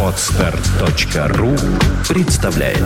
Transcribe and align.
Отстар.ру 0.00 1.56
представляет 2.08 2.78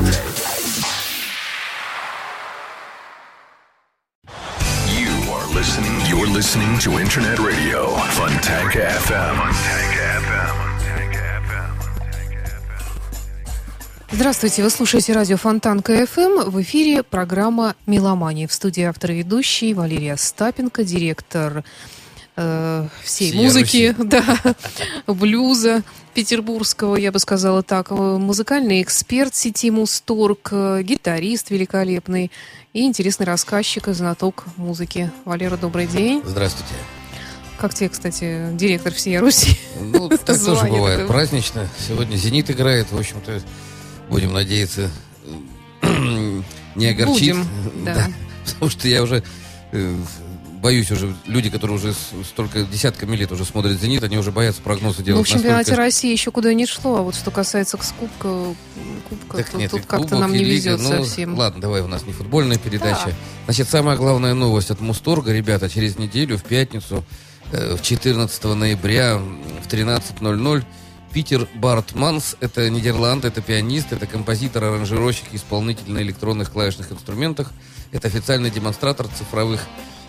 You 4.87 5.13
are 5.29 5.47
listening. 5.53 6.01
You're 6.09 6.27
listening 6.33 6.79
to 6.79 6.99
Internet 6.99 7.39
Radio 7.39 7.99
Fontanka 8.13 8.89
FM. 9.05 9.55
Здравствуйте, 14.11 14.63
вы 14.63 14.71
слушаете 14.71 15.13
радио 15.13 15.37
Фонтанка 15.37 16.07
ФМ. 16.07 16.49
В 16.49 16.63
эфире 16.63 17.03
программа 17.03 17.77
«Меломания». 17.87 18.49
В 18.49 18.55
студии 18.55 18.85
автор 18.85 19.11
и 19.11 19.19
ведущий 19.19 19.75
Валерия 19.75 20.15
Остапенко, 20.15 20.83
директор 20.83 21.63
э, 22.39 22.89
всей 23.03 23.31
Всей 23.31 23.41
музыки, 23.43 23.95
да, 23.99 24.25
блюза 25.07 25.83
петербургского, 26.15 26.97
я 26.97 27.13
бы 27.13 27.19
сказала 27.19 27.63
так, 27.63 27.91
э, 27.91 27.95
музыкальный 27.95 28.83
эксперт 28.83 29.35
сети 29.35 29.71
Мусторг, 29.71 30.49
э, 30.53 30.83
гитарист 30.83 31.51
великолепный 31.51 32.31
и 32.73 32.87
интересный 32.87 33.27
рассказчик 33.27 33.89
и 33.89 33.93
знаток 33.93 34.45
музыки. 34.57 35.11
Валера, 35.25 35.57
добрый 35.57 35.87
день. 35.87 36.23
Здравствуйте. 36.25 36.75
Как 37.59 37.75
тебе, 37.75 37.89
кстати, 37.89 38.51
директор 38.53 38.93
всей 38.93 39.19
Руси? 39.19 39.59
Ну, 39.81 40.09
так 40.25 40.39
тоже 40.39 40.67
бывает. 40.67 41.01
такое. 41.01 41.07
Празднично. 41.09 41.69
Сегодня 41.89 42.17
«Зенит» 42.17 42.51
играет. 42.51 42.93
В 42.93 42.99
общем-то, 42.99 43.41
будем 44.09 44.33
надеяться, 44.33 44.91
не 45.83 46.87
огорчит. 46.87 47.37
Будем, 47.37 47.49
да. 47.85 48.09
Потому 48.45 48.71
что 48.71 48.87
я 48.87 49.03
уже 49.03 49.25
э, 49.73 49.97
боюсь 50.61 50.91
уже, 50.91 51.15
люди, 51.27 51.51
которые 51.51 51.77
уже 51.77 51.95
столько 52.29 52.63
десятками 52.63 53.17
лет 53.17 53.31
уже 53.33 53.45
смотрят 53.45 53.81
«Зенит», 53.81 54.03
они 54.03 54.19
уже 54.19 54.33
боятся 54.33 54.61
прогнозы 54.63 54.99
Ну, 55.01 55.05
делать. 55.05 55.27
в 55.27 55.31
чемпионате 55.31 55.59
настолько- 55.71 55.77
России 55.83 56.13
еще 56.13 56.31
куда 56.31 56.53
не 56.55 56.67
шло, 56.67 56.97
а 56.99 57.03
вот 57.03 57.15
что 57.15 57.31
касается 57.31 57.77
кубка, 57.77 58.55
кубка 59.09 59.37
Так 59.39 59.51
тут, 59.51 59.61
нет, 59.61 59.71
тут 59.71 59.87
как-то 59.87 60.19
нам 60.19 60.33
не 60.33 60.39
лига. 60.39 60.51
везет 60.55 60.81
Ну, 60.81 60.91
совсем. 61.05 61.39
Ладно, 61.39 61.61
давай, 61.61 61.81
у 61.83 61.87
нас 61.89 62.05
не 62.07 62.13
футбольная 62.13 62.59
передача. 62.59 63.07
Да. 63.07 63.13
Значит, 63.47 63.69
самая 63.69 63.97
главная 63.97 64.35
новость 64.35 64.71
от 64.71 64.81
Мусторга, 64.81 65.33
ребята, 65.33 65.69
через 65.71 65.97
неделю, 65.99 66.37
в 66.37 66.43
пятницу, 66.45 67.05
э, 67.53 67.77
в 67.77 67.83
14 67.83 68.55
ноября 68.55 69.17
в 69.17 69.67
13.00 69.69 70.65
Питер 71.13 71.49
Бартманс, 71.55 72.37
это 72.41 72.69
Нидерланд, 72.69 73.25
это 73.25 73.41
пианист, 73.41 73.93
это 73.93 74.07
композитор, 74.07 74.65
аранжировщик, 74.65 75.25
исполнитель 75.33 75.91
на 75.91 76.03
электронных 76.03 76.53
клавишных 76.53 76.93
инструментах. 76.93 77.51
Это 77.93 78.09
официальный 78.09 78.51
демонстратор 78.51 79.07
цифровых 79.19 79.63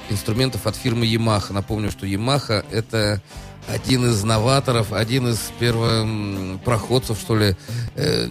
инструментов 0.09 0.67
от 0.67 0.75
фирмы 0.75 1.05
Yamaha. 1.05 1.53
Напомню, 1.53 1.91
что 1.91 2.05
Yamaha 2.05 2.65
это 2.71 3.21
один 3.67 4.09
из 4.09 4.23
новаторов, 4.23 4.93
один 4.93 5.27
из 5.27 5.39
первопроходцев, 5.59 7.19
что 7.19 7.37
ли, 7.37 7.55
э, 7.95 8.27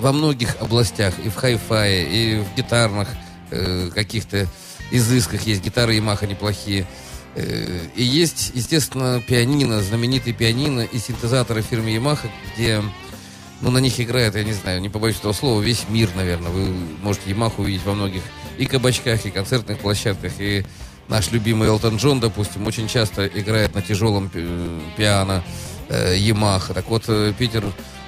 во 0.00 0.12
многих 0.12 0.56
областях, 0.60 1.14
и 1.24 1.28
в 1.28 1.34
хай-фае, 1.34 2.06
и 2.08 2.40
в 2.40 2.56
гитарных 2.56 3.08
э, 3.50 3.90
каких-то 3.94 4.46
изысках 4.90 5.42
есть 5.42 5.62
гитары 5.64 5.96
Yamaha 5.96 6.26
неплохие. 6.26 6.86
Э, 7.34 7.88
И 7.96 8.02
есть, 8.02 8.52
естественно, 8.54 9.22
пианино, 9.26 9.80
знаменитые 9.82 10.34
пианино 10.34 10.82
и 10.82 10.98
синтезаторы 10.98 11.62
фирмы 11.62 11.90
Yamaha, 11.90 12.28
где 12.54 12.82
ну, 13.60 13.70
на 13.70 13.78
них 13.78 13.98
играет, 14.00 14.34
я 14.36 14.44
не 14.44 14.52
знаю, 14.52 14.80
не 14.80 14.88
побоюсь 14.88 15.16
этого 15.16 15.32
слова, 15.32 15.60
весь 15.60 15.84
мир, 15.88 16.10
наверное. 16.14 16.50
Вы 16.50 16.66
можете 17.02 17.30
Yamaha 17.30 17.54
увидеть 17.56 17.84
во 17.84 17.94
многих 17.94 18.22
и 18.58 18.66
кабачках, 18.66 19.26
и 19.26 19.30
концертных 19.30 19.78
площадках, 19.78 20.32
и 20.38 20.64
наш 21.08 21.30
любимый 21.30 21.68
Элтон 21.68 21.96
Джон, 21.96 22.20
допустим, 22.20 22.66
очень 22.66 22.88
часто 22.88 23.26
играет 23.26 23.74
на 23.74 23.82
тяжелом 23.82 24.28
пи- 24.28 24.46
пиано 24.96 25.42
э. 25.88 26.18
Так 26.74 26.88
вот, 26.88 27.04
э, 27.08 27.32
Питер 27.38 27.64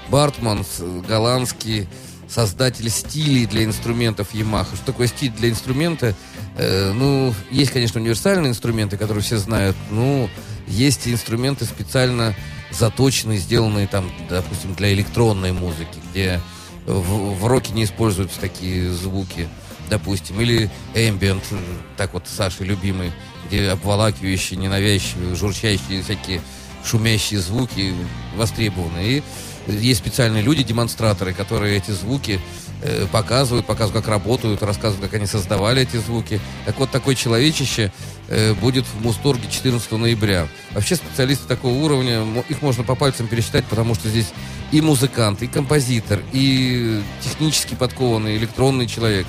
Бартманс, 0.09 0.81
голландский 1.09 1.89
создатель 2.29 2.91
стилей 2.91 3.47
для 3.47 3.65
инструментов 3.65 4.35
Yamaha. 4.35 4.67
Что 4.75 4.87
такое 4.87 5.07
стиль 5.07 5.33
для 5.33 5.51
инструмента? 5.51 6.15
Э, 6.57 6.93
ну, 6.93 7.35
есть, 7.51 7.71
конечно, 7.71 8.01
универсальные 8.01 8.51
инструменты, 8.51 8.97
которые 8.97 9.23
все 9.23 9.39
знают. 9.39 9.77
Ну, 9.91 10.29
есть 10.67 11.09
инструменты 11.09 11.65
специально 11.65 12.35
заточенные, 12.71 13.39
сделанные 13.39 13.87
там, 13.87 14.11
допустим, 14.29 14.75
для 14.75 14.93
электронной 14.93 15.53
музыки, 15.53 15.99
где 16.11 16.41
в, 16.87 17.39
в 17.39 17.47
роке 17.47 17.73
не 17.73 17.85
используются 17.85 18.41
такие 18.41 18.93
звуки, 18.93 19.49
допустим, 19.89 20.41
или 20.41 20.71
ambient, 20.95 21.43
э, 21.51 21.57
так 21.97 22.15
вот 22.15 22.27
Саши 22.27 22.65
любимый, 22.65 23.13
где 23.47 23.71
обволакивающие, 23.71 24.59
ненавязчивые, 24.59 25.35
журчащие 25.35 26.03
всякие 26.03 26.41
шумящие 26.85 27.41
звуки 27.41 27.95
востребованы. 28.37 28.99
И 28.99 29.23
есть 29.67 30.01
специальные 30.01 30.43
люди, 30.43 30.63
демонстраторы, 30.63 31.35
которые 31.35 31.77
эти 31.77 31.91
звуки 31.91 32.41
э, 32.83 33.07
показывают, 33.13 33.67
показывают, 33.67 34.05
как 34.05 34.13
работают, 34.13 34.63
рассказывают, 34.63 35.11
как 35.11 35.19
они 35.19 35.27
создавали 35.27 35.83
эти 35.83 35.97
звуки. 35.97 36.41
Так 36.65 36.79
вот, 36.79 36.91
такое 36.91 37.15
человечище 37.15 37.93
э, 38.29 38.55
будет 38.55 38.87
в 38.87 39.03
Мусторге 39.03 39.49
14 39.51 39.91
ноября. 39.93 40.49
Вообще 40.71 40.97
специалисты 40.97 41.47
такого 41.47 41.75
уровня, 41.75 42.25
их 42.49 42.63
можно 42.63 42.83
по 42.83 42.95
пальцам 42.95 43.29
пересчитать, 43.29 43.65
потому 43.67 43.95
что 43.95 44.09
здесь 44.09 44.29
и 44.73 44.81
музыкант, 44.81 45.43
и 45.43 45.47
композитор, 45.47 46.21
и 46.33 47.03
технически 47.23 47.75
подкованный 47.75 48.37
электронный 48.37 48.87
человек. 48.87 49.27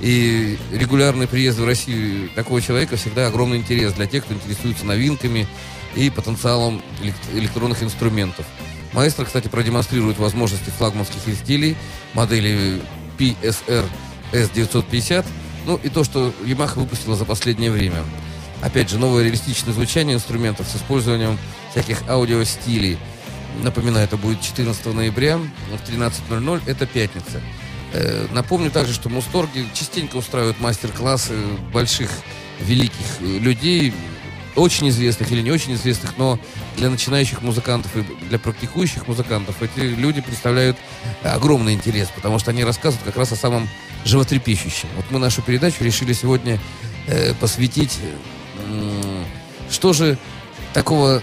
И 0.00 0.58
регулярный 0.72 1.26
приезд 1.26 1.58
в 1.58 1.66
Россию 1.66 2.30
такого 2.34 2.62
человека 2.62 2.96
всегда 2.96 3.26
огромный 3.26 3.58
интерес 3.58 3.92
для 3.92 4.06
тех, 4.06 4.24
кто 4.24 4.34
интересуется 4.34 4.86
новинками 4.86 5.46
и 5.94 6.08
потенциалом 6.08 6.82
элект- 7.02 7.34
электронных 7.34 7.82
инструментов. 7.82 8.46
Маэстро, 8.92 9.24
кстати, 9.24 9.48
продемонстрирует 9.48 10.18
возможности 10.18 10.70
флагманских 10.70 11.28
изделий, 11.28 11.76
модели 12.14 12.80
PSR 13.18 13.84
S950, 14.32 15.26
ну 15.66 15.78
и 15.82 15.88
то, 15.88 16.02
что 16.02 16.32
Yamaha 16.44 16.80
выпустила 16.80 17.14
за 17.14 17.24
последнее 17.24 17.70
время. 17.70 18.02
Опять 18.62 18.90
же, 18.90 18.98
новое 18.98 19.24
реалистичное 19.24 19.74
звучание 19.74 20.16
инструментов 20.16 20.66
с 20.66 20.76
использованием 20.76 21.38
всяких 21.70 22.08
аудиостилей. 22.08 22.98
Напоминаю, 23.62 24.04
это 24.04 24.16
будет 24.16 24.40
14 24.40 24.86
ноября 24.86 25.38
в 25.38 25.90
13.00, 25.90 26.62
это 26.66 26.86
пятница. 26.86 27.40
Э, 27.92 28.26
Напомню 28.32 28.70
также, 28.70 28.94
что 28.94 29.08
Мусторги 29.08 29.66
частенько 29.74 30.16
устраивают 30.16 30.60
мастер-классы 30.60 31.34
больших, 31.72 32.10
великих 32.60 33.20
э, 33.20 33.38
людей, 33.38 33.92
очень 34.56 34.88
известных 34.88 35.30
или 35.32 35.42
не 35.42 35.50
очень 35.50 35.74
известных, 35.74 36.18
но 36.18 36.38
для 36.76 36.90
начинающих 36.90 37.42
музыкантов 37.42 37.96
и 37.96 38.02
для 38.28 38.38
практикующих 38.38 39.06
музыкантов 39.06 39.62
эти 39.62 39.80
люди 39.80 40.20
представляют 40.20 40.76
огромный 41.22 41.74
интерес, 41.74 42.08
потому 42.14 42.38
что 42.38 42.50
они 42.50 42.64
рассказывают 42.64 43.06
как 43.06 43.16
раз 43.16 43.32
о 43.32 43.36
самом 43.36 43.68
животрепещущем. 44.04 44.88
Вот 44.96 45.04
мы 45.10 45.18
нашу 45.18 45.42
передачу 45.42 45.84
решили 45.84 46.12
сегодня 46.12 46.58
э, 47.06 47.32
посвятить, 47.34 47.98
м, 48.66 49.24
что 49.70 49.92
же 49.92 50.18
такого 50.74 51.22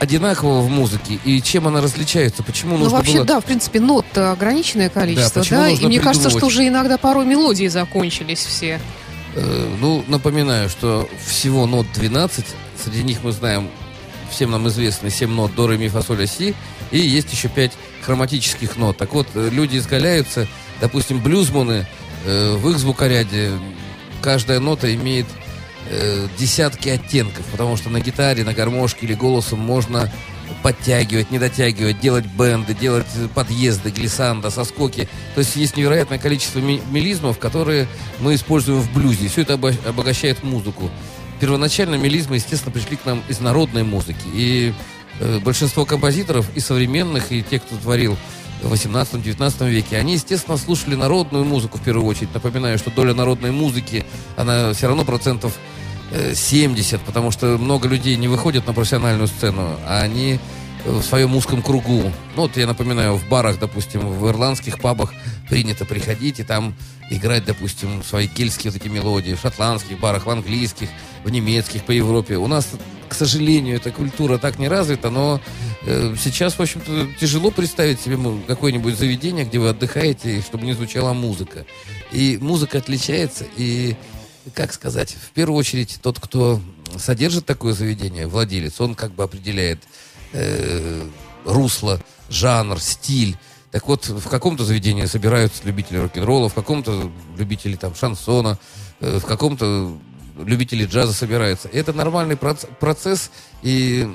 одинакового 0.00 0.62
в 0.62 0.70
музыке 0.70 1.20
и 1.24 1.40
чем 1.42 1.68
она 1.68 1.80
различается, 1.80 2.42
почему 2.42 2.72
Ну, 2.72 2.84
нужно 2.84 2.98
вообще, 2.98 3.18
было... 3.18 3.24
да, 3.26 3.40
в 3.40 3.44
принципе, 3.44 3.80
нот 3.80 4.06
ограниченное 4.16 4.88
количество, 4.88 5.40
почему 5.40 5.60
да, 5.60 5.68
и 5.68 5.86
мне 5.86 6.00
кажется, 6.00 6.30
что 6.30 6.46
уже 6.46 6.66
иногда 6.66 6.96
порой 6.96 7.26
мелодии 7.26 7.68
закончились 7.68 8.44
все. 8.44 8.80
Э, 9.34 9.76
Ну, 9.80 10.02
напоминаю, 10.08 10.68
что 10.68 11.08
всего 11.24 11.66
нот 11.66 11.86
12. 11.94 12.44
Среди 12.82 13.02
них 13.02 13.18
мы 13.22 13.32
знаем, 13.32 13.68
всем 14.30 14.50
нам 14.50 14.66
известны 14.68 15.10
7 15.10 15.30
нот 15.30 15.54
до, 15.54 15.66
ре, 15.66 15.76
ми, 15.76 15.88
фа, 15.88 16.02
соль, 16.02 16.20
ля, 16.20 16.26
си. 16.26 16.54
И 16.90 16.98
есть 16.98 17.30
еще 17.32 17.48
5 17.48 17.72
хроматических 18.02 18.76
нот. 18.76 18.96
Так 18.96 19.12
вот, 19.12 19.28
э, 19.34 19.50
люди 19.52 19.76
изгаляются, 19.76 20.48
допустим, 20.80 21.20
блюзманы, 21.20 21.86
э, 22.24 22.56
в 22.56 22.70
их 22.70 22.78
звукоряде 22.78 23.52
каждая 24.22 24.60
нота 24.60 24.92
имеет 24.94 25.26
э, 25.88 26.28
десятки 26.38 26.88
оттенков, 26.88 27.44
потому 27.46 27.76
что 27.76 27.90
на 27.90 28.00
гитаре, 28.00 28.44
на 28.44 28.52
гармошке 28.52 29.06
или 29.06 29.14
голосом 29.14 29.60
можно 29.60 30.10
подтягивать, 30.62 31.30
не 31.30 31.38
дотягивать, 31.38 32.00
делать 32.00 32.26
бенды, 32.26 32.74
делать 32.74 33.06
подъезды, 33.34 33.90
глиссанда, 33.90 34.50
соскоки. 34.50 35.08
То 35.34 35.40
есть 35.40 35.56
есть 35.56 35.76
невероятное 35.76 36.18
количество 36.18 36.58
мелизмов, 36.58 37.38
которые 37.38 37.86
мы 38.20 38.34
используем 38.34 38.80
в 38.80 38.92
блюзе. 38.92 39.28
Все 39.28 39.42
это 39.42 39.54
обо- 39.54 39.88
обогащает 39.88 40.42
музыку. 40.42 40.90
Первоначально 41.38 41.94
мелизмы, 41.94 42.36
естественно, 42.36 42.72
пришли 42.72 42.96
к 42.96 43.06
нам 43.06 43.22
из 43.28 43.40
народной 43.40 43.82
музыки. 43.82 44.26
И 44.34 44.74
э, 45.20 45.38
большинство 45.38 45.86
композиторов, 45.86 46.46
и 46.54 46.60
современных, 46.60 47.32
и 47.32 47.42
тех, 47.42 47.62
кто 47.62 47.76
творил 47.76 48.16
18-19 48.62 49.70
веке, 49.70 49.96
они, 49.96 50.14
естественно, 50.14 50.56
слушали 50.56 50.94
народную 50.94 51.44
музыку 51.44 51.78
в 51.78 51.82
первую 51.82 52.06
очередь. 52.06 52.34
Напоминаю, 52.34 52.78
что 52.78 52.90
доля 52.90 53.14
народной 53.14 53.50
музыки, 53.50 54.04
она 54.36 54.72
все 54.72 54.86
равно 54.88 55.04
процентов 55.04 55.58
э, 56.12 56.34
70, 56.34 57.00
потому 57.00 57.30
что 57.30 57.58
много 57.58 57.88
людей 57.88 58.16
не 58.16 58.28
выходят 58.28 58.66
на 58.66 58.72
профессиональную 58.72 59.28
сцену, 59.28 59.76
а 59.86 60.00
они 60.00 60.38
в 60.84 61.02
своем 61.02 61.36
узком 61.36 61.62
кругу. 61.62 62.12
Ну, 62.36 62.42
вот 62.42 62.56
я 62.56 62.66
напоминаю, 62.66 63.14
в 63.16 63.28
барах, 63.28 63.58
допустим, 63.58 64.00
в 64.00 64.28
ирландских 64.28 64.80
пабах 64.80 65.12
принято 65.50 65.84
приходить 65.84 66.38
и 66.40 66.44
там 66.44 66.74
играть, 67.10 67.44
допустим, 67.44 68.02
свои 68.04 68.28
кельтские 68.28 68.72
эти 68.74 68.88
мелодии, 68.88 69.34
в 69.34 69.40
шотландских 69.40 69.98
барах, 69.98 70.24
в 70.26 70.30
английских, 70.30 70.88
в 71.24 71.30
немецких, 71.30 71.84
по 71.84 71.90
Европе. 71.90 72.36
У 72.36 72.46
нас 72.46 72.68
к 73.08 73.14
сожалению, 73.14 73.76
эта 73.76 73.90
культура 73.90 74.38
так 74.38 74.60
не 74.60 74.68
развита, 74.68 75.10
но 75.10 75.40
э, 75.82 76.14
сейчас, 76.16 76.54
в 76.54 76.62
общем-то, 76.62 77.08
тяжело 77.18 77.50
представить 77.50 78.00
себе 78.00 78.16
какое-нибудь 78.46 78.96
заведение, 78.96 79.44
где 79.44 79.58
вы 79.58 79.70
отдыхаете, 79.70 80.40
чтобы 80.42 80.64
не 80.64 80.74
звучала 80.74 81.12
музыка. 81.12 81.66
И 82.12 82.38
музыка 82.40 82.78
отличается, 82.78 83.44
и, 83.56 83.96
как 84.54 84.72
сказать, 84.72 85.16
в 85.20 85.32
первую 85.32 85.58
очередь 85.58 85.98
тот, 86.00 86.20
кто 86.20 86.60
содержит 86.96 87.46
такое 87.46 87.72
заведение, 87.72 88.28
владелец, 88.28 88.80
он 88.80 88.94
как 88.94 89.12
бы 89.12 89.24
определяет 89.24 89.82
э, 90.32 91.04
русло, 91.44 92.00
жанр, 92.28 92.80
стиль. 92.80 93.36
Так 93.70 93.86
вот, 93.86 94.08
в 94.08 94.28
каком-то 94.28 94.64
заведении 94.64 95.04
собираются 95.04 95.62
любители 95.64 95.98
рок-н-ролла, 95.98 96.48
в 96.48 96.54
каком-то 96.54 97.10
любители 97.38 97.76
там 97.76 97.94
шансона, 97.94 98.58
э, 98.98 99.18
в 99.18 99.24
каком-то 99.24 99.96
любители 100.38 100.86
джаза 100.86 101.12
собираются. 101.12 101.68
Это 101.68 101.92
нормальный 101.92 102.36
процесс, 102.36 103.30
и 103.62 104.10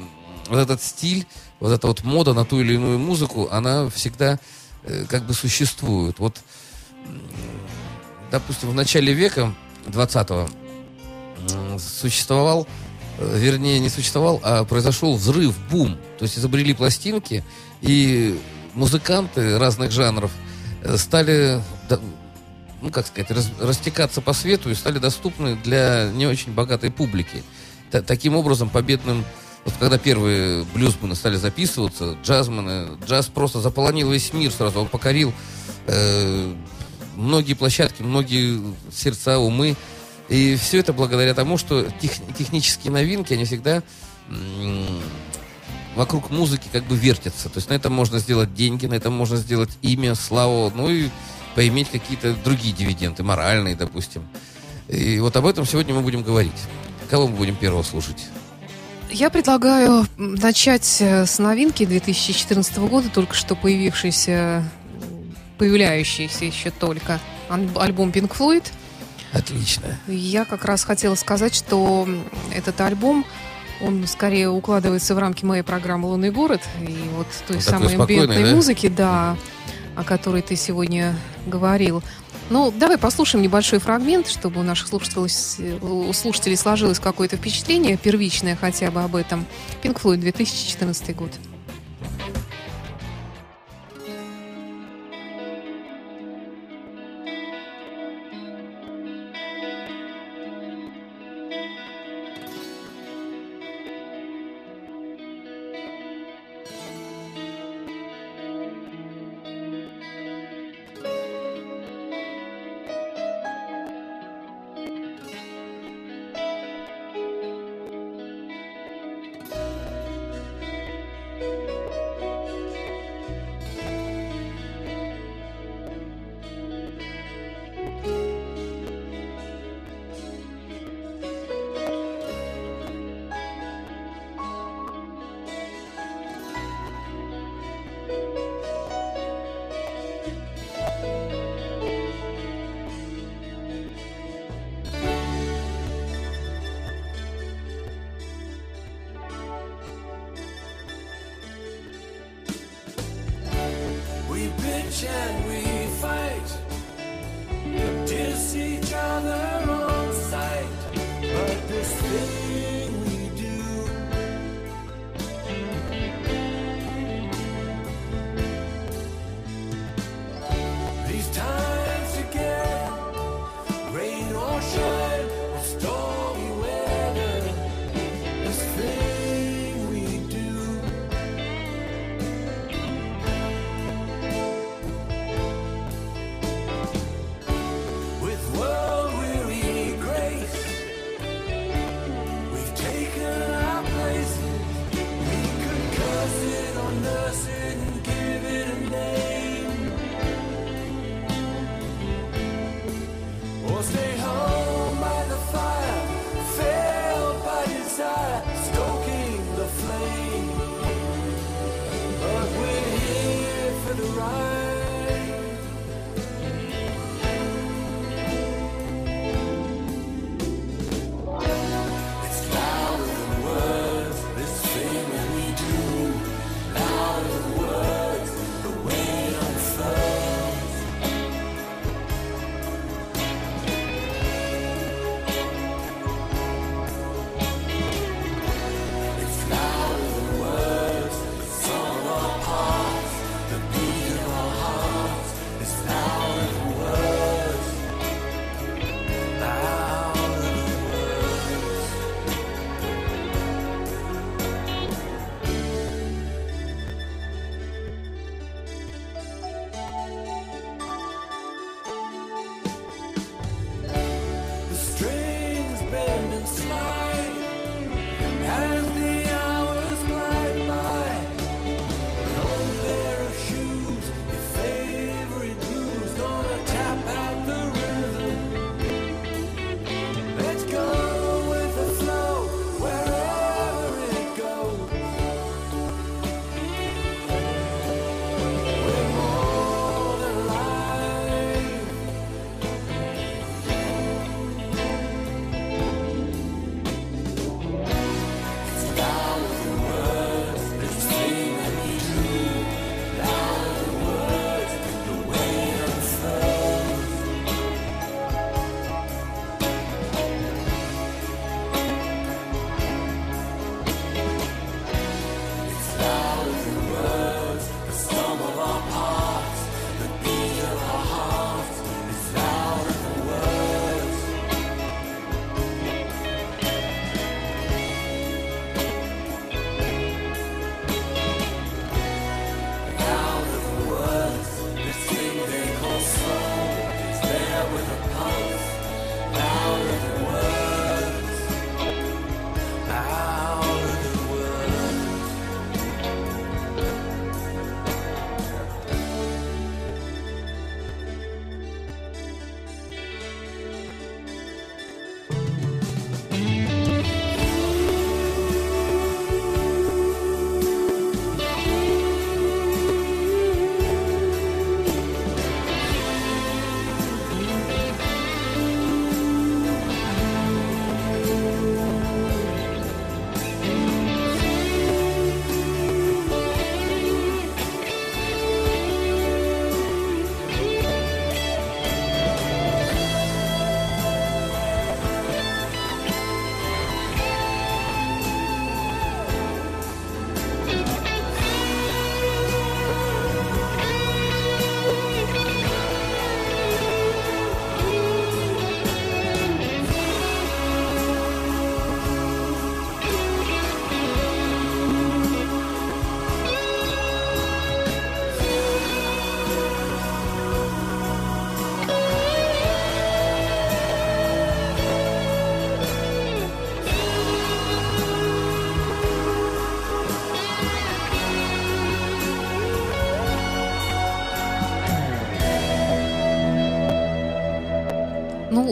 вот 0.49 0.59
этот 0.59 0.81
стиль, 0.81 1.25
вот 1.59 1.71
эта 1.71 1.87
вот 1.87 2.03
мода 2.03 2.33
на 2.33 2.43
ту 2.43 2.59
или 2.59 2.73
иную 2.73 2.99
музыку, 2.99 3.47
она 3.49 3.89
всегда 3.89 4.39
э, 4.83 5.05
как 5.07 5.25
бы 5.25 5.33
существует. 5.33 6.19
Вот, 6.19 6.41
допустим, 8.31 8.69
в 8.69 8.73
начале 8.73 9.13
века 9.13 9.53
20-го 9.85 10.49
существовал, 11.79 12.67
э, 13.19 13.37
вернее, 13.39 13.79
не 13.79 13.89
существовал, 13.89 14.41
а 14.43 14.65
произошел 14.65 15.15
взрыв, 15.15 15.55
бум. 15.69 15.97
То 16.19 16.23
есть 16.23 16.37
изобрели 16.37 16.73
пластинки, 16.73 17.43
и 17.81 18.37
музыканты 18.75 19.57
разных 19.57 19.91
жанров 19.91 20.31
э, 20.83 20.97
стали, 20.97 21.61
ну, 22.81 22.91
как 22.91 23.07
сказать, 23.07 23.31
раз, 23.31 23.51
растекаться 23.59 24.21
по 24.21 24.33
свету 24.33 24.69
и 24.69 24.75
стали 24.75 24.99
доступны 24.99 25.55
для 25.55 26.11
не 26.13 26.27
очень 26.27 26.53
богатой 26.53 26.91
публики. 26.91 27.43
Т 27.91 28.01
таким 28.01 28.35
образом, 28.35 28.69
победным 28.69 29.25
вот 29.65 29.73
когда 29.79 29.97
первые 29.97 30.63
блюзмены 30.75 31.15
стали 31.15 31.37
записываться, 31.37 32.15
джазмены, 32.23 32.99
джаз 33.07 33.25
просто 33.27 33.59
заполонил 33.59 34.11
весь 34.11 34.31
мир 34.31 34.51
сразу, 34.51 34.81
он 34.81 34.87
покорил 34.87 35.33
э, 35.87 36.53
многие 37.15 37.55
площадки, 37.55 38.03
многие 38.03 38.61
сердца, 38.93 39.39
умы. 39.39 39.75
И 40.29 40.55
все 40.55 40.79
это 40.79 40.93
благодаря 40.93 41.33
тому, 41.33 41.57
что 41.57 41.83
тех, 41.99 42.11
технические 42.37 42.93
новинки, 42.93 43.33
они 43.33 43.45
всегда 43.45 43.81
вокруг 45.95 46.29
музыки 46.29 46.67
как 46.71 46.83
бы 46.83 46.95
вертятся. 46.95 47.49
То 47.49 47.57
есть 47.57 47.69
на 47.69 47.73
этом 47.73 47.93
можно 47.93 48.19
сделать 48.19 48.53
деньги, 48.53 48.85
на 48.85 48.95
этом 48.95 49.13
можно 49.13 49.37
сделать 49.37 49.69
имя, 49.81 50.15
славу, 50.15 50.71
ну 50.75 50.89
и 50.89 51.09
поиметь 51.55 51.89
какие-то 51.89 52.35
другие 52.43 52.73
дивиденды, 52.73 53.23
моральные, 53.23 53.75
допустим. 53.75 54.27
И 54.87 55.19
вот 55.19 55.35
об 55.35 55.45
этом 55.45 55.65
сегодня 55.65 55.95
мы 55.95 56.01
будем 56.01 56.21
говорить. 56.21 56.53
Кого 57.09 57.27
мы 57.27 57.37
будем 57.37 57.55
первого 57.55 57.83
слушать? 57.83 58.27
Я 59.09 59.29
предлагаю 59.29 60.05
начать 60.17 60.97
э, 60.99 61.25
с 61.25 61.39
новинки 61.39 61.85
2014 61.85 62.77
года, 62.79 63.09
только 63.09 63.33
что 63.33 63.55
появившейся, 63.55 64.69
появляющийся 65.57 66.45
еще 66.45 66.71
только 66.71 67.19
альбом 67.47 68.09
Pink 68.09 68.35
Floyd. 68.35 68.65
Отлично. 69.31 69.97
Я 70.07 70.45
как 70.45 70.65
раз 70.65 70.83
хотела 70.83 71.15
сказать, 71.15 71.55
что 71.55 72.07
этот 72.53 72.79
альбом 72.81 73.25
он 73.81 74.05
скорее 74.07 74.49
укладывается 74.49 75.15
в 75.15 75.19
рамки 75.19 75.45
моей 75.45 75.63
программы 75.63 76.07
«Лунный 76.07 76.31
город» 76.31 76.61
и 76.81 76.97
вот 77.15 77.27
той 77.47 77.57
Он 77.57 77.61
самой 77.61 77.95
амбиентной 77.95 78.43
да? 78.43 78.55
музыки, 78.55 78.87
да, 78.87 79.37
о 79.95 80.03
которой 80.03 80.41
ты 80.41 80.55
сегодня 80.55 81.15
говорил. 81.45 82.03
Ну, 82.49 82.71
давай 82.71 82.97
послушаем 82.97 83.43
небольшой 83.43 83.79
фрагмент, 83.79 84.27
чтобы 84.27 84.59
у 84.59 84.63
наших 84.63 84.87
слушателей, 84.87 85.79
у 85.81 86.13
слушателей 86.13 86.57
сложилось 86.57 86.99
какое-то 86.99 87.37
впечатление, 87.37 87.97
первичное 87.97 88.55
хотя 88.55 88.91
бы 88.91 89.01
об 89.01 89.15
этом. 89.15 89.45
Pink 89.81 89.99
Floyd, 89.99 90.17
2014 90.17 91.15
год. 91.15 91.31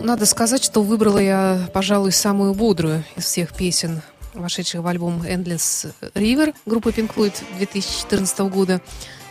Надо 0.04 0.26
сказать, 0.26 0.64
что 0.64 0.84
выбрала 0.84 1.18
я, 1.18 1.70
пожалуй, 1.74 2.12
самую 2.12 2.54
бодрую 2.54 3.04
из 3.16 3.26
всех 3.26 3.54
песен, 3.54 4.02
вошедших 4.34 4.82
в 4.82 4.88
альбом 4.88 5.22
Endless 5.22 5.94
River 6.14 6.54
группы 6.66 6.92
Pink 6.92 7.14
Floyd 7.16 7.34
2014 7.58 8.40
года. 8.42 8.82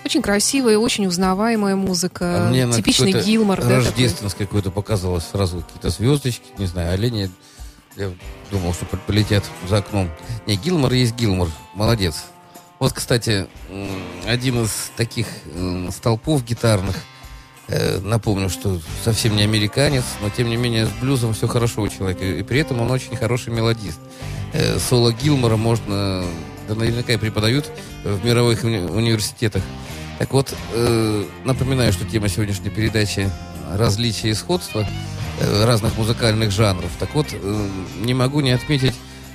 Очень 0.05 0.23
красивая, 0.23 0.79
очень 0.79 1.07
узнаваемая 1.07 1.77
музыка. 1.77 2.47
А 2.47 2.51
мне 2.51 2.71
Типичный 2.73 3.13
какой-то 3.13 3.29
Гилмор, 3.29 3.61
да, 3.61 3.69
такой. 3.69 3.85
Рождественское 3.85 4.47
какое-то 4.47 4.71
показалось 4.73 5.25
сразу 5.31 5.61
какие-то 5.61 5.91
звездочки, 5.91 6.47
не 6.59 6.67
знаю, 6.67 6.93
олени. 6.93 7.31
Я 7.97 8.11
думал, 8.51 8.75
что 8.75 8.87
полетят 8.87 9.45
за 9.69 9.79
окном. 9.79 10.11
Не, 10.47 10.57
Гилмор 10.57 10.93
есть 10.93 11.15
Гилмор. 11.15 11.51
Молодец. 11.75 12.25
Вот, 12.81 12.93
кстати, 12.93 13.47
один 14.27 14.65
из 14.65 14.91
таких 14.97 15.29
столпов 15.91 16.45
гитарных, 16.45 16.97
напомню, 18.03 18.49
что 18.49 18.81
совсем 19.05 19.37
не 19.37 19.43
американец, 19.43 20.05
но 20.21 20.31
тем 20.31 20.49
не 20.49 20.57
менее 20.57 20.87
с 20.87 20.91
блюзом 21.01 21.35
все 21.35 21.47
хорошо 21.49 21.83
у 21.83 21.89
человека. 21.89 22.25
И 22.25 22.43
при 22.43 22.61
этом 22.61 22.81
он 22.81 22.91
очень 22.91 23.17
хороший 23.17 23.53
мелодист. 23.53 23.99
Э, 24.53 24.79
соло 24.79 25.13
Гилмора 25.13 25.57
можно, 25.57 26.25
да 26.69 26.75
наверняка 26.75 27.13
и 27.13 27.17
преподают 27.17 27.71
в 28.05 28.25
мировых 28.25 28.65
уни- 28.65 28.91
университетах. 28.91 29.63
Так 30.19 30.33
вот, 30.33 30.55
э, 30.73 31.25
напоминаю, 31.45 31.93
что 31.93 32.05
тема 32.05 32.29
сегодняшней 32.29 32.71
передачи 32.71 33.31
различия 33.77 34.31
и 34.31 34.35
сходства 34.35 34.87
э, 35.41 35.65
разных 35.65 35.97
музыкальных 35.97 36.51
жанров. 36.51 36.91
Так 36.99 37.15
вот, 37.15 37.27
э, 37.33 37.69
не 38.01 38.15
могу 38.15 38.41
не 38.41 38.51
отметить 38.51 38.95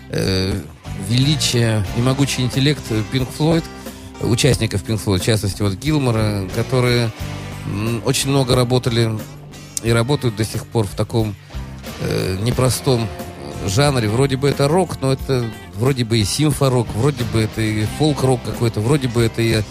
э, 0.10 0.54
величие 1.10 1.86
и 1.98 2.02
могучий 2.02 2.44
интеллект 2.44 2.84
Pink 3.12 3.28
Floyd, 3.38 3.64
участников 4.22 4.84
Pink 4.84 5.04
Floyd, 5.04 5.20
в 5.20 5.26
частности, 5.26 5.62
вот 5.62 5.74
Гилмора, 5.74 6.48
которые 6.56 7.12
очень 8.06 8.30
много 8.30 8.56
работали 8.56 9.12
и 9.84 9.92
работают 9.92 10.36
до 10.36 10.44
сих 10.44 10.66
пор 10.66 10.86
в 10.86 10.96
таком 10.96 11.36
э, 12.02 12.38
непростом 12.42 13.08
жанре. 13.66 14.10
Вроде 14.10 14.38
бы 14.38 14.50
это 14.50 14.68
рок, 14.68 15.02
но 15.02 15.14
это 15.14 15.46
вроде 15.76 16.04
бы 16.04 16.20
и 16.20 16.24
симфорок, 16.24 16.88
вроде 16.96 17.24
бы 17.26 17.42
это 17.42 17.62
и 17.62 17.86
фолк-рок 17.98 18.42
какой-то, 18.44 18.82
вроде 18.82 19.08
бы 19.08 19.24
это 19.24 19.42
и... 19.42 19.62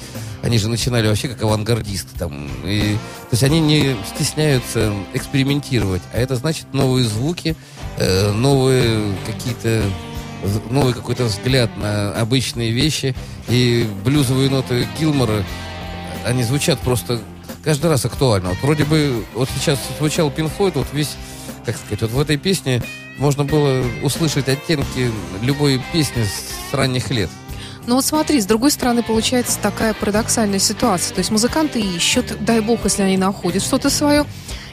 Они 0.43 0.59
же 0.59 0.69
начинали 0.69 1.09
вообще 1.09 1.29
как 1.29 1.43
авангардисты 1.43 2.17
там. 2.17 2.49
И, 2.65 2.97
то 3.23 3.29
есть 3.33 3.43
они 3.43 3.59
не 3.59 3.97
стесняются 4.15 4.93
экспериментировать. 5.13 6.03
А 6.13 6.19
это 6.19 6.37
значит 6.37 6.73
новые 6.73 7.05
звуки, 7.05 7.57
э, 7.99 8.31
новые 8.31 9.13
какие-то 9.27 9.83
новый 10.71 10.93
какой-то 10.93 11.25
взгляд 11.25 11.77
на 11.77 12.13
обычные 12.13 12.71
вещи. 12.71 13.15
И 13.49 13.89
блюзовые 14.05 14.51
ноты 14.51 14.87
Гилмора, 15.01 15.43
они 16.25 16.45
звучат 16.45 16.79
просто 16.81 17.21
каждый 17.67 17.91
раз 17.91 18.05
актуально. 18.05 18.51
Вот 18.51 18.59
вроде 18.63 18.85
бы 18.85 19.25
вот 19.35 19.49
сейчас 19.53 19.81
звучал 19.99 20.31
Pink 20.31 20.53
Floyd, 20.57 20.73
вот 20.77 20.87
весь, 20.93 21.17
как 21.65 21.77
сказать, 21.77 22.01
вот 22.03 22.13
в 22.13 22.21
этой 22.21 22.37
песне 22.37 22.81
можно 23.19 23.45
было 23.45 23.85
услышать 24.05 24.49
оттенки 24.49 25.11
любой 25.43 25.83
песни 25.93 26.23
с 26.23 26.73
ранних 26.73 27.11
лет. 27.11 27.29
Ну 27.87 27.97
вот 27.97 28.05
смотри, 28.05 28.41
с 28.41 28.47
другой 28.47 28.71
стороны 28.71 29.03
получается 29.03 29.59
такая 29.61 29.95
парадоксальная 29.95 30.61
ситуация. 30.61 31.13
То 31.13 31.19
есть 31.19 31.33
музыканты 31.33 31.81
ищут, 31.81 32.37
дай 32.45 32.61
бог, 32.61 32.85
если 32.85 33.03
они 33.03 33.17
находят 33.17 33.65
что-то 33.65 33.91
свое, 33.91 34.25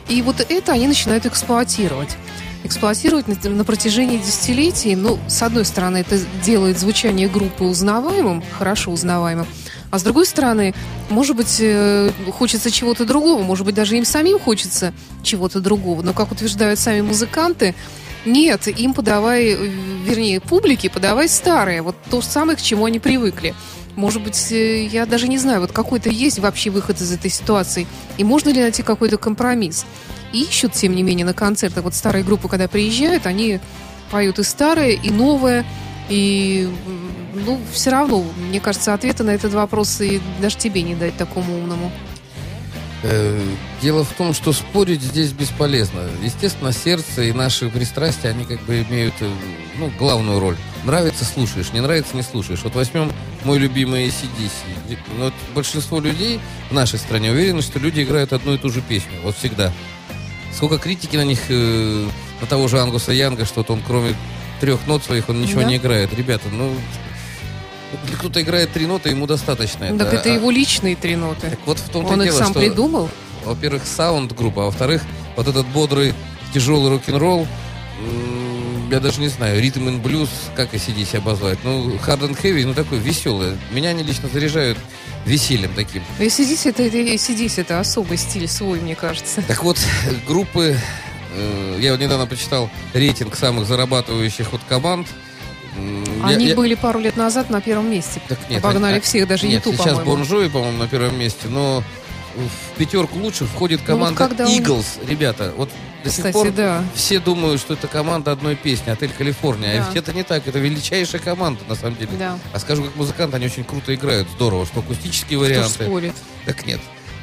и 0.07 0.21
вот 0.21 0.45
это 0.47 0.71
они 0.71 0.87
начинают 0.87 1.25
эксплуатировать. 1.25 2.15
Эксплуатировать 2.63 3.27
на, 3.27 3.49
на 3.49 3.65
протяжении 3.65 4.17
десятилетий. 4.17 4.95
Ну, 4.95 5.17
с 5.27 5.41
одной 5.41 5.65
стороны, 5.65 5.97
это 5.97 6.19
делает 6.43 6.79
звучание 6.79 7.27
группы 7.27 7.63
узнаваемым, 7.63 8.43
хорошо 8.59 8.91
узнаваемым. 8.91 9.47
А 9.93 9.99
с 9.99 10.01
другой 10.01 10.25
стороны, 10.25 10.73
может 11.11 11.35
быть, 11.35 11.57
э, 11.59 12.09
хочется 12.31 12.71
чего-то 12.71 13.05
другого, 13.05 13.43
может 13.43 13.63
быть, 13.63 13.75
даже 13.75 13.95
им 13.95 14.05
самим 14.05 14.39
хочется 14.39 14.91
чего-то 15.21 15.59
другого. 15.59 16.01
Но, 16.01 16.13
как 16.13 16.31
утверждают 16.31 16.79
сами 16.79 17.01
музыканты, 17.01 17.75
нет, 18.25 18.67
им 18.67 18.95
подавай, 18.95 19.49
э, 19.49 19.55
вернее, 20.03 20.41
публике 20.41 20.89
подавай 20.89 21.29
старое, 21.29 21.83
вот 21.83 21.95
то 22.09 22.23
самое, 22.23 22.57
к 22.57 22.61
чему 22.63 22.85
они 22.85 22.97
привыкли. 22.97 23.53
Может 23.95 24.23
быть, 24.23 24.51
э, 24.51 24.87
я 24.87 25.05
даже 25.05 25.27
не 25.27 25.37
знаю, 25.37 25.61
вот 25.61 25.71
какой-то 25.71 26.09
есть 26.09 26.39
вообще 26.39 26.71
выход 26.71 26.99
из 26.99 27.11
этой 27.11 27.29
ситуации, 27.29 27.85
и 28.17 28.23
можно 28.23 28.49
ли 28.49 28.61
найти 28.61 28.81
какой-то 28.81 29.19
компромисс. 29.19 29.85
И 30.31 30.41
ищут, 30.41 30.73
тем 30.73 30.95
не 30.95 31.03
менее, 31.03 31.27
на 31.27 31.35
концертах. 31.35 31.83
Вот 31.83 31.93
старые 31.93 32.23
группы, 32.23 32.49
когда 32.49 32.67
приезжают, 32.67 33.27
они 33.27 33.59
поют 34.09 34.39
и 34.39 34.43
старое, 34.43 34.93
и 34.93 35.11
новое, 35.11 35.63
и, 36.09 36.67
ну, 37.33 37.59
все 37.71 37.91
равно, 37.91 38.23
мне 38.49 38.59
кажется, 38.59 38.93
ответа 38.93 39.23
на 39.23 39.31
этот 39.31 39.53
вопрос 39.53 39.99
и 40.01 40.21
даже 40.41 40.57
тебе 40.57 40.81
не 40.81 40.95
дать 40.95 41.17
такому 41.17 41.57
умному. 41.57 41.91
Э, 43.03 43.39
Дело 43.81 44.05
в 44.05 44.13
том, 44.13 44.33
что 44.33 44.53
спорить 44.53 45.01
здесь 45.01 45.31
бесполезно. 45.33 46.01
Естественно, 46.23 46.71
сердце 46.71 47.23
и 47.23 47.33
наши 47.33 47.69
пристрастия, 47.69 48.29
они 48.29 48.45
как 48.45 48.61
бы 48.61 48.81
имеют 48.89 49.13
э, 49.19 49.29
ну, 49.77 49.91
главную 49.99 50.39
роль. 50.39 50.55
Нравится– 50.85 51.25
слушаешь, 51.33 51.73
не 51.73 51.81
нравится– 51.81 52.11
не 52.15 52.23
слушаешь. 52.23 52.61
Вот 52.63 52.75
возьмем 52.75 53.11
мой 53.43 53.57
любимый 53.57 54.07
ACDC. 54.07 54.97
Ну, 55.17 55.25
Вот 55.25 55.33
большинство 55.53 55.99
людей 55.99 56.39
в 56.69 56.73
нашей 56.73 56.97
стране 56.97 57.31
уверены, 57.31 57.61
что 57.61 57.77
люди 57.77 58.03
играют 58.03 58.31
одну 58.31 58.53
и 58.53 58.57
ту 58.57 58.69
же 58.69 58.81
песню. 58.81 59.19
Вот 59.23 59.35
всегда. 59.35 59.73
Сколько 60.53 60.77
критики 60.77 61.17
на 61.17 61.25
них, 61.25 61.39
э, 61.49 62.07
на 62.39 62.47
того 62.47 62.69
же 62.69 62.79
Ангуса 62.79 63.11
Янга, 63.11 63.43
что 63.43 63.65
он 63.67 63.81
кроме 63.85 64.15
трех 64.61 64.87
нот 64.87 65.03
своих, 65.03 65.27
он 65.27 65.41
ничего 65.41 65.61
Да. 65.61 65.67
не 65.67 65.75
играет. 65.75 66.13
Ребята, 66.13 66.47
ну... 66.49 66.73
Если 68.03 68.15
кто-то 68.15 68.41
играет 68.41 68.71
три 68.71 68.85
ноты, 68.85 69.09
ему 69.09 69.27
достаточно. 69.27 69.97
так 69.97 70.13
это 70.13 70.29
А- 70.29 70.33
его 70.33 70.51
личные 70.51 70.95
три 70.95 71.15
ноты. 71.15 71.49
Так 71.49 71.59
вот 71.65 71.79
в 71.79 71.89
том-то 71.89 72.13
Он 72.13 72.21
и 72.21 72.25
их 72.25 72.31
дело, 72.31 72.43
сам 72.43 72.51
что 72.51 72.59
придумал. 72.59 73.09
во-первых, 73.45 73.83
саунд-группа, 73.85 74.63
а 74.63 74.65
во-вторых, 74.65 75.03
вот 75.35 75.47
этот 75.47 75.65
бодрый, 75.67 76.13
тяжелый 76.53 76.89
рок-н-ролл, 76.91 77.47
я 78.91 78.99
даже 78.99 79.19
не 79.21 79.27
знаю, 79.27 79.59
ритм 79.61 79.89
и 79.89 79.97
блюз, 79.97 80.29
как 80.55 80.73
ACDC 80.73 81.17
обозвать. 81.17 81.57
Ну, 81.63 81.95
hard 81.95 82.21
and 82.29 82.39
heavy, 82.41 82.65
ну, 82.65 82.73
такой 82.73 82.99
веселый. 82.99 83.57
Меня 83.71 83.89
они 83.89 84.03
лично 84.03 84.29
заряжают 84.31 84.77
весельем 85.25 85.73
таким. 85.75 86.03
ACDC 86.19 86.69
это, 86.69 86.83
это, 86.83 86.97
ACDC 86.97 87.61
это 87.61 87.79
особый 87.79 88.17
стиль 88.17 88.47
свой, 88.47 88.79
мне 88.79 88.95
кажется. 88.95 89.41
Так 89.47 89.63
вот, 89.63 89.79
группы, 90.27 90.77
э, 91.35 91.77
я 91.79 91.91
вот 91.91 92.01
недавно 92.01 92.27
почитал 92.27 92.69
рейтинг 92.93 93.35
самых 93.35 93.65
зарабатывающих 93.65 94.51
вот 94.51 94.61
команд. 94.69 95.07
Они 96.23 96.47
я- 96.47 96.55
были 96.55 96.75
пару 96.75 96.99
лет 96.99 97.17
назад 97.17 97.49
на 97.49 97.61
первом 97.61 97.89
месте. 97.91 98.21
Так 98.27 98.39
нет, 98.49 98.63
Обогнали 98.63 98.93
они- 98.95 99.01
всех, 99.01 99.27
даже 99.27 99.47
нет, 99.47 99.65
YouTube, 99.65 99.81
сейчас 99.81 99.97
по-моему. 99.99 100.23
Джови, 100.25 100.47
по-моему, 100.49 100.77
на 100.77 100.87
первом 100.87 101.17
месте, 101.19 101.47
но 101.49 101.83
в 102.35 102.77
пятерку 102.79 103.19
лучших 103.19 103.47
входит 103.49 103.81
Ну, 103.87 103.97
вот 103.97 103.99
команда 103.99 104.17
когда 104.17 104.45
он- 104.45 104.51
Eagles, 104.51 104.85
ребята. 105.07 105.53
Вот 105.55 105.69
до 106.03 106.09
сих 106.09 106.17
Кстати, 106.17 106.33
пор 106.33 106.51
да. 106.51 106.83
все 106.95 107.19
думают, 107.19 107.61
что 107.61 107.73
это 107.75 107.87
команда 107.87 108.31
одной 108.31 108.55
песни, 108.55 108.89
Отель 108.89 109.11
Калифорния. 109.17 109.77
Да. 109.77 109.83
А 109.85 109.87
ведь 109.87 109.97
это 109.97 110.13
не 110.13 110.23
так, 110.23 110.47
это 110.47 110.59
величайшая 110.59 111.21
команда, 111.21 111.61
на 111.69 111.75
самом 111.75 111.95
деле. 111.95 112.11
Да. 112.17 112.37
А 112.51 112.59
скажу, 112.59 112.83
как 112.83 112.95
музыканты, 112.95 113.35
они 113.37 113.45
очень 113.45 113.63
круто 113.63 113.93
играют, 113.93 114.27
здорово, 114.35 114.65
что 114.65 114.79
акустические 114.79 115.37
Кто 115.39 115.45
варианты. 115.47 115.83
спорит? 115.85 116.13
Так 116.45 116.65
нет. 116.65 116.81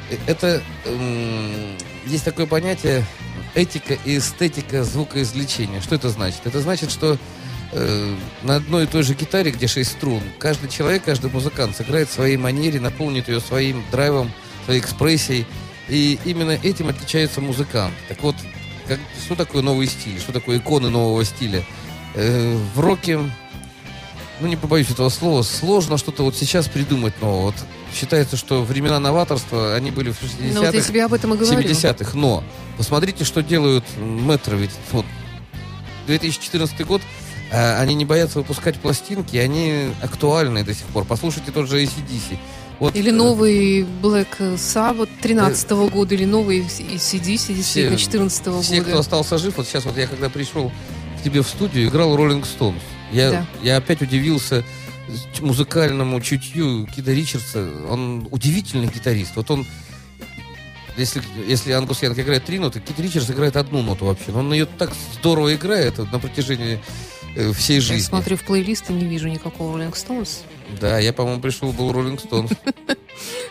Э, 0.09 0.15
Это 0.27 0.61
м, 0.85 1.75
есть 2.05 2.23
такое 2.25 2.45
понятие 2.45 3.05
этика 3.53 3.93
и 4.05 4.17
эстетика 4.17 4.83
звукоизвлечения. 4.83 5.81
Что 5.81 5.95
это 5.95 6.09
значит? 6.09 6.41
Это 6.45 6.59
значит, 6.61 6.89
что 6.91 7.17
э, 7.71 8.15
на 8.43 8.55
одной 8.55 8.83
и 8.83 8.87
той 8.87 9.03
же 9.03 9.13
гитаре, 9.13 9.51
где 9.51 9.67
шесть 9.67 9.91
струн, 9.91 10.21
каждый 10.39 10.69
человек, 10.69 11.03
каждый 11.03 11.31
музыкант 11.31 11.75
сыграет 11.75 12.09
в 12.09 12.13
своей 12.13 12.37
манере, 12.37 12.79
наполнит 12.79 13.27
ее 13.27 13.39
своим 13.39 13.83
драйвом, 13.91 14.31
своей 14.65 14.79
экспрессией. 14.79 15.45
И 15.89 16.19
именно 16.25 16.51
этим 16.51 16.89
отличается 16.89 17.41
музыкант. 17.41 17.93
Так 18.07 18.21
вот, 18.23 18.35
как, 18.87 18.99
что 19.23 19.35
такое 19.35 19.61
новый 19.61 19.87
стиль? 19.87 20.19
Что 20.19 20.31
такое 20.31 20.57
иконы 20.57 20.89
нового 20.89 21.25
стиля? 21.25 21.63
Э, 22.15 22.57
в 22.75 22.79
роке 22.79 23.19
ну 24.41 24.47
не 24.47 24.55
побоюсь 24.55 24.89
этого 24.89 25.09
слова, 25.09 25.43
сложно 25.43 25.97
что-то 25.97 26.23
вот 26.23 26.35
сейчас 26.35 26.67
придумать 26.67 27.19
нового. 27.21 27.45
Вот 27.45 27.55
считается, 27.93 28.37
что 28.37 28.63
времена 28.63 28.99
новаторства, 28.99 29.75
они 29.75 29.91
были 29.91 30.11
в 30.11 30.21
60-х, 30.21 30.53
Ну 30.53 30.65
вот 30.65 30.73
я 30.73 30.81
тебе 30.81 31.05
об 31.05 31.13
этом 31.13 31.33
и 31.33 31.37
говорю. 31.37 31.59
70-х. 31.59 32.17
Но 32.17 32.43
посмотрите, 32.77 33.23
что 33.23 33.43
делают 33.43 33.85
метро. 33.97 34.57
Ведь 34.57 34.71
вот 34.91 35.05
2014 36.07 36.85
год, 36.85 37.01
они 37.51 37.95
не 37.95 38.05
боятся 38.05 38.39
выпускать 38.39 38.79
пластинки, 38.79 39.35
они 39.37 39.89
актуальны 40.01 40.63
до 40.63 40.73
сих 40.73 40.85
пор. 40.87 41.05
Послушайте 41.05 41.51
тот 41.51 41.67
же 41.69 41.83
ACDC. 41.83 42.37
Вот, 42.79 42.95
Или 42.95 43.09
э, 43.11 43.13
новый 43.13 43.81
Black 44.01 44.39
Sabbath 44.55 45.09
13 45.21 45.69
года, 45.91 46.15
или 46.15 46.25
новый 46.25 46.61
CDC, 46.61 47.53
действительно, 47.53 47.97
14 47.97 48.63
Все, 48.63 48.75
кто 48.81 48.85
года. 48.85 48.99
остался 48.99 49.37
жив, 49.37 49.57
вот 49.57 49.67
сейчас 49.67 49.85
вот 49.85 49.97
я 49.97 50.07
когда 50.07 50.29
пришел 50.29 50.71
к 51.19 51.23
тебе 51.23 51.43
в 51.43 51.47
студию, 51.47 51.87
играл 51.89 52.15
Роллинг 52.15 52.45
Стоунс. 52.45 52.81
Я, 53.11 53.29
Да. 53.31 53.45
я 53.61 53.77
опять 53.77 54.01
удивился 54.01 54.63
музыкальному 55.41 56.19
чутью 56.21 56.87
Кида 56.87 57.13
Ричардса. 57.13 57.69
Он 57.89 58.27
удивительный 58.31 58.87
гитарист. 58.87 59.35
Вот 59.35 59.51
он, 59.51 59.67
если, 60.97 61.21
если 61.47 61.71
Ангус 61.73 62.01
Янг 62.01 62.17
играет 62.17 62.45
три 62.45 62.59
ноты, 62.59 62.79
Кит 62.79 62.99
Ричардс 62.99 63.29
играет 63.29 63.57
одну 63.57 63.81
ноту 63.81 64.05
вообще. 64.05 64.31
Но 64.31 64.39
он 64.39 64.53
ее 64.53 64.65
так 64.65 64.91
здорово 65.19 65.53
играет 65.53 65.97
вот 65.97 66.11
на 66.11 66.19
протяжении 66.19 66.79
э, 67.35 67.51
всей 67.53 67.75
Я 67.75 67.81
жизни. 67.81 68.03
смотрю 68.07 68.37
в 68.37 68.43
плейлист 68.43 68.89
и 68.89 68.93
не 68.93 69.05
вижу 69.05 69.27
никакого 69.27 69.77
Rolling 69.77 69.93
Stones. 69.93 70.39
Да, 70.79 70.99
я, 70.99 71.13
по-моему, 71.13 71.41
пришел, 71.41 71.71
был 71.71 71.91
Роллинг 71.91 72.19
Стоунс. 72.19 72.51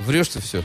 Врешь 0.01 0.29
ты 0.29 0.41
все. 0.41 0.65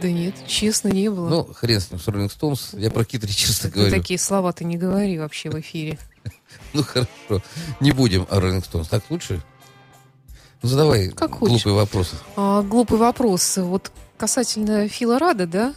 Да 0.00 0.10
нет, 0.10 0.34
честно, 0.46 0.88
не 0.88 1.08
было. 1.10 1.28
Ну, 1.28 1.44
хрен 1.54 1.80
с 1.80 1.90
ним, 1.90 2.00
с 2.00 2.06
Роллинг 2.08 2.32
Стоунс. 2.32 2.70
Я 2.74 2.90
про 2.90 3.04
Кит 3.04 3.24
Ричардса 3.24 3.64
Ты 3.70 3.74
говорю. 3.74 3.90
такие 3.90 4.18
слова 4.18 4.52
ты 4.52 4.64
не 4.64 4.76
говори 4.76 5.18
вообще 5.18 5.50
в 5.50 5.58
эфире. 5.60 5.98
Ну, 6.72 6.82
хорошо. 6.82 7.42
Не 7.80 7.92
будем 7.92 8.26
о 8.30 8.40
Роллинг 8.40 8.64
Стоунс. 8.64 8.88
Так 8.88 9.04
лучше? 9.10 9.42
Ну, 10.62 10.68
задавай 10.68 11.08
Как 11.10 11.38
глупые 11.38 11.74
вопросы. 11.74 12.16
А, 12.36 12.62
глупый 12.62 12.98
вопрос. 12.98 13.56
Вот 13.58 13.90
касательно 14.16 14.88
Фила 14.88 15.18
Рада, 15.18 15.46
да? 15.46 15.74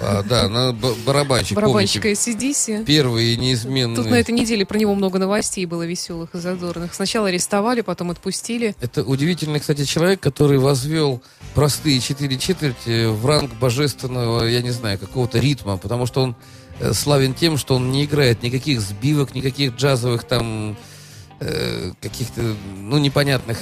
А, 0.00 0.22
да, 0.22 0.48
на 0.48 0.72
барабанщик, 0.72 1.56
Барабанщика 1.56 2.02
помните, 2.02 2.32
ACDC. 2.32 2.84
первый 2.84 3.34
и 3.34 3.36
неизменный. 3.36 3.96
Тут 3.96 4.06
на 4.06 4.16
этой 4.16 4.32
неделе 4.32 4.64
про 4.64 4.78
него 4.78 4.94
много 4.94 5.18
новостей 5.18 5.66
было 5.66 5.84
веселых 5.84 6.34
и 6.34 6.38
задорных. 6.38 6.94
Сначала 6.94 7.28
арестовали, 7.28 7.82
потом 7.82 8.10
отпустили. 8.10 8.74
Это 8.80 9.04
удивительный, 9.04 9.60
кстати, 9.60 9.84
человек, 9.84 10.20
который 10.20 10.58
возвел 10.58 11.22
простые 11.54 12.00
четыре 12.00 12.38
четверти 12.38 13.06
в 13.06 13.24
ранг 13.26 13.52
божественного, 13.54 14.44
я 14.44 14.62
не 14.62 14.70
знаю, 14.70 14.98
какого-то 14.98 15.38
ритма, 15.38 15.76
потому 15.76 16.06
что 16.06 16.22
он 16.22 16.36
э, 16.80 16.92
славен 16.92 17.34
тем, 17.34 17.58
что 17.58 17.74
он 17.76 17.90
не 17.92 18.04
играет 18.04 18.42
никаких 18.42 18.80
сбивок, 18.80 19.34
никаких 19.34 19.76
джазовых 19.76 20.24
там 20.24 20.76
э, 21.40 21.92
каких-то, 22.00 22.40
ну, 22.76 22.98
непонятных... 22.98 23.58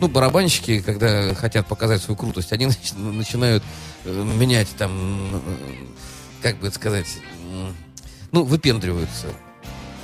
Ну, 0.00 0.08
барабанщики, 0.08 0.80
когда 0.80 1.34
хотят 1.34 1.66
показать 1.66 2.02
свою 2.02 2.16
крутость, 2.16 2.52
они 2.52 2.66
нач- 2.66 2.98
начинают 2.98 3.62
э, 4.04 4.22
менять 4.36 4.68
там, 4.76 4.90
э, 5.32 5.40
как 6.42 6.58
бы 6.58 6.66
это 6.68 6.76
сказать, 6.76 7.06
ну, 8.32 8.44
выпендриваются. 8.44 9.26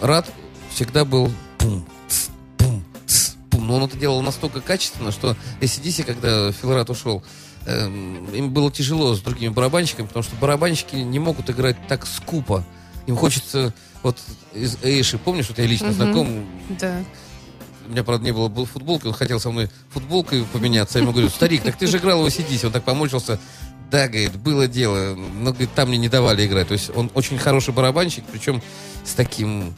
Рад 0.00 0.30
всегда 0.70 1.04
был 1.04 1.32
пум, 1.58 1.84
ц, 2.08 2.30
пум, 2.58 2.84
ц, 3.06 3.32
пум. 3.50 3.66
Но 3.66 3.76
он 3.76 3.84
это 3.84 3.96
делал 3.96 4.22
настолько 4.22 4.60
качественно, 4.60 5.10
что 5.10 5.36
ACDC, 5.60 6.04
когда 6.04 6.52
Фил 6.52 6.72
Рад 6.74 6.90
ушел, 6.90 7.24
эм, 7.66 8.32
им 8.32 8.50
было 8.52 8.70
тяжело 8.70 9.14
с 9.14 9.20
другими 9.20 9.48
барабанщиками, 9.52 10.06
потому 10.06 10.22
что 10.22 10.36
барабанщики 10.36 10.94
не 10.96 11.18
могут 11.18 11.50
играть 11.50 11.76
так 11.88 12.06
скупо. 12.06 12.64
Им 13.06 13.16
хочется, 13.16 13.72
вот 14.02 14.18
из 14.52 14.76
Эйши, 14.84 15.18
помнишь, 15.18 15.48
вот 15.48 15.58
я 15.58 15.66
лично 15.66 15.92
знаком, 15.92 16.46
Да. 16.78 17.02
У 17.88 17.90
меня, 17.90 18.04
правда, 18.04 18.24
не 18.24 18.32
было 18.32 18.48
был 18.48 18.66
футболки, 18.66 19.06
он 19.06 19.14
хотел 19.14 19.40
со 19.40 19.50
мной 19.50 19.70
футболкой 19.90 20.44
поменяться. 20.52 20.98
Я 20.98 21.02
ему 21.02 21.12
говорю, 21.12 21.30
старик, 21.30 21.62
так 21.62 21.76
ты 21.76 21.86
же 21.86 21.96
играл 21.96 22.22
в 22.22 22.26
ACDC. 22.26 22.66
Он 22.66 22.72
так 22.72 22.84
помочился. 22.84 23.40
Да, 23.90 24.06
говорит, 24.06 24.36
было 24.36 24.68
дело, 24.68 25.14
но 25.14 25.50
говорит, 25.50 25.70
там 25.74 25.88
мне 25.88 25.96
не 25.96 26.10
давали 26.10 26.46
играть. 26.46 26.68
То 26.68 26.74
есть 26.74 26.90
он 26.94 27.10
очень 27.14 27.38
хороший 27.38 27.72
барабанщик, 27.72 28.24
причем 28.30 28.62
с 29.04 29.14
таким 29.14 29.74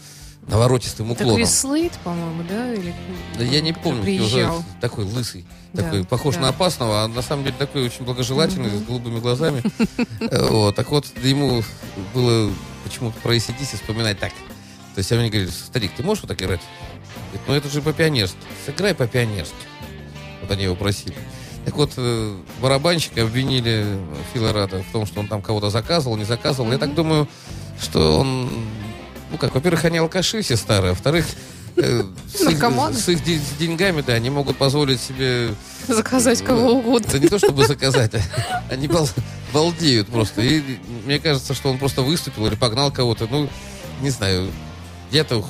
наворотистым 0.49 1.13
уклоном. 1.13 1.37
Крис 1.37 1.61
Слейд, 1.61 1.93
по-моему, 2.03 2.43
да? 2.49 2.75
Или... 2.75 2.93
Да 3.39 3.45
я 3.45 3.61
не 3.61 3.73
помню, 3.73 4.25
уже 4.25 4.51
такой 4.81 5.05
лысый, 5.05 5.45
Да, 5.73 5.85
такой 5.85 6.05
похож 6.05 6.35
да. 6.35 6.41
на 6.41 6.49
опасного, 6.49 7.05
а 7.05 7.09
на 7.09 7.23
самом 7.23 7.45
деле 7.45 7.55
такой 7.57 7.85
очень 7.85 8.05
благожелательный, 8.05 8.71
с 8.71 8.83
голубыми 8.83 9.21
глазами. 9.21 9.63
Вот, 10.51 10.75
так 10.75 10.91
вот, 10.91 11.07
ему 11.23 11.63
было 12.13 12.51
почему-то 12.83 13.21
про 13.21 13.37
ACDC 13.37 13.77
вспоминать 13.77 14.19
так. 14.19 14.33
То 14.95 14.99
есть 14.99 15.13
они 15.13 15.31
говорили, 15.31 15.51
старик, 15.51 15.93
ты 15.97 16.03
можешь 16.03 16.25
вот 16.25 16.29
так 16.29 16.43
играть? 16.43 16.61
Говорит, 17.31 17.49
ну 17.49 17.55
это 17.55 17.69
же 17.69 17.83
по-пионерски. 17.83 18.39
Сыграй 18.67 18.95
по-пионерски. 18.95 19.55
Вот 20.43 20.51
они 20.51 20.65
его 20.65 20.75
просили. 20.75 21.15
Так 21.65 21.77
вот, 21.77 21.93
э, 21.97 22.37
барабанщика 22.61 23.23
обвинили 23.23 23.87
Фила 24.33 24.53
Рада 24.53 24.83
в 24.83 24.93
том, 24.93 25.07
что 25.07 25.21
он 25.21 25.29
там 25.29 25.43
кого-то 25.43 25.71
заказывал, 25.71 26.17
не 26.17 26.25
заказывал. 26.25 26.73
Я 26.73 26.79
так 26.79 26.95
думаю, 26.95 27.29
что 27.81 28.19
он, 28.19 28.51
ну 29.31 29.39
как, 29.39 29.55
во-первых, 29.55 29.85
они 29.85 29.99
алкаши 29.99 30.43
все 30.43 30.57
старые, 30.57 30.91
а 30.91 30.95
во-вторых, 30.95 31.27
э, 31.77 32.03
с 32.35 32.41
их, 32.49 32.59
с 32.63 33.09
их 33.09 33.23
деньгами, 33.59 34.01
да, 34.01 34.15
они 34.15 34.31
могут 34.31 34.57
позволить 34.57 35.01
себе 35.01 35.51
Заказать 35.87 36.43
кого 36.43 36.73
угодно. 36.73 37.09
да 37.13 37.19
не 37.19 37.29
то 37.29 37.39
чтобы 37.39 37.67
заказать, 37.67 38.15
а 38.15 38.63
они 38.71 38.89
бал- 38.89 39.09
балдеют 39.53 40.09
просто. 40.09 40.41
И 40.41 40.63
мне 41.05 41.19
кажется, 41.19 41.55
что 41.55 41.71
он 41.71 41.79
просто 41.79 42.03
выступил 42.03 42.47
или 42.47 42.55
погнал 42.55 42.91
кого-то. 42.91 43.29
Ну, 43.31 43.49
не 44.01 44.11
знаю. 44.11 44.51
Я-то 45.11 45.45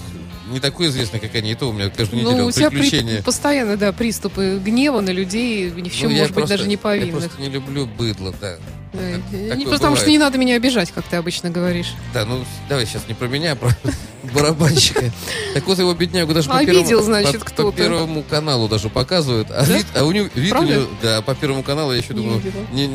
не 0.50 0.60
такой 0.60 0.88
известный, 0.88 1.20
как 1.20 1.34
они, 1.34 1.52
и 1.52 1.54
то 1.54 1.66
у 1.68 1.72
меня 1.72 1.88
каждую 1.90 2.22
неделю 2.22 2.36
Ну, 2.42 2.46
у 2.46 2.50
тебя 2.52 2.70
при- 2.70 2.80
приключения. 2.80 3.22
постоянно, 3.22 3.76
да, 3.76 3.92
приступы 3.92 4.60
гнева 4.62 5.00
на 5.00 5.10
людей, 5.10 5.70
ни 5.70 5.88
в 5.88 5.94
чем, 5.94 6.10
Ну, 6.10 6.16
я 6.16 6.22
может 6.22 6.34
быть, 6.34 6.42
просто- 6.42 6.56
даже 6.58 6.68
не 6.68 6.74
Я 6.74 6.78
повинных. 6.78 7.10
просто 7.24 7.40
не 7.40 7.48
люблю 7.48 7.86
быдло, 7.86 8.34
да. 8.40 8.56
Да. 8.92 8.98
Так- 9.30 9.56
Не 9.56 9.64
потому 9.66 9.78
бывает. 9.94 9.98
что 10.00 10.10
не 10.10 10.18
надо 10.18 10.36
меня 10.36 10.56
обижать, 10.56 10.90
как 10.90 11.04
ты 11.04 11.14
обычно 11.16 11.48
говоришь. 11.50 11.94
Да, 12.12 12.24
ну 12.24 12.44
давай 12.68 12.86
сейчас 12.86 13.02
не 13.06 13.14
про 13.14 13.28
меня, 13.28 13.52
а 13.52 13.56
про 13.56 13.70
барабанщика. 14.34 15.12
Так 15.54 15.64
вот 15.66 15.78
его 15.78 15.94
беднягу 15.94 16.34
даже 16.34 16.48
по 16.48 16.58
Обидел, 16.58 16.84
первому, 16.84 17.04
значит, 17.04 17.44
по- 17.54 17.62
по 17.64 17.72
первому 17.72 18.22
каналу 18.22 18.68
даже 18.68 18.88
показывают. 18.88 19.48
А 19.50 19.64
Да? 19.64 19.76
вид, 19.76 19.86
а 19.94 20.04
у 20.04 20.10
него 20.12 20.28
вид 20.34 20.52
у 20.54 20.62
него, 20.64 20.86
да, 21.02 21.22
по 21.22 21.34
первому 21.36 21.62
каналу 21.62 21.92
я 21.92 21.98
еще 21.98 22.14
Не 22.14 22.20
думаю, 22.20 22.42
не, 22.72 22.90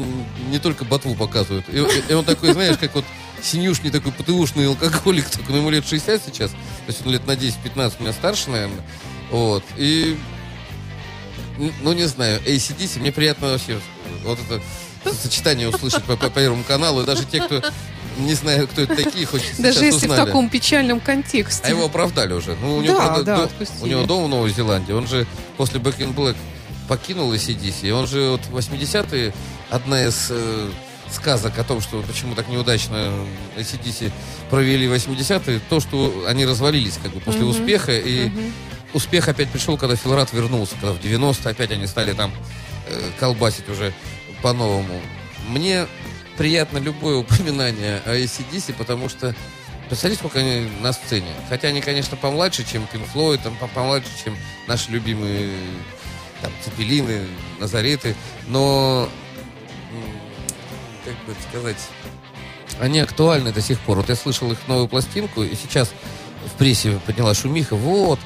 не 0.51 0.59
только 0.59 0.83
ботву 0.85 1.15
показывают. 1.15 1.65
И, 1.69 1.77
и 2.09 2.13
он 2.13 2.25
такой, 2.25 2.51
знаешь, 2.53 2.77
как 2.77 2.93
вот 2.95 3.05
синюшный 3.45 3.91
такой 3.91 4.11
ПТУшный 4.11 4.67
алкоголик, 4.67 5.29
только 5.31 5.51
ну, 5.51 5.57
ему 5.57 5.69
лет 5.69 5.85
60 5.85 6.21
сейчас, 6.25 6.51
то 6.51 6.57
есть 6.87 7.05
он 7.05 7.11
лет 7.11 7.25
на 7.27 7.31
10-15 7.31 8.01
меня 8.01 8.13
старше, 8.13 8.49
наверное. 8.49 8.83
Вот. 9.31 9.63
И 9.77 10.17
ну, 11.81 11.93
не 11.93 12.05
знаю, 12.05 12.41
ACDC, 12.45 12.99
мне 12.99 13.11
приятно 13.11 13.51
вообще 13.51 13.79
вот 14.23 14.39
это 14.39 14.61
сочетание 15.13 15.69
услышать 15.69 16.03
по, 16.03 16.15
по 16.15 16.29
Первому 16.29 16.63
каналу. 16.63 17.01
И 17.01 17.05
даже 17.05 17.25
те, 17.25 17.41
кто 17.41 17.61
не 18.17 18.33
знаю, 18.33 18.67
кто 18.67 18.81
это 18.81 18.95
такие, 18.95 19.25
хоть 19.25 19.43
Даже 19.57 19.85
если 19.85 20.07
в 20.07 20.11
узнали. 20.11 20.25
таком 20.25 20.49
печальном 20.49 20.99
контексте. 20.99 21.63
А 21.65 21.69
его 21.69 21.85
оправдали 21.85 22.33
уже. 22.33 22.55
Ну, 22.61 22.77
у 22.77 22.81
него, 22.81 22.97
Да, 22.97 23.05
правда, 23.07 23.23
да, 23.23 23.65
до- 23.65 23.83
у 23.83 23.87
него 23.87 24.03
дом 24.05 24.25
в 24.25 24.29
Новой 24.29 24.51
Зеландии. 24.51 24.93
Он 24.93 25.07
же 25.07 25.27
после 25.57 25.79
Back 25.79 25.97
in 25.97 26.13
Black 26.13 26.35
покинул 26.87 27.33
ACDC. 27.33 27.87
И 27.87 27.91
он 27.91 28.07
же 28.07 28.29
вот 28.31 28.41
в 28.45 28.55
80-е 28.57 29.33
одна 29.69 30.05
из 30.05 30.27
э, 30.29 30.69
сказок 31.11 31.57
о 31.59 31.63
том, 31.63 31.81
что 31.81 32.01
почему 32.01 32.35
так 32.35 32.47
неудачно 32.47 33.11
ACDC 33.57 34.11
провели 34.49 34.87
80-е, 34.87 35.59
то, 35.69 35.79
что 35.79 36.25
они 36.27 36.45
развалились 36.45 36.97
как 37.01 37.13
бы 37.13 37.19
после 37.19 37.41
Мгм. 37.41 37.49
успеха. 37.51 37.97
И 37.97 38.27
Мгм. 38.29 38.53
успех 38.93 39.27
опять 39.27 39.49
пришел, 39.49 39.77
когда 39.77 39.95
Филрат 39.95 40.33
вернулся, 40.33 40.75
когда 40.75 40.91
в 40.93 40.99
90 41.01 41.49
опять 41.49 41.71
они 41.71 41.87
стали 41.87 42.13
там 42.13 42.31
э, 42.87 43.01
колбасить 43.19 43.67
уже 43.69 43.93
по-новому. 44.41 45.01
Мне 45.47 45.87
приятно 46.37 46.77
любое 46.77 47.15
упоминание 47.23 48.01
о 48.05 48.11
ACDC, 48.15 48.73
потому 48.73 49.09
что 49.09 49.35
Представляете, 49.87 50.21
сколько 50.21 50.39
они 50.39 50.67
на 50.81 50.93
сцене? 50.93 51.27
Хотя 51.47 51.67
они, 51.67 51.79
конечно, 51.79 52.17
помладше, 52.17 52.63
чем 52.65 52.87
Pink 52.91 53.03
Floyd, 53.13 53.39
там, 53.43 53.55
по- 53.57 53.67
помладше, 53.67 54.09
чем 54.23 54.35
наши 54.67 54.89
любимые 54.89 55.51
там, 56.41 56.51
Цепелины, 56.63 57.27
Назареты, 57.59 58.15
но, 58.47 59.07
как 61.05 61.13
бы 61.25 61.35
сказать, 61.49 61.77
они 62.79 62.99
актуальны 62.99 63.53
до 63.53 63.61
сих 63.61 63.79
пор. 63.79 63.97
Вот 63.97 64.09
я 64.09 64.15
слышал 64.15 64.51
их 64.51 64.57
новую 64.67 64.87
пластинку, 64.87 65.43
и 65.43 65.55
сейчас 65.55 65.91
в 66.45 66.57
прессе 66.57 66.99
подняла 67.05 67.33
шумиха, 67.33 67.75
вот, 67.75 68.19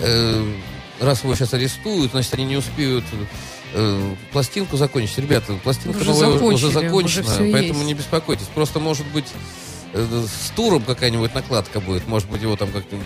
э, 0.00 0.54
раз 1.00 1.22
его 1.24 1.34
сейчас 1.34 1.54
арестуют, 1.54 2.10
значит, 2.12 2.34
они 2.34 2.44
не 2.44 2.56
успеют 2.56 3.04
э, 3.72 4.14
пластинку 4.32 4.76
закончить. 4.76 5.18
Ребята, 5.18 5.54
пластинка 5.62 5.98
Уже 5.98 6.10
новая 6.10 6.28
уже 6.28 6.66
уже 6.66 6.70
закончена, 6.70 7.24
всё 7.24 7.50
поэтому 7.50 7.80
есть. 7.80 7.86
не 7.86 7.94
беспокойтесь. 7.94 8.46
Просто, 8.54 8.78
может 8.78 9.06
быть, 9.08 9.26
э, 9.92 10.24
с 10.26 10.50
туром 10.50 10.82
какая-нибудь 10.82 11.34
накладка 11.34 11.80
будет. 11.80 12.06
Может 12.06 12.28
быть, 12.28 12.42
его 12.42 12.56
там 12.56 12.70
как-то 12.70 12.96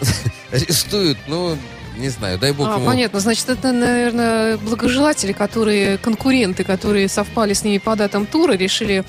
арестуют. 0.52 1.18
Ну, 1.26 1.56
не 1.96 2.08
знаю, 2.08 2.38
дай 2.38 2.52
бог 2.52 2.68
А, 2.68 2.74
ему... 2.76 2.86
понятно. 2.86 3.20
Значит, 3.20 3.48
это, 3.48 3.72
наверное, 3.72 4.56
благожелатели, 4.58 5.32
которые, 5.32 5.98
конкуренты, 5.98 6.62
которые 6.64 7.08
совпали 7.08 7.52
с 7.54 7.64
ними 7.64 7.78
по 7.78 7.96
датам 7.96 8.26
тура, 8.26 8.52
решили 8.52 9.04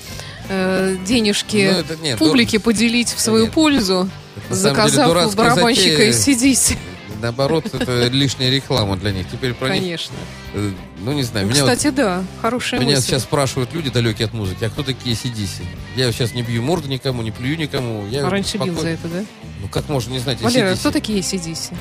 э, 0.48 0.96
денежки 1.06 1.70
Ну, 1.72 1.78
это 1.80 1.96
нет, 1.96 2.18
публике 2.18 2.58
поделить 2.60 3.12
в 3.12 3.20
свою 3.20 3.44
нет. 3.44 3.52
пользу, 3.52 4.08
Это, 4.36 4.48
деле, 4.48 4.60
заказав 4.60 5.08
дурацкая 5.08 5.36
барабанщика 5.50 5.90
затея. 5.90 6.10
из 6.10 6.28
CDC. 6.28 6.76
Наоборот, 7.20 7.66
это 7.74 8.06
лишняя 8.12 8.48
реклама 8.48 8.96
для 8.96 9.10
них. 9.10 9.26
Теперь 9.30 9.52
про 9.52 9.70
них, 9.70 9.82
Конечно. 9.82 10.14
э, 10.54 10.70
ну, 11.00 11.12
не 11.12 11.24
знаю, 11.24 11.46
меня 11.46 11.64
вот 11.64 11.72
Кстати, 11.72 11.92
да, 11.92 12.22
хорошая 12.40 12.80
Меня 12.80 12.94
мысль. 12.94 13.08
сейчас 13.08 13.22
спрашивают 13.24 13.72
люди, 13.74 13.90
далекие 13.90 14.26
от 14.26 14.32
музыки, 14.34 14.62
а 14.64 14.70
кто 14.70 14.82
такие 14.84 15.16
CDC? 15.16 15.64
Я 15.96 16.10
сейчас 16.12 16.32
не 16.32 16.42
бью 16.42 16.62
морду 16.62 16.88
никому, 16.88 17.22
не 17.22 17.32
плюю 17.32 17.58
никому. 17.58 18.06
Я 18.06 18.24
А 18.26 18.30
раньше 18.30 18.56
бил 18.58 18.66
спокойно- 18.74 18.80
за 18.82 18.88
это, 18.90 19.08
да? 19.08 19.24
Ну 19.60 19.68
как 19.68 19.88
можно 19.88 20.12
не 20.12 20.20
знать 20.20 20.40
Валера, 20.40 20.68
AC/DC? 20.72 20.78
кто 20.78 20.90
такие 20.92 21.18
CDC? 21.20 21.74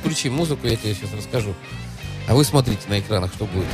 Включи 0.00 0.30
музыку, 0.30 0.66
я 0.66 0.76
тебе 0.76 0.94
сейчас 0.94 1.12
расскажу. 1.12 1.54
А 2.26 2.34
вы 2.34 2.44
смотрите 2.44 2.88
на 2.88 2.98
экранах, 3.00 3.32
что 3.32 3.44
будет. 3.44 3.66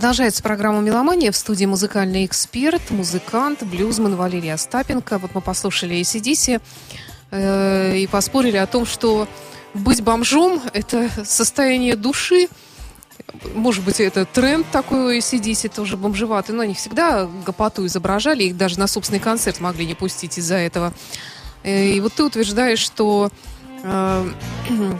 Продолжается 0.00 0.42
программа 0.42 0.80
«Меломания». 0.80 1.30
В 1.30 1.36
студии 1.36 1.66
музыкальный 1.66 2.24
эксперт, 2.24 2.80
музыкант, 2.88 3.62
блюзман 3.64 4.16
Валерий 4.16 4.50
Остапенко. 4.50 5.18
Вот 5.18 5.34
мы 5.34 5.42
послушали 5.42 6.00
ACDC 6.00 6.58
э, 7.32 7.98
и 7.98 8.06
поспорили 8.06 8.56
о 8.56 8.66
том, 8.66 8.86
что 8.86 9.28
быть 9.74 10.02
бомжом– 10.02 10.62
это 10.72 11.10
состояние 11.26 11.96
души. 11.96 12.48
Может 13.52 13.84
быть, 13.84 14.00
это 14.00 14.24
тренд 14.24 14.66
такой 14.72 15.18
у 15.18 15.18
ACDC, 15.18 15.68
тоже 15.68 15.98
бомжеватый, 15.98 16.54
но 16.54 16.62
они 16.62 16.72
всегда 16.72 17.28
гопоту 17.44 17.84
изображали, 17.84 18.44
их 18.44 18.56
даже 18.56 18.78
на 18.78 18.86
собственный 18.86 19.20
концерт 19.20 19.60
могли 19.60 19.84
не 19.84 19.94
пустить 19.94 20.38
из-за 20.38 20.56
этого. 20.56 20.94
Э, 21.62 21.90
и 21.90 22.00
вот 22.00 22.14
ты 22.14 22.24
утверждаешь, 22.24 22.78
что 22.78 23.30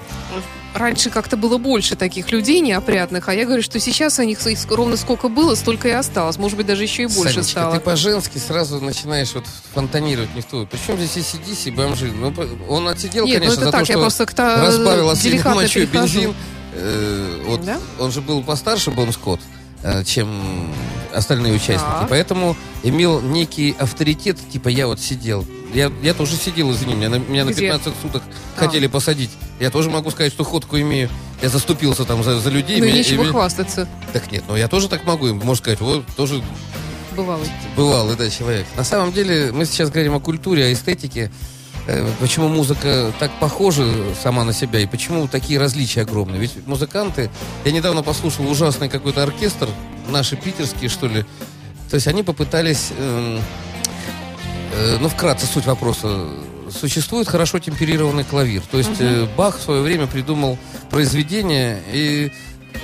раньше 0.75 1.11
как-то 1.11 1.37
было 1.37 1.59
больше 1.59 1.97
таких 1.97 2.31
людей 2.31 2.61
неопрятных, 2.61 3.29
а 3.29 3.35
я 3.35 3.45
говорю, 3.45 3.63
что 3.63 3.81
сейчас 3.81 4.19
у 4.19 4.23
них 4.23 4.39
ровно 4.71 4.97
сколько 4.97 5.29
было, 5.29 5.55
столько 5.55 5.89
и 5.89 5.93
осталось. 5.93 6.39
Может 6.39 6.57
быть, 6.57 6.67
даже 6.67 6.83
еще 6.83 7.03
и 7.05 7.07
больше 7.07 7.35
Санечка, 7.35 7.51
стало. 7.51 7.75
ты 7.75 7.81
по-женски 7.81 8.39
сразу 8.39 8.81
начинаешь 8.81 9.33
вот 9.35 9.45
фонтанировать 9.75 10.35
не 10.35 10.41
в 10.43 10.45
ту. 10.47 10.67
Причем 10.71 10.97
здесь 10.99 11.35
и 11.35 11.39
ACDC, 11.39 11.75
бомжи. 11.75 12.13
Ну, 12.13 12.33
он 12.69 12.89
отсидел, 12.89 13.27
Нет, 13.27 13.41
ну 13.41 13.47
конечно, 13.47 13.61
это 13.63 13.65
за 13.67 13.73
так, 13.73 13.87
то, 13.87 13.93
я 13.93 13.99
просто 13.99 14.27
к 14.27 14.35
та- 14.35 14.67
разбавил 14.67 15.13
деликатно 15.15 15.63
мочой 15.63 15.87
перехожу. 15.87 16.15
бензин. 16.21 16.35
Э, 16.73 17.43
вот 17.47 17.65
Да? 17.65 17.79
Он 17.99 18.13
же 18.13 18.21
был 18.21 18.43
постарше, 18.45 18.91
Бон 18.93 19.13
Скотт, 19.13 19.41
э, 19.41 19.60
чем 20.05 20.73
остальные 21.13 21.55
участники. 21.55 21.81
Так. 22.01 22.09
Поэтому 22.09 22.57
имел 22.83 23.21
некий 23.21 23.75
авторитет, 23.79 24.39
типа 24.53 24.69
я 24.69 24.87
вот 24.87 25.01
сидел. 25.01 25.47
Я, 25.73 25.91
я 26.03 26.15
тоже 26.15 26.37
сидел, 26.37 26.71
извини, 26.73 26.95
меня 26.95 27.09
на, 27.11 27.15
меня 27.17 27.45
на 27.45 27.51
Где? 27.51 27.63
15 27.63 27.93
суток 28.03 28.23
А. 28.57 28.61
хотели 28.61 28.87
посадить. 28.89 29.31
Я 29.61 29.71
тоже 29.71 29.89
могу 29.89 30.11
сказать, 30.11 30.33
что 30.33 30.43
ходку 30.45 30.77
имею. 30.79 31.09
Я 31.43 31.49
заступился 31.49 32.05
там 32.05 32.25
за, 32.25 32.41
за 32.41 32.51
людей. 32.51 32.81
Ну, 32.81 32.87
меня- 32.87 32.97
нечего 32.97 33.23
меня- 33.23 33.31
хвастаться, 33.33 33.89
Так 34.13 34.31
нет, 34.33 34.45
ну 34.49 34.57
я 34.57 34.67
тоже 34.69 34.89
так 34.89 35.05
могу. 35.05 35.27
Можно 35.33 35.55
сказать, 35.55 35.81
вот 35.81 36.05
тоже 36.17 36.43
бывало. 37.17 37.45
бывалый, 37.77 38.17
да, 38.17 38.29
человек. 38.31 38.67
На 38.77 38.85
самом 38.85 39.13
деле, 39.13 39.53
мы 39.53 39.65
сейчас 39.65 39.91
говорим 39.91 40.15
о 40.15 40.21
культуре, 40.21 40.65
о 40.67 40.73
эстетике. 40.73 41.31
Э, 41.91 42.09
Почему 42.21 42.49
музыка 42.49 43.13
так 43.19 43.33
похожа 43.41 43.85
сама 44.23 44.45
на 44.45 44.53
себя 44.53 44.79
и 44.79 44.87
почему 44.87 45.27
такие 45.27 45.59
различия 45.59 46.03
огромные? 46.03 46.41
Ведь 46.41 46.67
музыканты... 46.67 47.31
Я 47.65 47.73
недавно 47.73 48.03
послушал 48.03 48.49
ужасный 48.49 48.89
какой-то 48.89 49.23
оркестр, 49.23 49.69
наши 50.09 50.37
питерские, 50.37 50.89
что 50.89 51.09
ли. 51.09 51.25
То 51.91 51.97
есть 51.97 52.07
они 52.07 52.23
попытались... 52.23 52.93
эм, 52.97 53.41
э, 54.73 54.99
ну, 55.01 55.09
вкратце 55.09 55.47
суть 55.47 55.67
вопроса. 55.67 56.29
Существует 56.71 57.27
хорошо 57.27 57.59
темперированный 57.59 58.23
клавир. 58.23 58.63
То 58.71 58.79
есть 58.79 59.01
э, 59.01 59.27
Бах 59.37 59.59
в 59.59 59.63
свое 59.63 59.83
время 59.83 60.07
придумал 60.07 60.59
произведение 60.91 61.83
и 61.93 62.31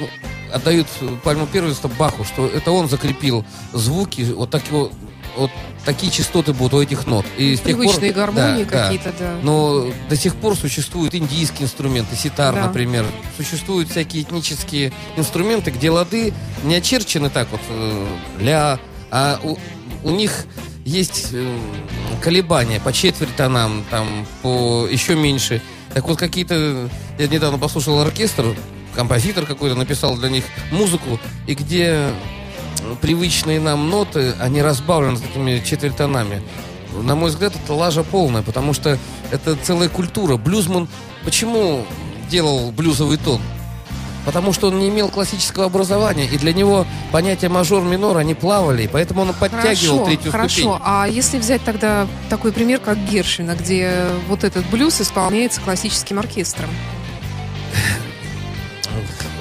ну, 0.00 0.08
отдают 0.52 0.88
пальму 1.22 1.46
первенства 1.46 1.88
Баху, 1.96 2.24
что 2.24 2.48
это 2.48 2.72
он 2.72 2.88
закрепил 2.88 3.44
звуки, 3.72 4.22
вот, 4.22 4.50
так 4.50 4.66
его, 4.66 4.90
вот 5.37 5.51
такие 5.85 6.11
частоты 6.12 6.53
будут 6.53 6.75
у 6.75 6.83
этих 6.83 7.07
нот. 7.07 7.25
И 7.37 7.57
с 7.57 7.61
тех 7.61 7.77
пор- 7.77 7.85
Привычные 7.87 8.12
гармонии 8.12 8.64
Да, 8.64 8.70
да. 8.70 8.83
какие-то, 8.85 9.12
да. 9.18 9.37
Но 9.42 9.87
до 10.09 10.16
сих 10.16 10.35
пор 10.37 10.57
существуют 10.57 11.14
индийские 11.14 11.64
инструменты, 11.64 12.16
ситар, 12.16 12.55
Да. 12.55 12.66
например. 12.66 13.07
Существуют 13.37 13.90
всякие 13.90 14.22
этнические 14.22 14.92
инструменты, 15.16 15.70
где 15.70 15.90
лады 15.90 16.33
не 16.64 16.75
очерчены 16.77 17.31
так 17.31 17.49
вот, 17.53 17.61
э, 17.68 18.07
ля, 18.40 18.79
а 19.11 19.38
у, 19.42 19.57
у 20.03 20.11
них 20.11 20.46
есть 20.85 21.29
э, 21.33 21.57
колебания 22.20 22.81
по 22.81 22.92
четверть 22.92 23.35
тонам, 23.37 23.85
там, 23.90 24.27
по 24.42 24.87
еще 24.90 25.14
меньше. 25.14 25.61
Так 25.94 26.07
вот, 26.09 26.18
какие-то... 26.18 26.88
Я 27.18 27.27
недавно 27.29 27.59
послушал 27.59 27.99
оркестр, 28.01 28.55
композитор 28.94 29.46
какой-то 29.46 29.77
написал 29.77 30.16
для 30.16 30.29
них 30.29 30.44
музыку, 30.70 31.18
и 31.46 31.55
где 31.55 32.09
привычные 32.96 33.61
нам 33.61 33.88
ноты, 33.90 34.35
они 34.40 34.62
разбавлены 34.62 35.18
такими 35.18 35.62
четвертонами. 35.64 36.42
На 36.92 37.14
мой 37.14 37.30
взгляд, 37.30 37.54
это 37.54 37.74
лажа 37.74 38.02
полная, 38.02 38.42
потому 38.42 38.72
что 38.72 38.98
это 39.30 39.56
целая 39.56 39.88
культура. 39.88 40.37
Блюзман 40.37 40.88
почему 41.24 41.85
делал 42.30 42.70
блюзовый 42.72 43.18
тон? 43.18 43.40
Потому 44.24 44.52
что 44.52 44.68
он 44.68 44.80
не 44.80 44.88
имел 44.88 45.09
классического 45.09 45.66
образования, 45.66 46.26
и 46.26 46.37
для 46.37 46.52
него 46.52 46.85
понятия 47.12 47.48
мажор-минор, 47.48 48.16
они 48.16 48.35
плавали, 48.35 48.82
и 48.82 48.88
поэтому 48.88 49.22
он 49.22 49.32
подтягивал 49.35 49.98
Хорошо, 49.98 50.04
третью 50.04 50.32
хорошо. 50.32 50.48
ступень. 50.48 50.80
А 50.82 51.06
если 51.06 51.38
взять 51.38 51.62
тогда 51.62 52.09
такой 52.28 52.50
пример, 52.50 52.80
как 52.80 52.98
Гершвина, 52.98 53.54
где 53.54 54.06
вот 54.26 54.42
этот 54.42 54.66
блюз 54.66 55.00
исполняется 55.00 55.61
классическим 55.61 56.18
оркестром? 56.18 56.70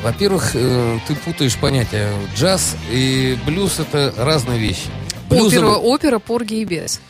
Во-первых, 0.05 0.51
э, 0.53 0.99
ты 1.07 1.15
путаешь 1.15 1.57
понятия. 1.57 2.13
Джаз 2.35 2.77
и 2.91 3.35
блюз— 3.43 3.79
это 3.79 4.13
разные 4.15 4.59
вещи. 4.59 4.85
Опера, 5.31 5.39
Блюзовый- 5.41 5.77
опера 5.77 6.19
Порги 6.19 6.61
и 6.61 6.63
Бес. 6.63 7.01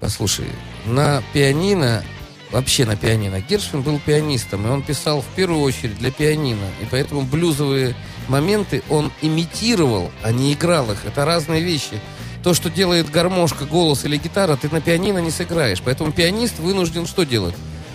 Послушай, 0.00 0.46
на 0.84 1.22
пианино, 1.32 2.02
вообще 2.50 2.84
на 2.84 2.96
пианино, 2.96 3.40
Гершвин 3.40 3.82
был 3.82 4.00
пианистом, 4.04 4.66
и 4.66 4.70
он 4.70 4.82
писал 4.82 5.20
в 5.20 5.26
первую 5.36 5.60
очередь 5.60 5.96
для 5.98 6.10
пианино. 6.10 6.66
И 6.80 6.86
поэтому 6.90 7.20
блюзовые 7.22 7.94
моменты 8.26 8.82
он 8.90 9.12
имитировал, 9.22 10.10
а 10.24 10.32
не 10.32 10.52
играл 10.52 10.90
их. 10.90 11.04
Это 11.06 11.24
разные 11.24 11.62
вещи. 11.62 12.00
То, 12.42 12.54
что 12.54 12.70
делает 12.70 13.08
гармошка, 13.08 13.66
голос 13.66 14.04
или 14.04 14.16
гитара, 14.16 14.56
ты 14.56 14.68
на 14.68 14.80
пианино 14.80 15.18
не 15.18 15.30
сыграешь. 15.30 15.80
Поэтому 15.80 16.10
пианист 16.10 16.58
вынужден 16.58 17.06
что 17.06 17.22
делать? 17.22 17.54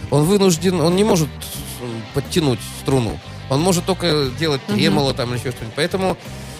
Он 0.09 0.23
вынужден, 0.23 0.79
он 0.79 0.95
не 0.95 1.03
может 1.03 1.27
подтянуть 2.13 2.59
струну. 2.81 3.19
Он 3.49 3.61
может 3.61 3.85
только 3.85 4.29
делать 4.39 4.61
тремоло 4.65 5.13
там 5.13 5.29
или 5.31 5.39
еще 5.39 5.51
что-нибудь. 5.51 5.75
Поэтому 5.75 6.17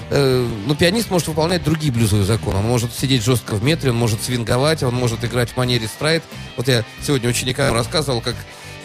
э, 0.10 0.48
ну, 0.66 0.76
пианист 0.76 1.10
может 1.10 1.28
выполнять 1.28 1.64
другие 1.64 1.92
блюзовые 1.92 2.26
законы. 2.26 2.60
Он 2.60 2.66
может 2.66 2.94
сидеть 2.94 3.24
жестко 3.24 3.56
в 3.56 3.64
метре, 3.64 3.92
он 3.92 3.98
может 3.98 4.24
свинговать, 4.24 4.84
он 4.84 4.96
может 4.96 5.24
играть 5.26 5.50
в 5.50 5.58
манере 5.58 5.88
страйт. 5.88 6.24
Вот 6.56 6.68
я 6.68 6.84
сегодня 7.06 7.30
ученикам 7.30 7.74
рассказывал, 7.74 8.22
как 8.22 8.36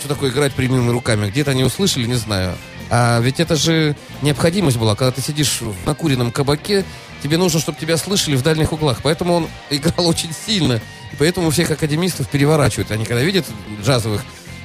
что 0.00 0.08
такое 0.08 0.30
играть 0.30 0.52
прямыми 0.52 0.90
руками. 0.90 1.30
Где-то 1.30 1.52
они 1.52 1.62
услышали, 1.62 2.06
не 2.06 2.16
знаю. 2.16 2.56
А 2.90 3.20
ведь 3.20 3.38
это 3.38 3.54
же 3.54 3.96
необходимость 4.20 4.76
была, 4.76 4.96
когда 4.96 5.12
ты 5.12 5.22
сидишь 5.22 5.60
в 5.60 5.86
накуренном 5.86 6.32
кабаке, 6.32 6.84
тебе 7.22 7.36
нужно, 7.36 7.60
чтобы 7.60 7.78
тебя 7.78 7.96
слышали 7.96 8.34
в 8.34 8.42
дальних 8.42 8.72
углах. 8.72 8.98
Поэтому 9.02 9.34
он 9.34 9.48
играл 9.70 10.08
очень 10.08 10.30
сильно. 10.32 10.80
И 11.12 11.16
поэтому 11.16 11.50
всех 11.50 11.70
академистов 11.70 12.28
переворачивают. 12.28 12.90
Они 12.90 13.04
когда 13.04 13.22
видят 13.22 13.46
джазовых, 13.82 14.24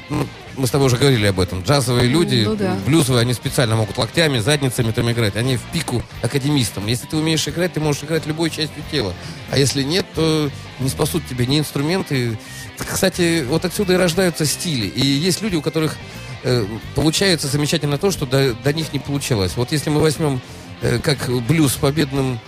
ну, 0.09 0.27
мы 0.55 0.67
с 0.67 0.71
тобой 0.71 0.87
уже 0.87 0.97
говорили 0.97 1.27
об 1.27 1.39
этом, 1.39 1.61
джазовые 1.61 2.07
люди, 2.07 2.43
Ну 2.45 2.55
да. 2.55 2.77
блюзовые, 2.85 3.21
они 3.21 3.33
специально 3.33 3.75
могут 3.75 3.97
локтями, 3.97 4.39
задницами 4.39 4.91
там 4.91 5.11
играть. 5.11 5.35
Они 5.35 5.57
в 5.57 5.61
пику 5.71 6.01
академистам. 6.21 6.87
Если 6.87 7.05
ты 7.07 7.17
умеешь 7.17 7.47
играть, 7.47 7.73
ты 7.73 7.79
можешь 7.79 8.03
играть 8.03 8.25
любой 8.25 8.49
частью 8.49 8.83
тела. 8.91 9.13
А 9.51 9.57
если 9.57 9.83
нет, 9.83 10.05
то 10.15 10.49
не 10.79 10.89
спасут 10.89 11.27
тебя 11.27 11.45
ни 11.45 11.59
инструменты. 11.59 12.37
Кстати, 12.77 13.43
вот 13.47 13.65
отсюда 13.65 13.93
и 13.93 13.97
рождаются 13.97 14.45
стили. 14.45 14.87
И 14.87 15.05
есть 15.05 15.41
люди, 15.41 15.55
у 15.55 15.61
которых 15.61 15.95
э, 16.43 16.65
получается 16.95 17.47
замечательно 17.47 17.97
то, 17.97 18.11
что 18.11 18.25
до, 18.25 18.53
до 18.53 18.73
них 18.73 18.93
не 18.93 18.99
получалось. 18.99 19.53
Вот 19.55 19.71
если 19.71 19.89
мы 19.89 19.99
возьмем 19.99 20.41
э, 20.81 20.99
как 20.99 21.29
блюз 21.43 21.73
победным 21.73 22.39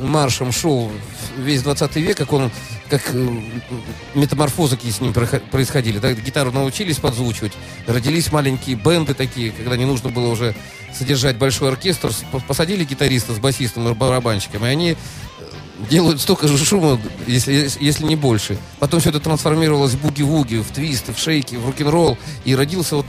маршем 0.00 0.52
шоу 0.52 0.90
весь 1.38 1.62
20 1.62 1.96
век, 1.96 2.16
как 2.16 2.32
он, 2.32 2.50
как 2.98 3.14
э, 3.14 3.28
метаморфозы 4.14 4.76
какие 4.76 4.92
с 4.92 5.00
ним 5.00 5.12
происходили. 5.12 5.98
Да, 5.98 6.12
гитару 6.12 6.52
научились 6.52 6.98
подзвучивать, 6.98 7.52
родились 7.86 8.30
маленькие 8.30 8.76
бенды 8.76 9.14
такие, 9.14 9.50
когда 9.50 9.76
не 9.76 9.84
нужно 9.84 10.10
было 10.10 10.28
уже 10.28 10.54
содержать 10.92 11.36
большой 11.36 11.70
оркестр, 11.70 12.12
посадили 12.46 12.84
гитариста 12.84 13.34
с 13.34 13.38
басистом 13.38 13.88
и 13.88 13.94
барабанщиком, 13.94 14.64
и 14.64 14.68
они 14.68 14.90
э, 14.92 14.96
делают 15.90 16.20
столько 16.20 16.46
же 16.46 16.56
шума, 16.64 17.00
если, 17.26 17.68
если 17.80 18.04
не 18.04 18.14
больше. 18.14 18.58
Потом 18.78 19.00
все 19.00 19.10
это 19.10 19.18
трансформировалось 19.18 19.94
в 19.94 20.00
буги-вуги, 20.00 20.62
в 20.62 20.70
твисты, 20.70 21.12
в 21.12 21.18
шейки, 21.18 21.56
в 21.56 21.66
рок-н-ролл. 21.66 22.16
И 22.44 22.54
родился 22.54 22.96
вот 22.96 23.06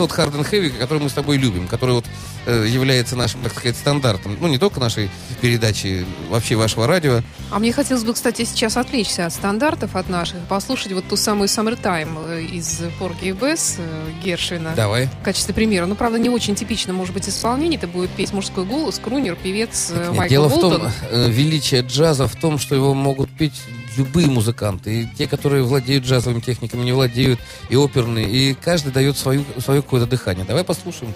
тот 0.00 0.12
hard 0.12 0.32
and 0.34 0.50
heavy, 0.50 0.70
который 0.70 1.02
мы 1.02 1.10
с 1.10 1.12
тобой 1.12 1.36
любим, 1.36 1.68
который 1.68 1.94
вот 1.94 2.06
э, 2.46 2.66
является 2.66 3.16
нашим, 3.16 3.42
так 3.42 3.52
сказать, 3.52 3.76
стандартом. 3.76 4.34
Ну, 4.40 4.48
не 4.48 4.56
только 4.56 4.80
нашей 4.80 5.10
передачи, 5.42 6.06
вообще 6.30 6.56
вашего 6.56 6.86
радио. 6.86 7.20
А 7.50 7.58
мне 7.58 7.70
хотелось 7.70 8.02
бы, 8.02 8.14
кстати, 8.14 8.46
сейчас 8.46 8.78
отвлечься 8.78 9.26
от 9.26 9.34
стандартов, 9.34 9.96
от 9.96 10.08
наших, 10.08 10.38
послушать 10.48 10.92
вот 10.92 11.06
ту 11.06 11.16
самую 11.16 11.48
Summertime 11.48 12.30
э, 12.30 12.42
из 12.44 12.80
Порги 12.98 13.28
и 13.28 13.32
Бес 13.32 13.76
э, 13.76 14.10
Гершвина. 14.24 14.72
Давай. 14.74 15.10
В 15.20 15.22
качестве 15.22 15.52
примера. 15.52 15.84
Ну, 15.84 15.94
правда, 15.96 16.18
не 16.18 16.30
очень 16.30 16.54
типично, 16.54 16.94
может 16.94 17.12
быть, 17.12 17.28
исполнение. 17.28 17.76
Это 17.76 17.86
будет 17.86 18.08
петь 18.08 18.32
мужской 18.32 18.64
голос, 18.64 18.98
крунер, 18.98 19.36
певец 19.36 19.90
э, 19.90 20.06
Нет, 20.06 20.16
Майкл 20.16 20.32
Дело 20.32 20.48
Болтон. 20.48 20.72
в 20.72 20.80
том, 20.80 20.92
э, 21.10 21.30
величие 21.30 21.82
джаза 21.82 22.26
в 22.26 22.36
том, 22.36 22.58
что 22.58 22.74
его 22.74 22.94
могут 22.94 23.28
петь 23.30 23.60
любые 23.96 24.28
музыканты. 24.28 25.02
И 25.02 25.06
те, 25.16 25.26
которые 25.26 25.62
владеют 25.62 26.04
джазовыми 26.04 26.40
техниками, 26.40 26.84
не 26.84 26.92
владеют, 26.92 27.40
и 27.68 27.76
оперные. 27.76 28.28
И 28.28 28.54
каждый 28.54 28.92
дает 28.92 29.16
свою, 29.16 29.44
свое 29.58 29.82
какое-то 29.82 30.06
дыхание. 30.06 30.44
Давай 30.44 30.64
послушаем. 30.64 31.12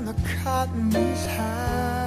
and 0.00 0.08
the 0.08 0.28
cotton 0.42 0.96
is 0.96 1.26
high. 1.26 1.99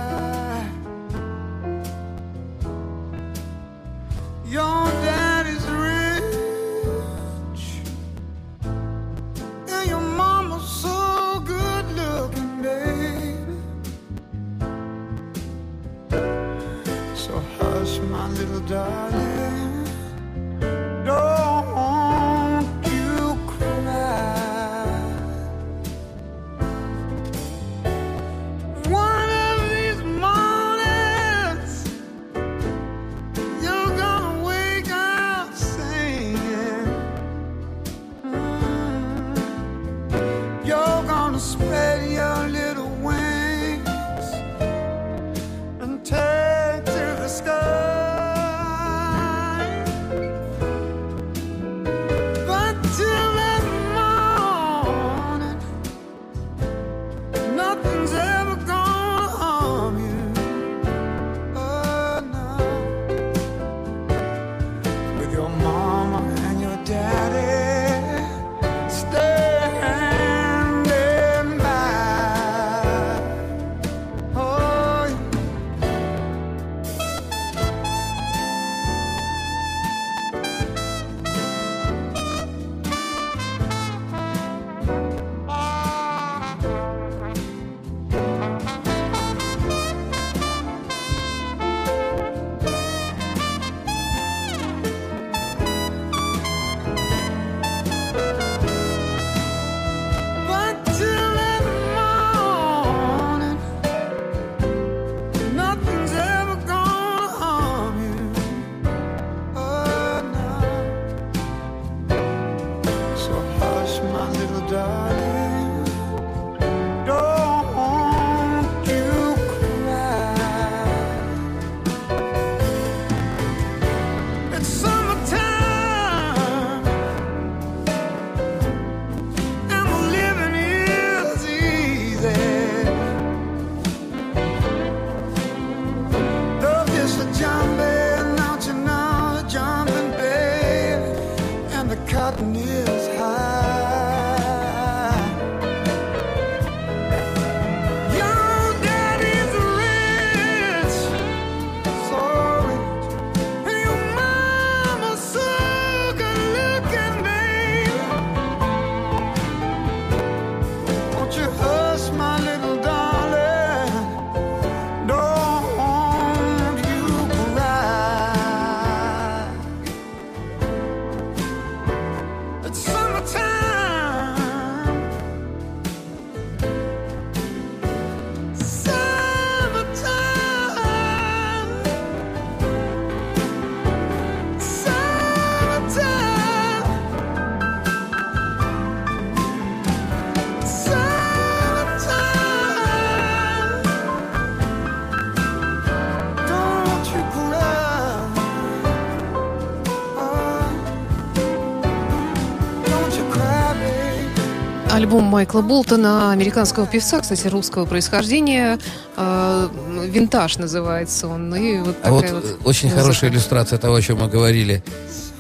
Альбом 205.14 205.30
Майкла 205.30 205.62
Болтона, 205.62 206.32
американского 206.32 206.88
певца, 206.88 207.22
кстати, 207.22 207.46
русского 207.46 207.86
происхождения. 207.86 208.80
э, 209.16 209.70
Винтаж 210.08 210.58
называется 210.58 211.28
он. 211.28 211.54
И 211.54 211.78
вот 211.82 211.96
А 212.02 212.10
вот, 212.10 212.28
вот 212.32 212.44
э, 212.44 212.56
очень 212.64 212.88
музыка. 212.88 213.04
хорошая 213.04 213.30
иллюстрация 213.30 213.78
того, 213.78 213.94
о 213.94 214.02
чем 214.02 214.22
мы 214.22 214.28
говорили. 214.28 214.84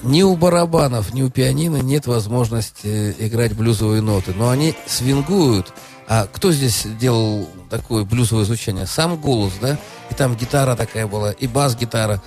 Ни 0.03 0.21
у 0.21 0.35
барабанов, 0.35 1.11
ни 1.15 1.23
у 1.23 1.31
пианино 1.31 1.77
нет 1.77 2.05
возможности 2.05 3.15
играть 3.17 3.53
блюзовые 3.53 4.03
ноты. 4.03 4.35
Но 4.35 4.51
они 4.51 4.75
свингуют. 4.85 5.73
А 6.07 6.27
кто 6.31 6.51
здесь 6.51 6.85
делал 6.99 7.49
такое 7.71 8.03
блюзовое 8.03 8.45
звучание? 8.45 8.85
Сам 8.85 9.15
голос, 9.17 9.53
да? 9.59 9.79
И 10.11 10.13
там 10.13 10.35
гитара 10.35 10.75
такая 10.75 11.07
была, 11.07 11.31
и 11.31 11.47
бас-гитара. 11.47 12.21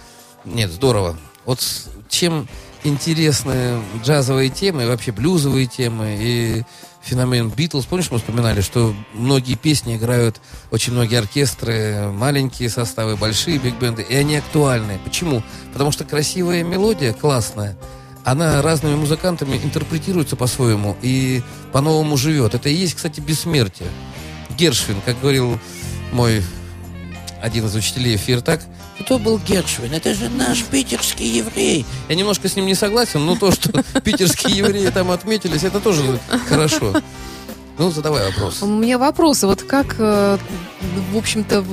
Нет, 0.45 0.73
здорово. 0.73 1.17
Вот 1.45 1.61
чем 2.09 2.49
интересны 2.83 3.81
джазовые 4.03 4.49
темы, 4.49 4.83
и 4.83 4.87
вообще 4.87 5.13
блюзовые 5.13 5.67
темы, 5.67 6.17
и 6.19 6.65
феномен 7.07 7.51
Битлз. 7.51 7.87
Помнишь, 7.87 8.11
мы 8.11 8.19
вспоминали, 8.19 8.61
что 8.61 8.95
многие 9.15 9.55
песни 9.55 9.97
играют 9.97 10.41
очень 10.71 10.93
многие 10.93 11.19
оркестры, 11.19 12.11
маленькие 12.13 12.69
составы, 12.69 13.17
большие 13.17 13.59
биг-бенды, 13.59 14.03
и 14.03 14.15
они 14.15 14.37
актуальны. 14.37 14.99
Почему? 15.05 15.43
Потому 15.73 15.93
что 15.93 16.05
красивая 16.05 16.65
мелодия, 16.65 17.13
классная, 17.13 17.77
она 18.25 18.61
разными 18.61 18.97
музыкантами 18.97 19.57
интерпретируется 19.63 20.35
по-своему 20.35 20.97
и 21.01 21.43
по-новому 21.73 22.17
живет. 22.17 22.55
Это 22.55 22.69
и 22.69 22.75
есть, 22.75 22.95
кстати, 22.95 23.21
бессмертие. 23.21 23.89
Гершвин, 24.59 25.01
как 25.05 25.21
говорил 25.21 25.61
мой 26.13 26.43
один 27.43 27.67
из 27.67 27.75
учителей 27.75 28.17
Фиртак, 28.17 28.61
кто 29.01 29.19
был 29.19 29.39
Гершвин? 29.39 29.93
Это 29.93 30.15
же 30.15 30.29
наш 30.29 30.65
питерский 30.65 31.27
еврей. 31.27 31.85
Я 32.09 32.15
немножко 32.15 32.49
с 32.49 32.57
ним 32.57 32.67
не 32.67 32.75
согласен, 32.75 33.25
но 33.25 33.37
то, 33.37 33.53
что 33.53 33.71
питерские 34.05 34.57
евреи 34.57 34.89
там 34.89 35.11
отметились, 35.11 35.65
это 35.65 35.81
тоже 35.81 36.19
хорошо. 36.49 36.95
Ну, 37.79 37.91
задавай 37.91 38.25
вопрос. 38.27 38.63
У 38.63 38.67
меня 38.67 38.99
вопросы. 38.99 39.47
Вот 39.47 39.63
как, 39.63 39.97
э, 39.99 40.39
в 41.13 41.17
общем-то, 41.17 41.65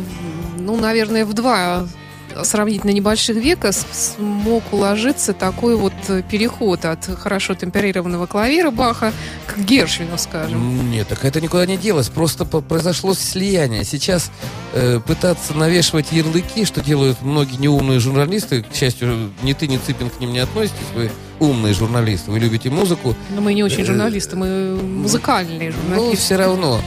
ну, 0.58 0.76
наверное, 0.76 1.26
в 1.26 1.34
два 1.34 1.88
сравнительно 2.44 2.92
небольших 2.92 3.38
века 3.38 3.72
смог 3.72 4.64
уложиться 4.72 5.34
такой 5.34 5.76
вот 5.76 5.94
э, 6.08 6.22
переход 6.30 6.86
от 6.86 7.06
хорошо 7.20 7.54
темперированного 7.56 8.26
клавира 8.26 8.72
Баха 8.72 9.14
к 9.48 9.58
Гершвину, 9.60 10.18
скажем. 10.18 10.90
Нет, 10.92 11.08
так 11.08 11.24
это 11.26 11.42
никуда 11.42 11.66
не 11.66 11.78
делось. 11.78 12.10
Просто 12.10 12.46
произошло 12.46 13.14
слияние. 13.14 13.84
Сейчас 13.84 14.32
э, 14.74 15.00
пытаться 15.06 15.54
навешивать 15.54 16.12
ярлыки, 16.12 16.66
что 16.66 16.82
делают 16.82 17.22
многие 17.22 17.58
неумные 17.58 18.00
журналисты, 18.00 18.64
к 18.64 18.76
счастью, 18.76 19.32
ни 19.44 19.54
ты, 19.54 19.68
ни 19.68 19.78
Цыпин 19.78 20.10
к 20.10 20.20
ним 20.20 20.34
не 20.34 20.40
относитесь, 20.40 20.78
вы 20.96 21.12
умные 21.40 21.74
журналисты, 21.74 22.32
вы 22.32 22.40
любите 22.40 22.70
музыку. 22.70 23.16
Но 23.36 23.42
мы 23.42 23.54
не 23.54 23.64
очень 23.64 23.82
Э, 23.82 23.86
журналисты, 23.86 24.36
мы 24.36 24.76
музыкальные 24.76 25.72
Ну, 25.72 25.76
журналисты. 25.96 26.18
все 26.26 26.36
равно. 26.38 26.82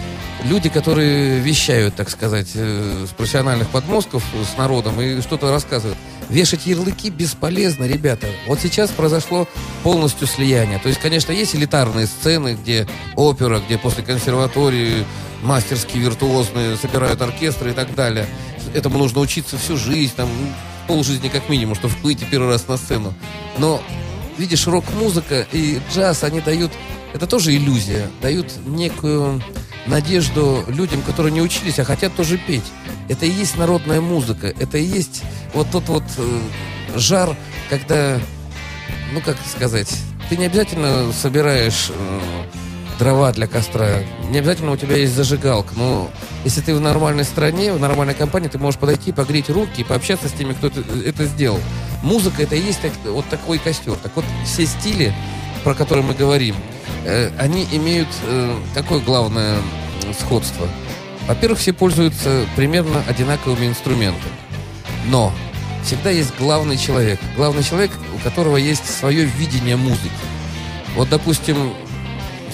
Люди, 0.48 0.68
которые 0.68 1.40
вещают, 1.40 1.96
так 1.96 2.08
сказать, 2.08 2.50
э, 2.54 3.06
с 3.08 3.12
профессиональных 3.12 3.68
подмозгов 3.68 4.22
с 4.44 4.56
народом 4.56 5.00
и 5.00 5.20
что-то 5.20 5.50
рассказывают. 5.50 5.98
Вешать 6.28 6.66
ярлыки 6.66 7.10
бесполезно, 7.10 7.84
ребята. 7.84 8.28
Вот 8.46 8.60
сейчас 8.60 8.90
произошло 8.90 9.48
полностью 9.82 10.28
слияние. 10.28 10.78
То 10.78 10.88
есть, 10.88 11.00
конечно, 11.00 11.32
есть 11.32 11.56
элитарные 11.56 12.06
сцены, 12.06 12.56
где 12.60 12.86
опера, 13.16 13.58
где 13.58 13.76
после 13.76 14.04
консерватории 14.04 15.04
мастерские, 15.42 16.04
виртуозные 16.04 16.76
собирают 16.76 17.20
оркестры 17.22 17.70
и 17.70 17.74
так 17.74 17.92
далее. 17.96 18.26
Этому 18.72 18.98
нужно 18.98 19.20
учиться 19.20 19.58
всю 19.58 19.76
жизнь, 19.76 20.12
там, 20.14 20.28
полжизни 20.86 21.28
как 21.28 21.48
минимум, 21.48 21.74
чтобы 21.74 21.94
выйти 22.02 22.24
первый 22.30 22.50
раз 22.50 22.68
на 22.68 22.76
сцену. 22.76 23.14
Но, 23.58 23.82
видишь, 24.38 24.68
рок-музыка 24.68 25.44
и 25.50 25.80
джаз, 25.92 26.22
они 26.22 26.40
дают... 26.40 26.70
Это 27.14 27.26
тоже 27.26 27.56
иллюзия. 27.56 28.10
Дают 28.20 28.52
некую 28.66 29.42
надежду 29.86 30.64
людям, 30.68 31.02
которые 31.02 31.32
не 31.32 31.42
учились, 31.42 31.78
а 31.78 31.84
хотят 31.84 32.14
тоже 32.14 32.38
петь. 32.38 32.64
Это 33.08 33.26
и 33.26 33.30
есть 33.30 33.56
народная 33.56 34.00
музыка. 34.00 34.52
Это 34.58 34.78
и 34.78 34.84
есть 34.84 35.22
вот 35.54 35.70
тот 35.70 35.88
вот 35.88 36.04
э, 36.18 36.40
жар, 36.96 37.36
когда, 37.70 38.18
ну 39.12 39.20
как 39.20 39.36
сказать, 39.48 39.92
ты 40.28 40.36
не 40.36 40.46
обязательно 40.46 41.12
собираешь 41.12 41.90
э, 41.90 42.20
дрова 42.98 43.32
для 43.32 43.46
костра. 43.46 44.02
Не 44.30 44.38
обязательно 44.38 44.72
у 44.72 44.76
тебя 44.76 44.96
есть 44.96 45.14
зажигалка, 45.14 45.74
но 45.76 46.10
если 46.44 46.60
ты 46.60 46.74
в 46.74 46.80
нормальной 46.80 47.24
стране, 47.24 47.72
в 47.72 47.80
нормальной 47.80 48.14
компании, 48.14 48.48
ты 48.48 48.58
можешь 48.58 48.80
подойти, 48.80 49.12
погреть 49.12 49.50
руки 49.50 49.82
и 49.82 49.84
пообщаться 49.84 50.28
с 50.28 50.32
теми, 50.32 50.52
кто 50.52 50.68
это, 50.68 51.24
сделал. 51.26 51.60
Музыка 52.02 52.42
это 52.42 52.56
и 52.56 52.60
есть 52.60 52.80
так- 52.80 52.92
вот 53.04 53.26
такой 53.28 53.58
костер. 53.58 53.94
Так 54.02 54.12
вот, 54.16 54.24
все 54.44 54.66
стили, 54.66 55.14
про 55.64 55.74
которые 55.74 56.04
мы 56.04 56.14
говорим, 56.14 56.56
они 57.38 57.66
имеют 57.72 58.08
э, 58.24 58.56
такое 58.74 59.00
главное 59.00 59.56
сходство. 60.18 60.68
Во-первых, 61.26 61.58
все 61.58 61.72
пользуются 61.72 62.46
примерно 62.56 63.02
одинаковыми 63.08 63.66
инструментами. 63.66 64.32
Но 65.06 65.32
всегда 65.84 66.10
есть 66.10 66.32
главный 66.38 66.76
человек. 66.76 67.20
Главный 67.36 67.62
человек, 67.62 67.90
у 68.14 68.18
которого 68.18 68.56
есть 68.56 68.88
свое 68.88 69.24
видение 69.24 69.76
музыки. 69.76 70.10
Вот, 70.94 71.08
допустим, 71.08 71.74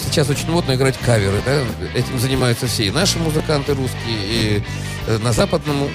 сейчас 0.02 0.28
очень 0.28 0.50
модно 0.50 0.74
играть 0.74 0.98
каверы, 0.98 1.40
да? 1.44 1.60
Этим 1.94 2.18
занимаются 2.18 2.66
все. 2.66 2.86
И 2.86 2.90
наши 2.90 3.18
музыканты 3.18 3.74
русские, 3.74 4.16
и 4.18 4.62
э, 5.06 5.18
на 5.18 5.32
западном 5.32 5.88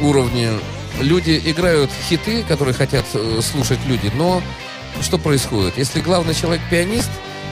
уровне 0.00 0.50
люди 1.00 1.40
играют 1.44 1.90
хиты, 2.08 2.42
которые 2.42 2.74
хотят 2.74 3.04
э, 3.14 3.40
слушать 3.42 3.78
люди, 3.86 4.10
но 4.14 4.42
что 5.00 5.18
происходит? 5.18 5.78
Если 5.78 6.00
главный 6.00 6.34
человек 6.34 6.62
пианист, 6.70 7.10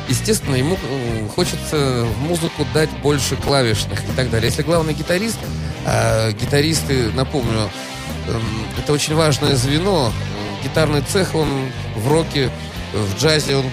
естественно, 0.09 0.55
ему 0.57 0.76
м, 0.91 1.28
хочется 1.28 2.07
музыку 2.18 2.66
дать 2.74 2.91
больше 3.03 3.36
клавишных 3.36 4.03
и 4.03 4.12
так 4.16 4.30
далее. 4.30 4.49
Если 4.51 4.62
главный 4.62 4.95
гитарист, 4.95 5.38
а 5.86 6.32
гитаристы, 6.32 7.11
напомню, 7.12 7.70
эм, 8.28 8.43
это 8.78 8.93
очень 8.93 9.14
важное 9.14 9.57
звено. 9.57 10.07
М, 10.07 10.62
Гитарный 10.64 11.01
цех, 11.01 11.34
он 11.34 11.49
в 11.97 12.09
роке, 12.09 12.51
в 12.93 13.18
джазе, 13.18 13.57
он, 13.57 13.64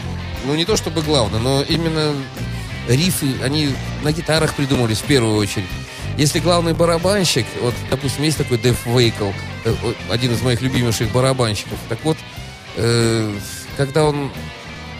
ну, 0.45 0.55
не 0.55 0.63
то 0.63 0.77
чтобы 0.77 1.01
главный, 1.01 1.39
но 1.39 1.61
именно 1.61 2.13
рифы, 2.87 3.35
они 3.43 3.75
на 4.03 4.13
гитарах 4.13 4.53
придумывались 4.53 4.99
в 4.99 5.03
первую 5.03 5.35
очередь. 5.35 5.67
Если 6.17 6.39
главный 6.39 6.73
барабанщик, 6.73 7.45
вот, 7.61 7.75
допустим, 7.91 8.23
есть 8.23 8.37
такой 8.37 8.57
Дэв 8.57 8.85
Вейкл, 8.85 9.31
э, 9.65 9.75
один 10.09 10.31
из 10.31 10.41
моих 10.41 10.61
любимейших 10.61 11.11
барабанщиков, 11.11 11.77
так 11.89 11.99
вот, 12.03 12.17
э, 12.77 13.33
когда 13.75 14.05
он 14.05 14.31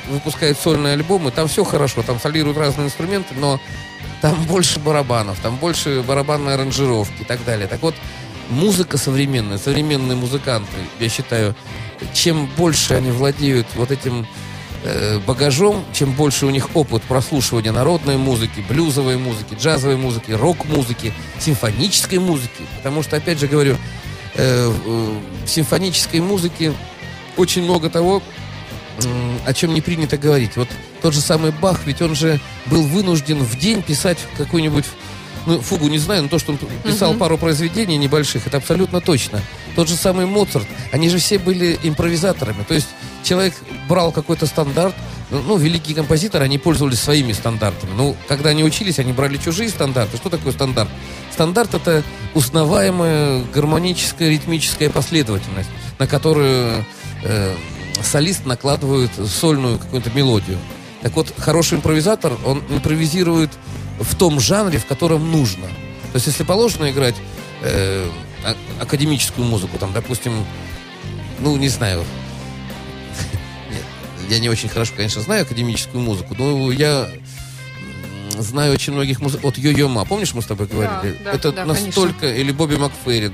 выпускает 0.09 0.57
сольные 0.57 0.93
альбомы, 0.93 1.32
там 1.32 1.47
все 1.47 1.63
хорошо, 1.63 2.03
там 2.03 2.19
солируют 2.19 2.57
разные 2.57 2.88
инструменты, 2.88 3.34
но 3.36 3.59
там 4.21 4.36
больше 4.47 4.80
барабанов, 4.80 5.39
там 5.39 5.57
больше 5.57 6.03
барабанной 6.05 6.55
аранжировки 6.55 7.21
и 7.21 7.25
так 7.25 7.43
далее. 7.45 7.67
Так 7.67 7.82
вот, 7.82 7.95
музыка 8.49 8.97
современная, 8.97 9.57
современные 9.57 10.15
музыканты, 10.15 10.78
я 10.99 11.09
считаю, 11.09 11.55
чем 12.13 12.47
больше 12.57 12.93
они 12.93 13.11
владеют 13.11 13.67
вот 13.75 13.91
этим 13.91 14.28
э, 14.84 15.19
багажом, 15.19 15.84
чем 15.93 16.13
больше 16.13 16.45
у 16.45 16.49
них 16.49 16.75
опыт 16.75 17.03
прослушивания 17.03 17.71
народной 17.71 18.17
музыки, 18.17 18.63
блюзовой 18.67 19.17
музыки, 19.17 19.55
джазовой 19.59 19.97
музыки, 19.97 20.32
рок-музыки, 20.32 21.13
симфонической 21.39 22.19
музыки. 22.19 22.63
Потому 22.78 23.03
что, 23.03 23.17
опять 23.17 23.39
же 23.39 23.47
говорю, 23.47 23.78
э, 24.36 24.67
в 24.67 25.47
симфонической 25.47 26.19
музыке 26.21 26.73
очень 27.38 27.64
много 27.64 27.90
того, 27.90 28.22
о 29.46 29.54
чем 29.54 29.74
не 29.74 29.82
принято 29.82 30.18
говорить. 30.18 30.58
Вот 30.58 30.68
тот 31.02 31.14
же 31.14 31.22
самый 31.22 31.52
Бах, 31.52 31.82
ведь 31.86 32.02
он 32.02 32.16
же 32.16 32.40
был 32.66 32.82
вынужден 32.84 33.40
в 33.40 33.58
день 33.58 33.82
писать 33.82 34.18
какую-нибудь 34.38 34.86
ну, 35.48 35.62
фугу 35.62 35.88
не 35.88 35.98
знаю, 35.98 36.24
но 36.24 36.30
то, 36.30 36.40
что 36.40 36.52
он 36.52 36.60
писал 36.84 37.14
пару 37.14 37.38
произведений 37.38 37.98
небольших, 37.98 38.46
это 38.48 38.58
абсолютно 38.58 39.00
точно. 39.00 39.42
Тот 39.78 39.88
же 39.88 39.96
самый 39.96 40.26
Моцарт, 40.26 40.68
они 40.92 41.08
же 41.08 41.20
все 41.20 41.40
были 41.40 41.80
импровизаторами. 41.84 42.64
То 42.68 42.74
есть 42.74 42.90
человек 43.24 43.54
брал 43.88 44.12
какой-то 44.12 44.46
стандарт, 44.46 44.94
ну, 45.32 45.42
ну, 45.42 45.58
великие 45.58 45.96
композиторы, 45.96 46.44
они 46.44 46.58
пользовались 46.58 47.00
своими 47.00 47.32
стандартами. 47.32 47.92
Ну, 47.96 48.18
когда 48.28 48.50
они 48.50 48.66
учились, 48.66 49.00
они 49.00 49.14
брали 49.14 49.38
чужие 49.38 49.70
стандарты. 49.70 50.18
Что 50.18 50.30
такое 50.30 50.52
стандарт? 50.52 50.90
Стандарт— 51.32 51.74
это 51.76 52.04
узнаваемая 52.34 53.44
гармоническая 53.54 54.30
ритмическая 54.30 54.90
последовательность, 54.90 55.70
на 55.98 56.08
которую 56.08 56.86
э, 57.24 57.55
солист 58.01 58.45
накладывает 58.45 59.11
сольную 59.28 59.78
какую-то 59.78 60.09
мелодию. 60.11 60.57
Так 61.01 61.13
вот, 61.13 61.34
хороший 61.38 61.78
импровизатор, 61.78 62.34
он 62.45 62.63
импровизирует 62.70 63.51
в 63.99 64.15
том 64.15 64.39
жанре, 64.39 64.80
в 64.80 64.86
котором 64.86 65.32
нужно. 65.32 65.68
То 66.11 66.15
есть, 66.15 66.28
если 66.28 66.43
положено 66.43 66.89
играть 66.89 67.15
э, 67.61 68.09
а- 68.43 68.55
академическую 68.82 69.47
музыку, 69.47 69.78
там, 69.78 69.93
допустим, 69.93 70.45
ну, 71.39 71.55
не 71.57 71.70
знаю, 71.70 72.03
я 74.30 74.39
не 74.39 74.49
очень 74.49 74.70
хорошо, 74.70 74.93
конечно, 74.95 75.22
знаю 75.22 75.43
академическую 75.43 76.01
музыку, 76.01 76.36
но 76.38 76.72
я 76.72 77.09
знаю 78.41 78.74
очень 78.74 78.93
многих 78.93 79.20
музыкантов. 79.20 79.43
Вот 79.43 79.57
Йо-Йо 79.57 79.88
Ма, 79.88 80.05
помнишь, 80.05 80.34
мы 80.34 80.41
с 80.41 80.45
тобой 80.45 80.68
говорили? 80.68 81.18
да, 81.24 81.32
Это 81.32 81.51
да, 81.51 81.65
настолько... 81.65 82.28
Или 82.28 82.51
Бобби 82.51 82.76
Макферрин. 82.76 83.34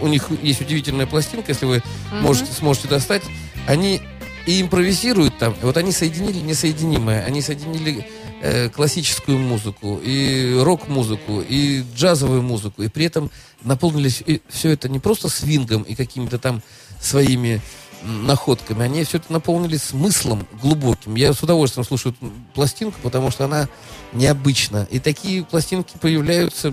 У 0.00 0.06
них 0.06 0.30
есть 0.42 0.60
удивительная 0.60 1.06
пластинка, 1.06 1.52
если 1.52 1.66
вы 1.66 1.82
можете, 2.10 2.52
сможете 2.52 2.88
достать. 2.88 3.22
Они 3.66 4.00
и 4.46 4.62
импровизируют 4.62 5.36
там. 5.38 5.54
И 5.60 5.64
Вот 5.64 5.76
они 5.76 5.92
соединили 5.92 6.38
несоединимое. 6.38 7.22
Они 7.24 7.42
соединили 7.42 8.08
э, 8.40 8.70
классическую 8.70 9.38
музыку, 9.38 10.00
и 10.02 10.58
рок-музыку, 10.62 11.42
и 11.46 11.84
джазовую 11.94 12.42
музыку. 12.42 12.82
И 12.82 12.88
при 12.88 13.04
этом 13.04 13.30
наполнили 13.62 14.08
все 14.48 14.70
это 14.70 14.88
не 14.88 15.00
просто 15.00 15.28
свингом 15.28 15.82
и 15.82 15.94
какими-то 15.94 16.38
там 16.38 16.62
своими 17.00 17.60
находками. 18.02 18.84
Они 18.84 19.04
все 19.04 19.18
это 19.18 19.32
наполнили 19.32 19.76
смыслом 19.76 20.46
глубоким. 20.62 21.14
Я 21.14 21.32
с 21.32 21.42
удовольствием 21.42 21.84
слушаю 21.84 22.14
пластинку, 22.54 22.98
потому 23.02 23.30
что 23.30 23.44
она 23.44 23.68
необычна. 24.12 24.86
И 24.90 24.98
такие 24.98 25.44
пластинки 25.44 25.94
появляются... 26.00 26.72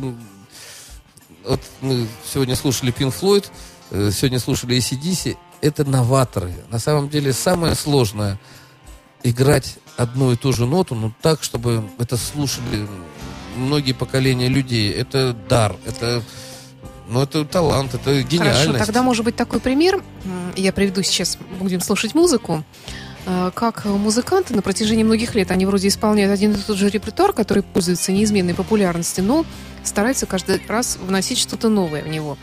Вот 1.47 1.61
мы 1.81 2.07
сегодня 2.31 2.55
слушали 2.55 2.93
Pink 2.93 3.13
Floyd, 3.19 3.45
э, 3.91 4.11
сегодня 4.11 4.39
слушали 4.39 4.77
ACDC. 4.77 5.37
Это 5.61 5.83
новаторы. 5.83 6.53
На 6.69 6.79
самом 6.79 7.09
деле 7.09 7.33
самое 7.33 7.75
сложное 7.75 8.39
играть 9.23 9.77
одну 9.97 10.31
и 10.31 10.35
ту 10.35 10.53
же 10.53 10.65
ноту, 10.65 10.95
но 10.95 11.11
так, 11.21 11.43
чтобы 11.43 11.83
это 11.97 12.17
слушали 12.17 12.87
многие 13.55 13.93
поколения 13.93 14.47
людей. 14.47 14.91
Это 14.91 15.33
дар, 15.33 15.75
это, 15.85 16.21
ну, 17.07 17.21
это 17.21 17.45
талант, 17.45 17.93
это 17.93 18.21
гениальность. 18.21 18.65
Хорошо, 18.65 18.85
тогда 18.85 19.01
может 19.01 19.25
быть 19.25 19.35
такой 19.35 19.59
пример. 19.59 20.03
Я 20.55 20.73
приведу 20.73 21.01
сейчас, 21.03 21.37
будем 21.59 21.81
слушать 21.81 22.13
музыку. 22.13 22.63
Э, 23.25 23.51
Как 23.53 23.85
музыканты 23.85 24.55
на 24.55 24.61
протяжении 24.61 25.03
многих 25.03 25.35
лет, 25.35 25.51
они 25.51 25.65
вроде 25.65 25.87
исполняют 25.87 26.31
один 26.31 26.53
и 26.53 26.57
тот 26.57 26.77
же 26.77 26.89
репертуар, 26.89 27.33
который 27.33 27.63
пользуется 27.63 28.11
неизменной 28.11 28.53
популярностью, 28.53 29.23
но 29.23 29.45
стараются 29.83 30.25
каждый 30.25 30.61
раз 30.67 30.97
вносить 30.97 31.37
что-то 31.37 31.69
новое 31.69 32.03
в 32.03 32.07
него. 32.07 32.37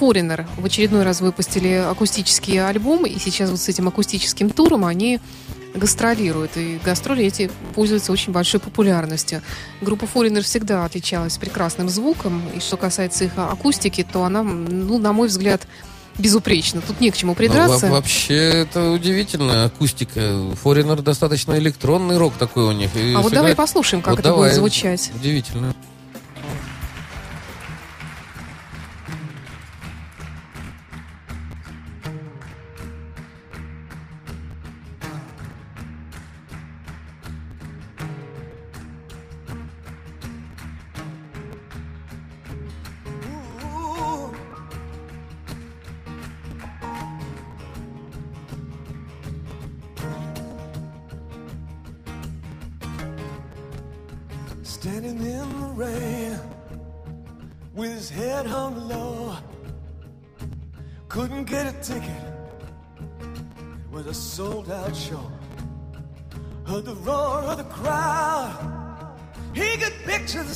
Foreigner 0.00 0.46
в 0.56 0.64
очередной 0.64 1.02
раз 1.02 1.20
выпустили 1.20 1.74
акустический 1.74 2.64
альбом, 2.64 3.04
и 3.06 3.18
сейчас 3.18 3.50
вот 3.50 3.60
с 3.60 3.68
этим 3.68 3.88
акустическим 3.88 4.50
туром 4.50 4.84
они 4.84 5.20
гастролируют. 5.74 6.56
И 6.56 6.78
гастроли 6.84 7.24
эти 7.24 7.50
пользуются 7.74 8.12
очень 8.12 8.32
большой 8.32 8.60
популярностью. 8.60 9.42
Группа 9.80 10.04
Foreigner 10.04 10.42
всегда 10.42 10.84
отличалась 10.84 11.38
прекрасным 11.38 11.88
звуком. 11.88 12.42
И 12.54 12.60
что 12.60 12.76
касается 12.76 13.24
их 13.24 13.32
акустики, 13.36 14.04
то 14.10 14.24
она, 14.24 14.42
ну, 14.42 14.98
на 14.98 15.12
мой 15.12 15.28
взгляд, 15.28 15.66
безупречна. 16.18 16.80
Тут 16.80 17.00
не 17.00 17.10
к 17.10 17.16
чему 17.16 17.32
Ну, 17.32 17.36
придраться. 17.36 17.86
во- 17.86 17.92
вообще, 17.94 18.34
это 18.34 18.90
удивительная 18.90 19.66
акустика. 19.66 20.20
Форинер 20.62 21.02
достаточно 21.02 21.58
электронный 21.58 22.18
рок 22.18 22.34
такой 22.38 22.64
у 22.64 22.72
них. 22.72 22.90
И 22.96 23.12
а 23.12 23.18
вот 23.18 23.24
сыграть- 23.24 23.32
давай 23.34 23.54
послушаем, 23.54 24.02
как 24.02 24.12
Вот 24.12 24.20
это 24.20 24.28
давай. 24.30 24.50
будет 24.50 24.56
звучать. 24.56 25.10
Удивительно. 25.14 25.74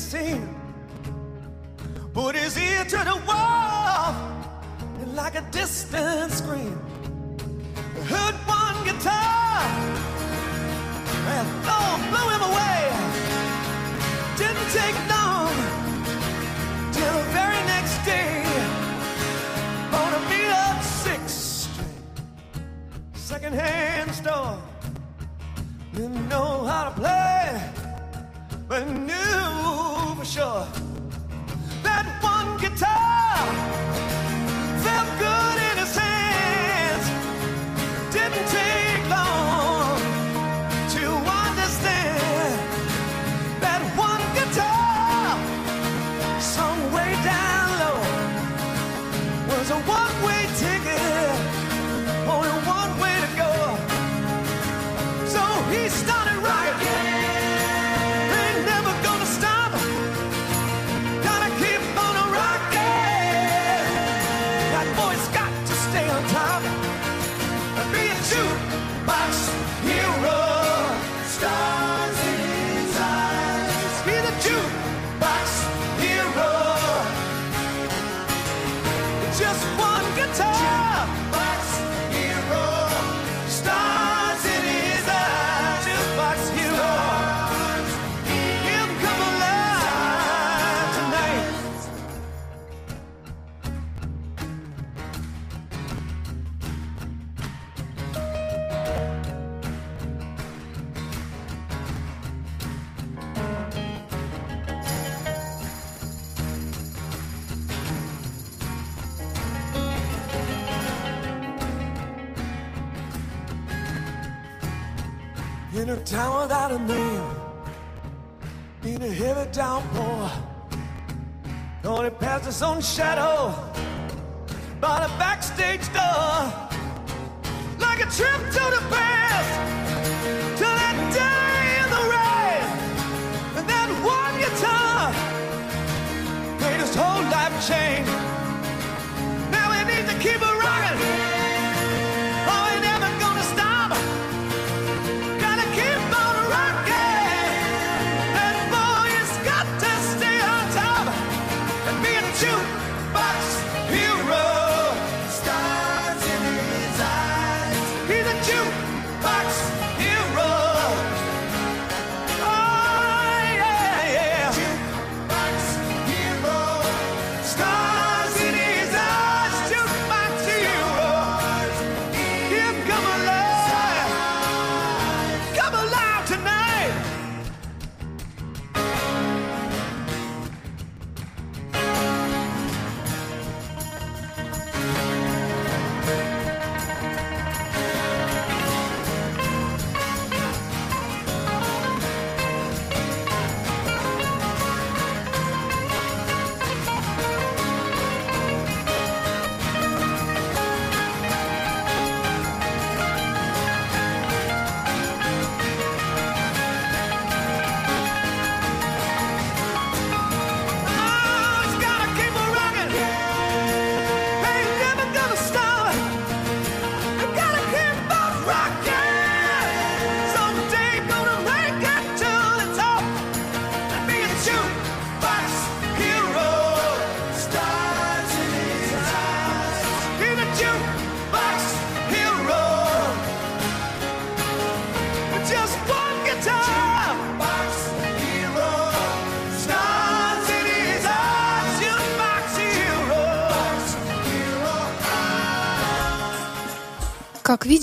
sin, 0.06 0.48
put 2.14 2.36
his 2.36 2.56
ear 2.56 2.84
to 2.84 2.98
the 2.98 3.16
wall, 3.26 4.14
and 5.00 5.16
like 5.16 5.34
a 5.34 5.44
distant 5.50 6.30
scream, 6.30 6.78
heard 8.06 8.36
one 8.46 8.78
guitar, 8.84 9.62
and 11.34 11.46
oh, 11.74 11.94
blew 12.10 12.26
him 12.34 12.42
away. 12.50 12.78
Didn't 14.42 14.70
take 14.80 14.96
long 15.10 15.54
till 16.92 17.14
the 17.20 17.26
very 17.38 17.62
next 17.74 17.96
day, 18.04 18.44
on 20.00 20.10
a 20.18 20.20
beat 20.30 20.52
up 20.66 20.84
six 20.84 21.22
string, 21.66 21.98
secondhand 23.14 24.14
store, 24.14 24.56
didn't 25.94 26.28
know 26.28 26.64
how 26.64 26.84
to 26.84 26.92
play 26.92 27.85
but 28.68 28.88
knew 28.88 30.14
for 30.16 30.24
sure 30.24 30.66
that 31.82 32.06
one 32.20 32.58
guitar 32.58 34.25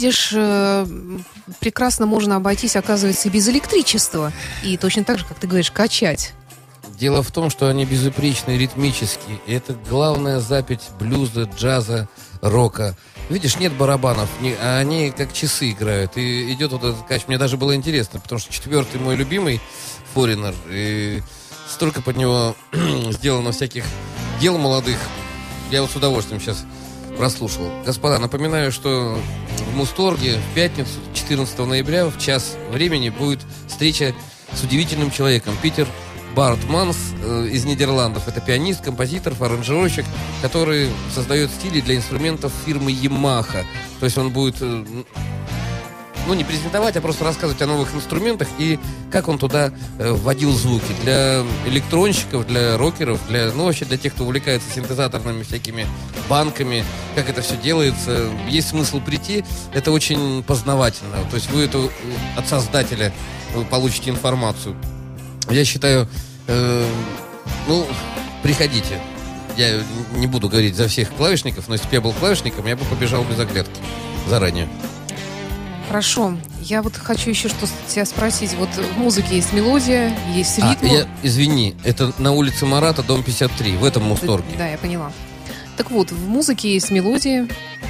видишь, 0.03 0.31
э, 0.35 0.85
прекрасно 1.61 2.05
можно 2.05 2.35
обойтись, 2.35 2.75
оказывается, 2.75 3.29
и 3.29 3.31
без 3.31 3.47
электричества. 3.47 4.33
И 4.61 4.77
точно 4.77 5.03
так 5.05 5.17
же, 5.17 5.25
как 5.25 5.39
ты 5.39 5.47
говоришь, 5.47 5.71
качать. 5.71 6.33
Дело 6.99 7.23
в 7.23 7.31
том, 7.31 7.49
что 7.49 7.67
они 7.69 7.85
безупречны 7.85 8.57
ритмически. 8.57 9.39
И 9.47 9.53
это 9.53 9.75
главная 9.89 10.39
запись 10.39 10.89
блюза, 10.99 11.43
джаза, 11.57 12.09
рока. 12.41 12.97
Видишь, 13.29 13.57
нет 13.57 13.71
барабанов, 13.73 14.29
не- 14.41 14.55
а 14.61 14.77
они 14.77 15.11
как 15.11 15.31
часы 15.31 15.71
играют. 15.71 16.17
И 16.17 16.51
идет 16.53 16.73
вот 16.73 16.83
этот 16.83 17.05
кач. 17.07 17.23
Мне 17.27 17.37
даже 17.37 17.55
было 17.55 17.73
интересно, 17.73 18.19
потому 18.19 18.39
что 18.39 18.51
четвертый 18.51 18.99
мой 18.99 19.15
любимый 19.15 19.61
Форинер. 20.13 20.53
И 20.69 21.21
столько 21.69 22.01
под 22.01 22.17
него 22.17 22.55
сделано 23.11 23.53
всяких 23.53 23.85
дел 24.41 24.57
молодых. 24.57 24.97
Я 25.71 25.81
вот 25.81 25.91
с 25.91 25.95
удовольствием 25.95 26.41
сейчас 26.41 26.65
прослушал. 27.17 27.69
Господа, 27.85 28.19
напоминаю, 28.19 28.71
что 28.71 29.17
в 29.71 29.75
Мусторге 29.75 30.37
в 30.51 30.55
пятницу, 30.55 30.91
14 31.13 31.59
ноября, 31.59 32.05
в 32.05 32.17
час 32.19 32.57
времени 32.71 33.09
будет 33.09 33.39
встреча 33.67 34.13
с 34.53 34.63
удивительным 34.63 35.11
человеком. 35.11 35.55
Питер 35.61 35.87
Бартманс 36.35 36.97
э, 37.23 37.47
из 37.51 37.65
Нидерландов. 37.65 38.27
Это 38.27 38.41
пианист, 38.41 38.83
композитор, 38.83 39.33
аранжировщик, 39.39 40.05
который 40.41 40.89
создает 41.13 41.51
стили 41.51 41.81
для 41.81 41.95
инструментов 41.95 42.51
фирмы 42.65 42.91
Yamaha. 42.91 43.65
То 43.99 44.05
есть 44.05 44.17
он 44.17 44.31
будет 44.31 44.55
э, 44.61 44.83
ну, 46.27 46.33
не 46.33 46.43
презентовать, 46.43 46.95
а 46.95 47.01
просто 47.01 47.23
рассказывать 47.23 47.61
о 47.61 47.67
новых 47.67 47.93
инструментах 47.95 48.47
и 48.57 48.79
как 49.11 49.27
он 49.27 49.37
туда 49.37 49.71
э, 49.99 50.11
вводил 50.11 50.51
звуки. 50.51 50.93
Для 51.03 51.43
электронщиков, 51.65 52.47
для 52.47 52.77
рокеров, 52.77 53.19
для, 53.27 53.51
ну, 53.53 53.65
вообще 53.65 53.85
для 53.85 53.97
тех, 53.97 54.13
кто 54.13 54.23
увлекается 54.23 54.69
синтезаторными 54.73 55.43
всякими 55.43 55.85
банками, 56.29 56.83
как 57.15 57.29
это 57.29 57.41
все 57.41 57.57
делается. 57.57 58.29
Есть 58.47 58.69
смысл 58.69 58.99
прийти, 58.99 59.43
это 59.73 59.91
очень 59.91 60.43
познавательно. 60.43 61.17
То 61.29 61.35
есть 61.35 61.49
вы 61.51 61.63
это 61.63 61.77
э, 61.77 61.89
от 62.37 62.47
создателя 62.47 63.13
вы 63.53 63.65
получите 63.65 64.09
информацию. 64.09 64.75
Я 65.49 65.65
считаю, 65.65 66.07
э, 66.47 66.87
ну, 67.67 67.85
приходите. 68.41 68.99
Я 69.57 69.83
не 70.15 70.25
буду 70.25 70.49
говорить 70.49 70.75
за 70.75 70.87
всех 70.87 71.13
клавишников, 71.13 71.67
но 71.67 71.75
если 71.75 71.87
бы 71.87 71.93
я 71.93 72.01
был 72.01 72.13
клавишником, 72.13 72.65
я 72.65 72.75
бы 72.75 72.83
побежал 72.85 73.23
без 73.23 73.39
оглядки 73.39 73.79
заранее. 74.27 74.67
Хорошо. 75.87 76.37
Я 76.61 76.81
вот 76.81 76.95
хочу 76.95 77.29
еще 77.29 77.49
что 77.49 77.67
тебя 77.87 78.05
спросить. 78.05 78.53
Вот 78.55 78.69
в 78.69 78.97
музыке 78.97 79.35
есть 79.35 79.53
мелодия, 79.53 80.15
есть 80.33 80.59
А, 80.59 80.71
ритм. 80.71 80.85
я, 80.87 81.07
извини, 81.23 81.75
это 81.83 82.13
на 82.17 82.31
улице 82.31 82.65
Марата, 82.65 83.03
дом 83.03 83.21
53, 83.23 83.75
в 83.77 83.83
этом 83.85 84.03
Мусторге. 84.03 84.55
Да, 84.57 84.67
я 84.67 84.77
поняла. 84.77 85.11
Так 85.77 85.91
вот, 85.91 86.11
в 86.11 86.27
музыке 86.27 86.71
есть 86.73 86.91
мелодия, 86.91 87.47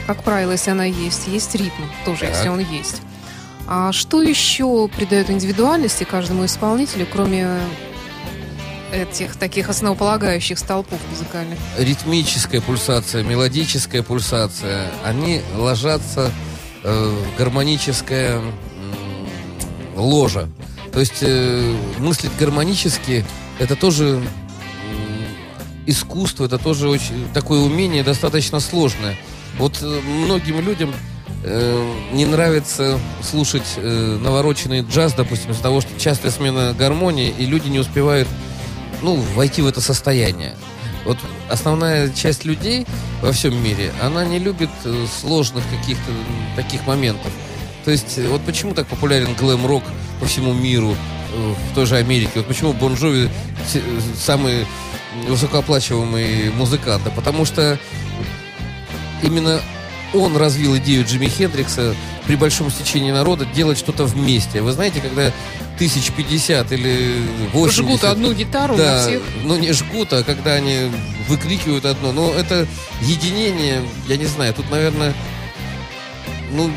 как 0.07 0.23
правило, 0.23 0.53
если 0.53 0.71
она 0.71 0.85
есть, 0.85 1.27
есть 1.27 1.53
ритм 1.55 1.83
тоже, 2.05 2.21
Так. 2.21 2.29
если 2.31 2.49
он 2.49 2.59
есть. 2.59 3.01
А 3.67 3.91
что 3.91 4.21
еще 4.21 4.87
придает 4.89 5.29
индивидуальности 5.29 6.03
каждому 6.03 6.45
исполнителю, 6.45 7.07
кроме 7.11 7.47
этих 8.91 9.35
таких 9.35 9.69
основополагающих 9.69 10.59
столпов 10.59 10.99
музыкальных? 11.09 11.57
Ритмическая 11.77 12.61
пульсация, 12.61 13.23
мелодическая 13.23 14.03
пульсация, 14.03 14.91
они 15.03 15.41
ложатся 15.55 16.31
э, 16.83 17.15
м, 18.35 18.45
ложе. 19.95 20.47
То 20.91 20.99
есть 20.99 21.19
э, 21.21 21.75
мыслить 21.99 22.31
гармонически 22.39 23.25
это 23.59 23.75
тоже 23.75 24.21
искусство, 25.85 26.45
это 26.45 26.57
тоже 26.57 26.89
очень 26.89 27.27
такое 27.33 27.59
умение 27.59 28.03
достаточно 28.03 28.59
сложное. 28.59 29.17
Вот 29.57 29.79
э, 29.81 30.01
многим 30.01 30.61
людям 30.61 30.93
э, 31.43 31.93
не 32.13 32.25
нравится 32.25 32.99
слушать 33.21 33.75
э, 33.77 34.17
навороченный 34.21 34.81
джаз, 34.81 35.13
допустим, 35.13 35.51
из-за 35.51 35.61
того, 35.63 35.81
что 35.81 35.99
частая 35.99 36.31
смена 36.31 36.73
гармонии, 36.77 37.33
и 37.37 37.45
люди 37.45 37.67
не 37.67 37.79
успевают 37.79 38.27
ну, 39.01 39.15
войти 39.35 39.61
в 39.61 39.67
это 39.67 39.81
состояние. 39.81 40.55
Вот 41.05 41.17
основная 41.49 42.09
часть 42.09 42.45
людей 42.45 42.85
во 43.21 43.31
всем 43.31 43.61
мире, 43.61 43.91
она 44.01 44.25
не 44.25 44.39
любит 44.39 44.69
э, 44.85 45.05
сложных 45.19 45.63
каких-то 45.69 46.11
таких 46.55 46.85
моментов. 46.87 47.31
То 47.83 47.91
есть, 47.91 48.17
э, 48.17 48.27
вот 48.27 48.41
почему 48.41 48.73
так 48.73 48.87
популярен 48.87 49.33
глэм-рок 49.33 49.83
по 50.19 50.25
всему 50.25 50.53
миру, 50.53 50.95
э, 51.33 51.53
в 51.71 51.75
той 51.75 51.85
же 51.85 51.97
Америке? 51.97 52.31
Вот 52.35 52.47
почему 52.47 52.73
Бон 52.73 52.95
Джови 52.95 53.29
самый 54.17 54.65
высокооплачиваемый 55.27 56.51
музыкант? 56.51 57.03
Да 57.03 57.11
потому 57.11 57.43
что 57.45 57.77
именно 59.21 59.59
он 60.13 60.37
развил 60.37 60.77
идею 60.77 61.05
Джимми 61.05 61.27
Хендрикса 61.27 61.95
при 62.27 62.35
большом 62.35 62.71
стечении 62.71 63.11
народа 63.11 63.45
делать 63.45 63.77
что-то 63.77 64.05
вместе. 64.05 64.61
Вы 64.61 64.71
знаете, 64.71 65.01
когда 65.01 65.31
тысяч 65.77 66.11
пятьдесят 66.11 66.71
или 66.71 67.21
80... 67.51 67.77
Жгут 67.85 68.03
одну 68.03 68.33
гитару 68.33 68.75
на 68.75 68.83
Да, 68.83 69.01
всех. 69.01 69.21
ну 69.43 69.57
не 69.57 69.73
жгут, 69.73 70.13
а 70.13 70.23
когда 70.23 70.53
они 70.53 70.91
выкрикивают 71.27 71.85
одно. 71.85 72.11
Но 72.11 72.31
это 72.31 72.67
единение, 73.01 73.81
я 74.07 74.17
не 74.17 74.25
знаю, 74.25 74.53
тут, 74.53 74.69
наверное, 74.71 75.13
ну, 76.51 76.71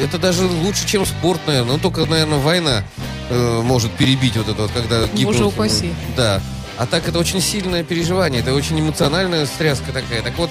это 0.00 0.18
даже 0.18 0.44
лучше, 0.44 0.86
чем 0.86 1.06
спорт, 1.06 1.40
наверное. 1.46 1.74
Ну, 1.74 1.78
только, 1.78 2.04
наверное, 2.06 2.38
война 2.38 2.82
э, 3.28 3.60
может 3.62 3.92
перебить 3.92 4.36
вот 4.36 4.48
это 4.48 4.62
вот, 4.62 4.70
когда 4.72 5.06
гибнут. 5.06 5.36
Боже 5.36 5.44
упаси. 5.46 5.92
Да. 6.16 6.40
А 6.78 6.86
так 6.86 7.06
это 7.08 7.18
очень 7.18 7.42
сильное 7.42 7.84
переживание, 7.84 8.40
это 8.40 8.54
очень 8.54 8.80
эмоциональная 8.80 9.44
стряска 9.44 9.92
такая. 9.92 10.22
Так 10.22 10.36
вот, 10.38 10.50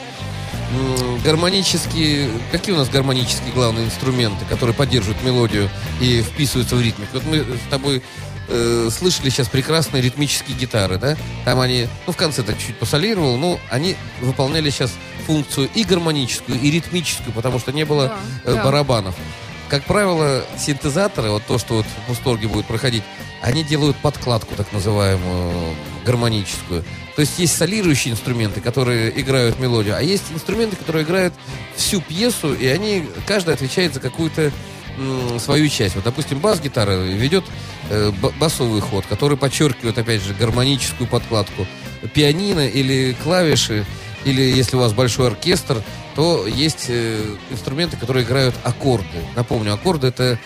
гармонические... 1.23 2.29
Какие 2.51 2.75
у 2.75 2.77
нас 2.77 2.89
гармонические 2.89 3.51
главные 3.53 3.85
инструменты, 3.85 4.45
которые 4.45 4.75
поддерживают 4.75 5.23
мелодию 5.23 5.69
и 5.99 6.21
вписываются 6.21 6.75
в 6.75 6.81
ритмик? 6.81 7.07
Вот 7.13 7.25
мы 7.25 7.39
с 7.39 7.69
тобой 7.69 8.01
э, 8.47 8.89
слышали 8.91 9.29
сейчас 9.29 9.47
прекрасные 9.47 10.01
ритмические 10.01 10.57
гитары, 10.57 10.97
да? 10.97 11.15
Там 11.45 11.59
они, 11.59 11.87
ну, 12.07 12.13
в 12.13 12.17
конце 12.17 12.43
так 12.43 12.57
чуть 12.57 12.77
посолировал, 12.77 13.37
но 13.37 13.59
они 13.69 13.95
выполняли 14.21 14.69
сейчас 14.69 14.91
функцию 15.25 15.69
и 15.73 15.83
гармоническую, 15.83 16.59
и 16.59 16.71
ритмическую, 16.71 17.33
потому 17.33 17.59
что 17.59 17.71
не 17.71 17.85
было 17.85 18.07
Да, 18.45 18.51
э, 18.51 18.55
да. 18.55 18.63
барабанов. 18.63 19.15
Как 19.69 19.83
правило, 19.83 20.43
синтезаторы, 20.57 21.29
вот 21.29 21.43
то, 21.45 21.59
что 21.59 21.75
вот 21.75 21.85
в 21.85 22.09
Мусторге 22.09 22.47
будет 22.47 22.65
проходить, 22.65 23.03
они 23.41 23.63
делают 23.63 23.95
подкладку, 23.97 24.55
так 24.55 24.71
называемую, 24.73 25.75
гармоническую. 26.09 26.83
То 27.15 27.21
есть 27.21 27.37
есть 27.37 27.55
солирующие 27.55 28.13
инструменты, 28.13 28.61
которые 28.61 29.19
играют 29.19 29.59
мелодию, 29.59 29.95
а 29.95 30.01
есть 30.01 30.23
инструменты, 30.33 30.75
которые 30.75 31.03
играют 31.03 31.35
всю 31.75 32.01
пьесу, 32.01 32.53
и 32.53 32.65
они, 32.65 33.05
каждый 33.27 33.53
отвечает 33.53 33.93
за 33.93 33.99
какую-то 33.99 34.51
свою 35.37 35.69
часть. 35.69 35.95
Вот, 35.95 36.03
допустим, 36.03 36.39
бас-гитара 36.39 36.91
ведет 37.03 37.45
э, 37.89 38.11
ба- 38.21 38.33
басовый 38.39 38.81
ход, 38.81 39.05
который 39.07 39.37
подчеркивает, 39.37 39.97
опять 39.97 40.21
же, 40.21 40.33
гармоническую 40.33 41.07
подкладку. 41.07 41.65
Пианино 42.13 42.67
или 42.67 43.15
клавиши, 43.23 43.85
или 44.25 44.41
если 44.41 44.75
у 44.75 44.79
вас 44.79 44.91
большой 44.93 45.27
оркестр, 45.27 45.81
то 46.15 46.45
есть 46.47 46.87
э, 46.89 47.23
инструменты, 47.49 47.95
которые 47.97 48.25
играют 48.25 48.55
аккорды. 48.63 49.19
Напомню, 49.35 49.73
аккорды 49.73 50.07
это 50.07 50.37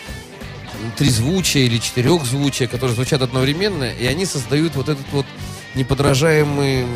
трезвучие 0.98 1.66
или 1.66 1.78
четырехзвучие, 1.78 2.68
которые 2.68 2.94
звучат 2.94 3.22
одновременно, 3.22 3.84
и 3.84 4.06
они 4.06 4.26
создают 4.26 4.76
вот 4.76 4.88
этот 4.88 5.06
вот 5.12 5.26
неподражаемый 5.74 6.86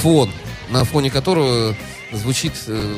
фон, 0.00 0.30
на 0.70 0.84
фоне 0.84 1.10
которого 1.10 1.74
звучит 2.12 2.52
э, 2.66 2.94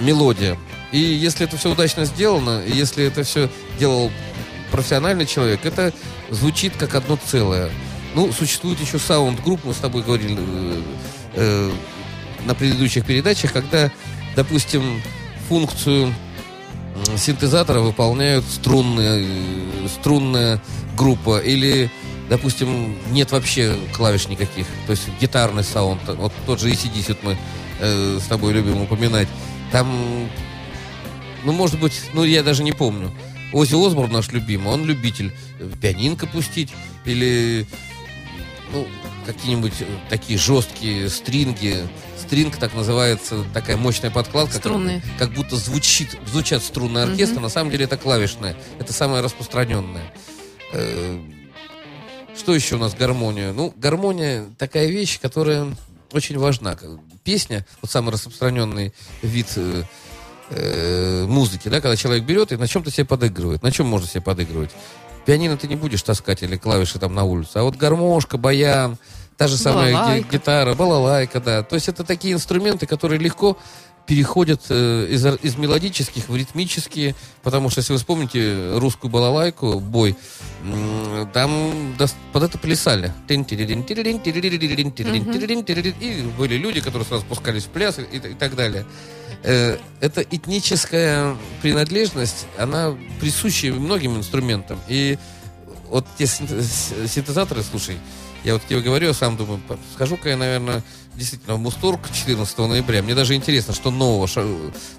мелодия. 0.00 0.56
И 0.92 0.98
если 0.98 1.46
это 1.46 1.56
все 1.56 1.70
удачно 1.70 2.04
сделано, 2.04 2.62
и 2.64 2.72
если 2.72 3.04
это 3.04 3.22
все 3.22 3.50
делал 3.78 4.10
профессиональный 4.70 5.26
человек, 5.26 5.64
это 5.64 5.92
звучит 6.30 6.74
как 6.76 6.94
одно 6.94 7.18
целое. 7.26 7.70
Ну, 8.14 8.32
существует 8.32 8.80
еще 8.80 8.98
саунд-групп, 8.98 9.60
мы 9.64 9.74
с 9.74 9.78
тобой 9.78 10.02
говорили 10.02 10.38
э, 11.34 11.70
на 12.44 12.54
предыдущих 12.54 13.04
передачах, 13.04 13.52
когда, 13.52 13.90
допустим, 14.34 15.02
функцию 15.48 16.14
синтезатора 17.16 17.80
выполняют 17.80 18.44
струнные, 18.44 19.24
э, 19.24 19.88
струнная 19.88 20.60
группа 20.96 21.38
или, 21.38 21.90
допустим, 22.28 22.96
нет 23.12 23.32
вообще 23.32 23.76
клавиш 23.94 24.28
никаких, 24.28 24.66
то 24.86 24.92
есть 24.92 25.08
гитарный 25.20 25.64
саунд, 25.64 26.00
вот 26.06 26.32
тот 26.46 26.60
же 26.60 26.70
ACDC 26.70 27.08
вот 27.08 27.22
мы 27.22 27.36
э, 27.80 28.18
с 28.20 28.26
тобой 28.26 28.52
любим 28.52 28.82
упоминать, 28.82 29.28
там, 29.72 30.28
ну, 31.44 31.52
может 31.52 31.78
быть, 31.80 32.00
ну, 32.12 32.24
я 32.24 32.42
даже 32.42 32.62
не 32.62 32.72
помню, 32.72 33.10
Оззи 33.52 33.74
Осборн 33.74 34.12
наш 34.12 34.28
любимый, 34.28 34.72
он 34.72 34.84
любитель 34.84 35.32
э, 35.58 35.70
пианинко 35.80 36.26
пустить 36.26 36.72
или, 37.04 37.66
ну, 38.72 38.86
какие-нибудь 39.24 39.74
э, 39.80 39.86
такие 40.10 40.38
жесткие 40.38 41.08
стринги, 41.08 41.86
стринг 42.18 42.56
так 42.56 42.74
называется, 42.74 43.44
такая 43.54 43.76
мощная 43.76 44.10
подкладка, 44.10 44.58
Струнные. 44.58 45.02
как 45.18 45.32
будто 45.32 45.56
звучит, 45.56 46.16
звучат 46.30 46.62
струнные 46.62 47.04
оркестры, 47.04 47.40
на 47.40 47.48
самом 47.48 47.70
деле 47.70 47.84
это 47.84 47.96
клавишная. 47.96 48.56
Это 48.78 48.92
самое 48.92 49.22
распространенное. 49.22 50.12
Что 52.38 52.54
еще 52.54 52.76
у 52.76 52.78
нас 52.78 52.94
гармония? 52.94 53.52
Ну, 53.52 53.74
гармония 53.76 54.46
такая 54.58 54.86
вещь, 54.86 55.18
которая 55.20 55.66
очень 56.12 56.38
важна. 56.38 56.76
Песня, 57.24 57.66
вот 57.82 57.90
самый 57.90 58.12
распространенный 58.12 58.94
вид 59.22 59.48
э, 59.56 59.82
э, 60.50 61.26
музыки, 61.26 61.68
да, 61.68 61.80
когда 61.80 61.96
человек 61.96 62.24
берет 62.24 62.52
и 62.52 62.56
на 62.56 62.68
чем-то 62.68 62.90
себе 62.90 63.04
подыгрывает. 63.04 63.62
На 63.62 63.70
чем 63.72 63.86
можно 63.86 64.06
себе 64.06 64.22
подыгрывать? 64.22 64.70
Пианино 65.26 65.56
ты 65.58 65.68
не 65.68 65.76
будешь 65.76 66.02
таскать 66.02 66.42
или 66.42 66.56
клавиши 66.56 66.98
там 66.98 67.14
на 67.14 67.24
улице, 67.24 67.56
а 67.56 67.62
вот 67.64 67.76
гармошка, 67.76 68.38
баян, 68.38 68.96
та 69.36 69.46
же 69.46 69.56
самая 69.58 69.92
Балалайка. 69.92 70.28
гитара, 70.30 70.74
балалайка, 70.74 71.40
да. 71.40 71.62
То 71.62 71.74
есть 71.74 71.88
это 71.88 72.02
такие 72.02 72.32
инструменты, 72.34 72.86
которые 72.86 73.20
легко 73.20 73.58
переходят 74.08 74.62
э, 74.70 75.06
из, 75.10 75.24
из 75.42 75.56
мелодических 75.58 76.28
в 76.30 76.34
ритмические, 76.34 77.14
потому 77.42 77.68
что 77.68 77.80
если 77.80 77.92
вы 77.92 77.98
вспомните 77.98 78.72
русскую 78.78 79.10
балалайку, 79.10 79.78
бой, 79.80 80.16
там 81.34 81.94
дос- 81.98 82.14
под 82.32 82.42
это 82.42 82.56
плясали. 82.58 83.12
И 86.00 86.22
были 86.38 86.56
люди, 86.56 86.80
которые 86.80 87.06
сразу 87.06 87.22
спускались 87.24 87.64
в 87.64 87.68
пляс 87.68 87.98
и, 87.98 88.16
и 88.16 88.34
так 88.34 88.56
далее. 88.56 88.86
Э, 89.42 89.76
Эта 90.00 90.22
этническая 90.22 91.36
принадлежность, 91.60 92.46
она 92.56 92.96
присуща 93.20 93.66
многим 93.68 94.16
инструментам. 94.16 94.80
И 94.88 95.18
вот 95.90 96.06
те 96.16 96.26
синтезаторы, 96.26 97.62
слушай, 97.62 97.98
я 98.44 98.54
вот 98.54 98.62
тебе 98.66 98.80
говорю, 98.80 99.08
я 99.08 99.14
сам 99.14 99.36
думаю, 99.36 99.60
схожу-ка 99.94 100.30
я, 100.30 100.36
наверное, 100.36 100.82
действительно 101.18 101.56
в 101.56 101.58
Мусторг 101.58 102.00
14 102.10 102.58
ноября. 102.58 103.02
Мне 103.02 103.14
даже 103.14 103.34
интересно, 103.34 103.74
что 103.74 103.90
нового. 103.90 104.28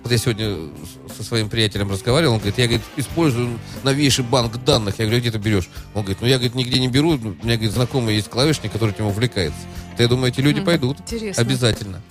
Вот 0.04 0.12
я 0.12 0.18
сегодня 0.18 0.70
со 1.16 1.24
своим 1.24 1.50
приятелем 1.50 1.90
разговаривал, 1.90 2.34
он 2.34 2.40
говорит, 2.40 2.58
я, 2.58 2.66
говорит, 2.66 2.86
использую 2.98 3.58
новейший 3.84 4.26
банк 4.26 4.64
данных. 4.64 5.00
Я 5.00 5.06
говорю, 5.06 5.18
«А 5.18 5.22
где 5.22 5.32
ты 5.32 5.38
берешь? 5.38 5.70
Он 5.94 6.02
говорит, 6.02 6.22
ну 6.22 6.28
я, 6.28 6.36
говорит, 6.36 6.56
нигде 6.56 6.80
не 6.80 6.90
беру. 6.90 7.12
У 7.12 7.18
меня, 7.18 7.56
говорит, 7.56 7.72
знакомый 7.72 8.16
есть 8.16 8.30
клавишник, 8.30 8.72
который 8.72 8.92
этим 8.92 9.06
увлекается. 9.06 9.60
То 9.96 10.04
я 10.04 10.10
думаю, 10.10 10.32
эти 10.32 10.42
люди 10.42 10.62
пойдут. 10.62 11.00
Интересно. 11.00 11.42
Обязательно. 11.42 12.02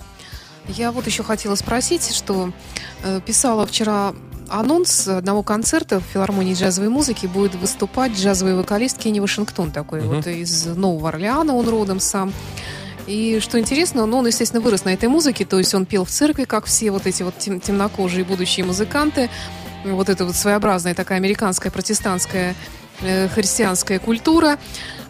Я 0.67 0.91
вот 0.91 1.07
еще 1.07 1.23
хотела 1.23 1.55
спросить, 1.55 2.13
что 2.15 2.51
э, 3.03 3.21
писала 3.25 3.65
вчера 3.65 4.13
анонс 4.49 5.07
одного 5.07 5.43
концерта 5.43 5.99
в 5.99 6.03
филармонии 6.03 6.53
джазовой 6.53 6.89
музыки 6.89 7.27
будет 7.27 7.55
выступать 7.55 8.13
джазовый 8.13 8.55
вокалист 8.55 8.97
Кенни 8.97 9.19
Вашингтон 9.19 9.71
такой 9.71 10.01
Мгм. 10.01 10.15
вот 10.15 10.27
из 10.27 10.65
Нового 10.65 11.09
Орлеана, 11.09 11.55
он 11.55 11.67
родом 11.69 11.99
сам. 11.99 12.33
И 13.09 13.39
что 13.39 13.59
интересно, 13.59 14.05
ну, 14.05 14.19
он, 14.19 14.27
естественно, 14.27 14.61
вырос 14.61 14.85
на 14.85 14.93
этой 14.93 15.09
музыке, 15.09 15.43
то 15.43 15.57
есть 15.57 15.73
он 15.73 15.87
пел 15.87 16.05
в 16.05 16.11
церкви, 16.11 16.43
как 16.43 16.65
все 16.65 16.91
вот 16.91 17.07
эти 17.07 17.23
вот 17.23 17.35
тем- 17.39 17.59
темнокожие 17.59 18.23
будущие 18.23 18.63
музыканты. 18.65 19.31
вот 19.83 20.09
эта 20.09 20.25
вот 20.25 20.35
своеобразная 20.35 20.93
такая 20.93 21.17
американская 21.17 21.71
протестантская 21.71 22.53
э, 23.01 23.27
христианская 23.29 23.97
культура. 23.97 24.59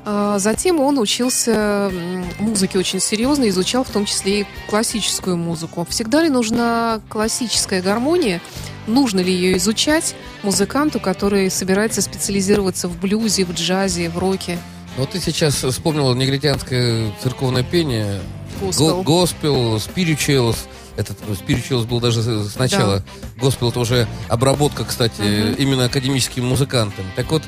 А, 0.06 0.40
затем 0.40 0.80
он 0.80 0.98
учился 0.98 1.92
музыке 2.40 2.80
очень 2.80 3.02
серьезно, 3.02 3.50
изучал 3.50 3.84
в 3.84 3.90
том 3.90 4.06
числе 4.06 4.42
и 4.42 4.48
классическую 4.70 5.36
музыку. 5.36 5.86
Всегда 5.90 6.22
ли 6.22 6.30
нужна 6.30 7.02
классическая 7.10 7.82
гармония? 7.82 8.42
Нужно 8.88 9.20
ли 9.20 9.34
ее 9.34 9.58
изучать 9.58 10.16
музыканту, 10.44 11.02
который 11.02 11.52
собирается 11.52 12.02
специализироваться 12.02 12.88
в 12.88 12.98
блюзе, 12.98 13.44
в 13.44 13.52
джазе, 13.52 14.10
в 14.10 14.18
роке? 14.18 14.58
Вот 14.98 15.12
ты 15.12 15.20
сейчас 15.20 15.56
вспомнила 15.56 16.14
негритянское 16.14 17.12
церковное 17.24 17.64
пение. 17.64 18.20
Госпел. 18.62 19.04
Госпел, 19.04 19.80
спиричуэлс. 19.80 20.58
Этот 20.98 21.18
спиричуэлс 21.38 21.86
был 21.86 22.02
даже 22.02 22.44
сначала. 22.50 23.04
Госпел 23.38 23.70
это 23.70 23.80
уже 23.80 24.08
обработка, 24.28 24.84
кстати, 24.84 25.22
Мгм. 25.22 25.54
именно 25.54 25.86
академическими 25.86 26.44
музыкантами. 26.44 27.08
Так 27.16 27.32
вот, 27.32 27.44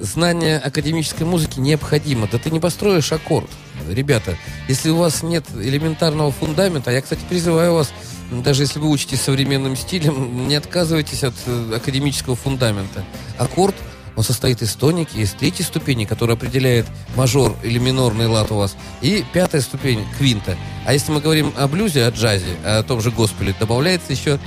знание 0.00 0.58
академической 0.58 1.22
музыки 1.22 1.60
необходимо. 1.60 2.28
Да 2.30 2.38
ты 2.38 2.50
не 2.50 2.58
построишь 2.58 3.12
аккорд. 3.12 3.48
Ребята, 3.88 4.36
если 4.66 4.90
у 4.90 4.96
вас 4.96 5.22
нет 5.22 5.44
элементарного 5.54 6.32
фундамента, 6.32 6.90
я, 6.90 7.00
кстати, 7.00 7.20
призываю 7.28 7.74
вас, 7.74 7.92
даже 8.32 8.64
если 8.64 8.80
вы 8.80 8.88
учитесь 8.88 9.20
современным 9.20 9.76
стилем, 9.76 10.48
не 10.48 10.56
отказывайтесь 10.56 11.22
от 11.22 11.34
э, 11.46 11.74
академического 11.76 12.34
фундамента. 12.34 13.04
Аккорд, 13.38 13.74
он 14.16 14.24
состоит 14.24 14.62
из 14.62 14.74
тоники, 14.74 15.16
из 15.18 15.32
третьей 15.32 15.64
ступени, 15.64 16.04
которая 16.04 16.36
определяет 16.36 16.86
мажор 17.16 17.56
или 17.62 17.78
минорный 17.78 18.26
лад 18.26 18.50
у 18.50 18.56
вас, 18.56 18.76
и 19.00 19.24
пятая 19.32 19.60
ступень 19.60 20.04
квинта. 20.18 20.56
А 20.84 20.92
если 20.92 21.12
мы 21.12 21.20
говорим 21.20 21.52
о 21.56 21.68
блюзе, 21.68 22.06
о 22.06 22.10
джазе, 22.10 22.56
о 22.64 22.82
том 22.82 23.00
же 23.00 23.10
госпеле, 23.10 23.54
добавляется 23.58 24.12
еще 24.12 24.38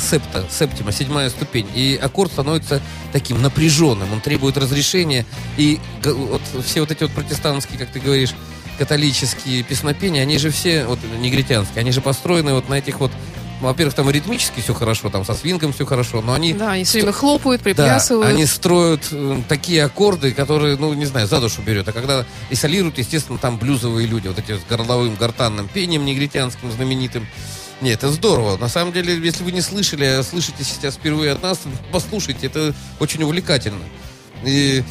септа, 0.00 0.44
септима, 0.50 0.92
седьмая 0.92 1.30
ступень. 1.30 1.66
И 1.74 1.98
аккорд 2.00 2.32
становится 2.32 2.80
таким 3.12 3.40
напряженным, 3.42 4.12
он 4.12 4.20
требует 4.20 4.56
разрешения. 4.56 5.26
И 5.56 5.80
вот 6.04 6.42
все 6.64 6.80
вот 6.80 6.90
эти 6.90 7.02
вот 7.02 7.12
протестантские, 7.12 7.78
как 7.78 7.90
ты 7.90 8.00
говоришь, 8.00 8.34
католические 8.78 9.62
песнопения, 9.62 10.22
они 10.22 10.38
же 10.38 10.50
все, 10.50 10.86
вот 10.86 10.98
негритянские, 11.20 11.80
они 11.80 11.92
же 11.92 12.00
построены 12.00 12.54
вот 12.54 12.68
на 12.68 12.74
этих 12.74 13.00
вот 13.00 13.12
во-первых, 13.60 13.94
там 13.94 14.08
ритмически 14.10 14.60
все 14.60 14.74
хорошо, 14.74 15.10
там 15.10 15.24
со 15.24 15.34
свингом 15.34 15.72
все 15.72 15.84
хорошо, 15.86 16.22
но 16.22 16.32
они 16.32 16.52
Да, 16.54 16.72
они 16.72 16.84
все 16.84 16.98
время 16.98 17.12
хлопают, 17.12 17.60
да, 17.60 17.64
приплясывают. 17.64 18.28
они 18.28 18.46
строят 18.46 19.08
э, 19.12 19.42
такие 19.48 19.84
аккорды, 19.84 20.32
которые, 20.32 20.76
ну, 20.76 20.92
не 20.94 21.06
знаю, 21.06 21.26
за 21.26 21.40
душу 21.40 21.62
берет. 21.62 21.88
А 21.88 21.92
когда 21.92 22.24
и 22.48 22.54
солируют, 22.54 22.98
естественно, 22.98 23.38
там 23.38 23.58
блюзовые 23.58 24.06
люди, 24.06 24.28
вот 24.28 24.38
эти 24.38 24.52
с 24.58 24.64
горловым, 24.68 25.14
гортанным 25.16 25.68
пением 25.68 26.04
негритянским 26.04 26.70
знаменитым. 26.72 27.26
Нет, 27.80 27.98
это 27.98 28.10
здорово. 28.10 28.56
На 28.58 28.68
самом 28.68 28.92
деле, 28.92 29.18
если 29.18 29.42
вы 29.42 29.52
не 29.52 29.62
слышали, 29.62 30.04
а 30.04 30.22
слышите 30.22 30.64
сейчас 30.64 30.96
впервые 30.96 31.32
от 31.32 31.42
нас, 31.42 31.60
послушайте, 31.92 32.46
это 32.46 32.74
очень 32.98 33.22
увлекательно. 33.22 33.82
И 34.44 34.82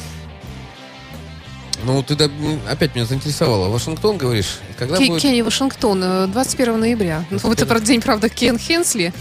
ну, 1.84 2.02
ты 2.02 2.14
да, 2.16 2.24
м, 2.26 2.60
опять 2.68 2.94
меня 2.94 3.04
заинтересовала. 3.06 3.68
Вашингтон, 3.68 4.16
говоришь? 4.18 4.58
Когда 4.78 4.96
Ке- 4.98 5.06
будет? 5.06 5.22
Кенни 5.22 5.42
Вашингтон, 5.42 6.02
э, 6.02 6.26
21 6.28 6.76
ноября. 6.80 7.24
Ну, 7.30 7.38
в 7.38 7.44
этот 7.52 7.68
21. 7.68 7.84
день, 7.84 8.00
правда, 8.00 8.28
Кен 8.28 8.58
Хенсли 8.58 9.12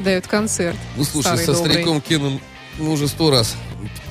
дает 0.00 0.26
концерт. 0.26 0.76
Ну, 0.96 1.04
слушай, 1.04 1.38
со 1.38 1.52
добрый. 1.52 1.72
стариком 1.72 2.00
Кеном 2.00 2.40
мы 2.78 2.90
уже 2.92 3.08
сто 3.08 3.30
раз, 3.30 3.54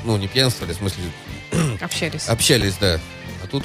ну, 0.03 0.17
не 0.17 0.27
пьянствовали, 0.27 0.73
в 0.73 0.77
смысле, 0.77 1.03
Общались. 1.81 2.27
Общались, 2.27 2.73
да. 2.79 2.99
А 3.43 3.47
тут 3.47 3.63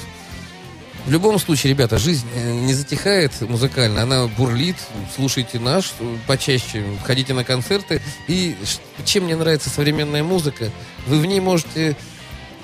в 1.05 1.11
любом 1.11 1.39
случае, 1.39 1.73
ребята, 1.73 1.97
жизнь 1.97 2.27
э, 2.35 2.51
не 2.53 2.73
затихает 2.75 3.31
музыкально, 3.41 4.03
она 4.03 4.27
бурлит. 4.27 4.75
Слушайте 5.15 5.59
наш 5.59 5.93
э, 5.99 6.17
почаще, 6.27 6.83
ходите 7.03 7.33
на 7.33 7.43
концерты. 7.43 8.01
И 8.27 8.55
чем 9.03 9.23
мне 9.23 9.35
нравится 9.35 9.69
современная 9.71 10.23
музыка, 10.23 10.69
вы 11.07 11.17
в 11.19 11.25
ней 11.25 11.39
можете 11.39 11.97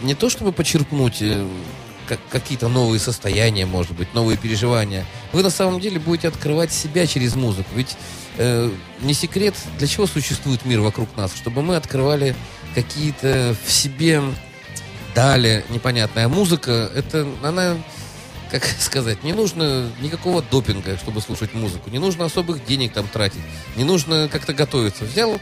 не 0.01 0.15
то 0.15 0.29
чтобы 0.29 0.51
почерпнуть 0.51 1.21
э, 1.21 1.47
как- 2.07 2.19
какие-то 2.29 2.67
новые 2.67 2.99
состояния, 2.99 3.65
может 3.65 3.93
быть, 3.93 4.13
новые 4.13 4.37
переживания. 4.37 5.05
Вы 5.33 5.43
на 5.43 5.49
самом 5.49 5.79
деле 5.79 5.99
будете 5.99 6.27
открывать 6.27 6.71
себя 6.71 7.05
через 7.07 7.35
музыку. 7.35 7.69
Ведь 7.75 7.95
э, 8.37 8.71
не 9.01 9.13
секрет, 9.13 9.55
для 9.77 9.87
чего 9.87 10.07
существует 10.07 10.65
мир 10.65 10.81
вокруг 10.81 11.15
нас? 11.17 11.33
Чтобы 11.35 11.61
мы 11.61 11.75
открывали 11.75 12.35
какие-то 12.75 13.55
в 13.65 13.71
себе 13.71 14.21
дали 15.15 15.65
непонятная 15.69 16.27
музыка, 16.27 16.91
это 16.93 17.27
она, 17.43 17.75
как 18.51 18.63
сказать, 18.79 19.23
не 19.23 19.33
нужно 19.33 19.89
никакого 19.99 20.43
допинга, 20.43 20.95
чтобы 20.97 21.21
слушать 21.21 21.53
музыку. 21.55 21.89
Не 21.89 21.99
нужно 21.99 22.25
особых 22.25 22.65
денег 22.65 22.93
там 22.93 23.07
тратить. 23.07 23.41
Не 23.75 23.83
нужно 23.83 24.29
как-то 24.31 24.53
готовиться. 24.53 25.05
Взял, 25.05 25.39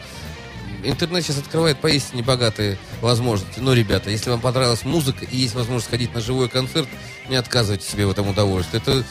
интернет 0.90 1.24
сейчас 1.24 1.40
открывает 1.40 1.78
поистине 1.80 2.24
богатые 2.24 2.78
возможности. 3.02 3.60
Но, 3.60 3.74
ребята, 3.74 4.10
если 4.10 4.30
вам 4.30 4.40
понравилась 4.42 4.84
музыка 4.84 5.26
и 5.26 5.38
есть 5.38 5.56
возможность 5.56 5.90
ходить 5.90 6.14
на 6.14 6.22
живой 6.22 6.50
концерт, 6.50 6.88
не 7.30 7.36
отказывайте 7.36 7.90
себе 7.90 8.06
в 8.06 8.12
этом 8.12 8.28
удовольствии. 8.30 8.78
Это 8.78 9.04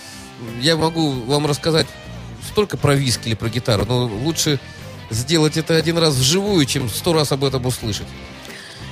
я 0.61 0.77
могу 0.77 1.11
вам 1.11 1.47
рассказать 1.47 1.87
столько 2.51 2.77
про 2.77 2.95
виски 2.95 3.29
или 3.29 3.35
про 3.35 3.49
гитару, 3.49 3.85
но 3.87 4.07
лучше 4.07 4.61
сделать 5.11 5.57
это 5.57 5.77
один 5.77 5.99
раз 5.99 6.15
вживую, 6.15 6.65
чем 6.67 6.89
сто 6.89 7.13
раз 7.13 7.33
об 7.33 7.45
этом 7.45 7.65
услышать. 7.67 8.07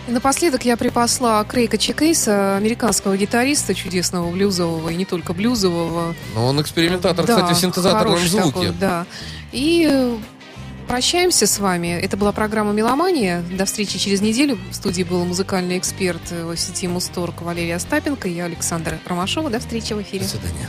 И 0.09 0.11
напоследок 0.11 0.65
я 0.65 0.77
припасла 0.77 1.45
Крейка 1.49 1.79
Чекейса, 1.79 2.57
американского 2.57 3.17
гитариста, 3.17 3.73
чудесного 3.73 4.31
блюзового, 4.33 4.89
и 4.89 4.97
не 4.97 5.05
только 5.05 5.33
блюзового. 5.33 6.17
Но 6.35 6.47
он 6.47 6.61
экспериментатор, 6.61 7.25
Да, 7.25 7.37
кстати, 7.37 7.55
в 7.57 7.61
синтезаторном 7.61 8.19
звуке. 8.19 8.47
такой, 8.47 8.71
да. 8.71 9.07
И 9.53 10.19
прощаемся 10.89 11.47
с 11.47 11.59
вами. 11.59 11.89
Это 11.89 12.17
была 12.17 12.33
программа 12.33 12.73
«Меломания». 12.73 13.43
До 13.57 13.65
встречи 13.65 13.99
через 13.99 14.21
неделю. 14.21 14.59
В 14.71 14.75
студии 14.75 15.03
был 15.03 15.25
музыкальный 15.25 15.79
эксперт 15.79 16.23
сети 16.57 16.89
Мусторг 16.89 17.43
Валерия 17.43 17.77
Остапенко. 17.77 18.29
Я 18.29 18.45
Александра 18.45 18.99
Ромашова. 19.07 19.51
До 19.51 19.59
встречи 19.59 19.93
в 19.93 20.03
эфире. 20.03 20.25
До 20.25 20.31
свидания. 20.31 20.69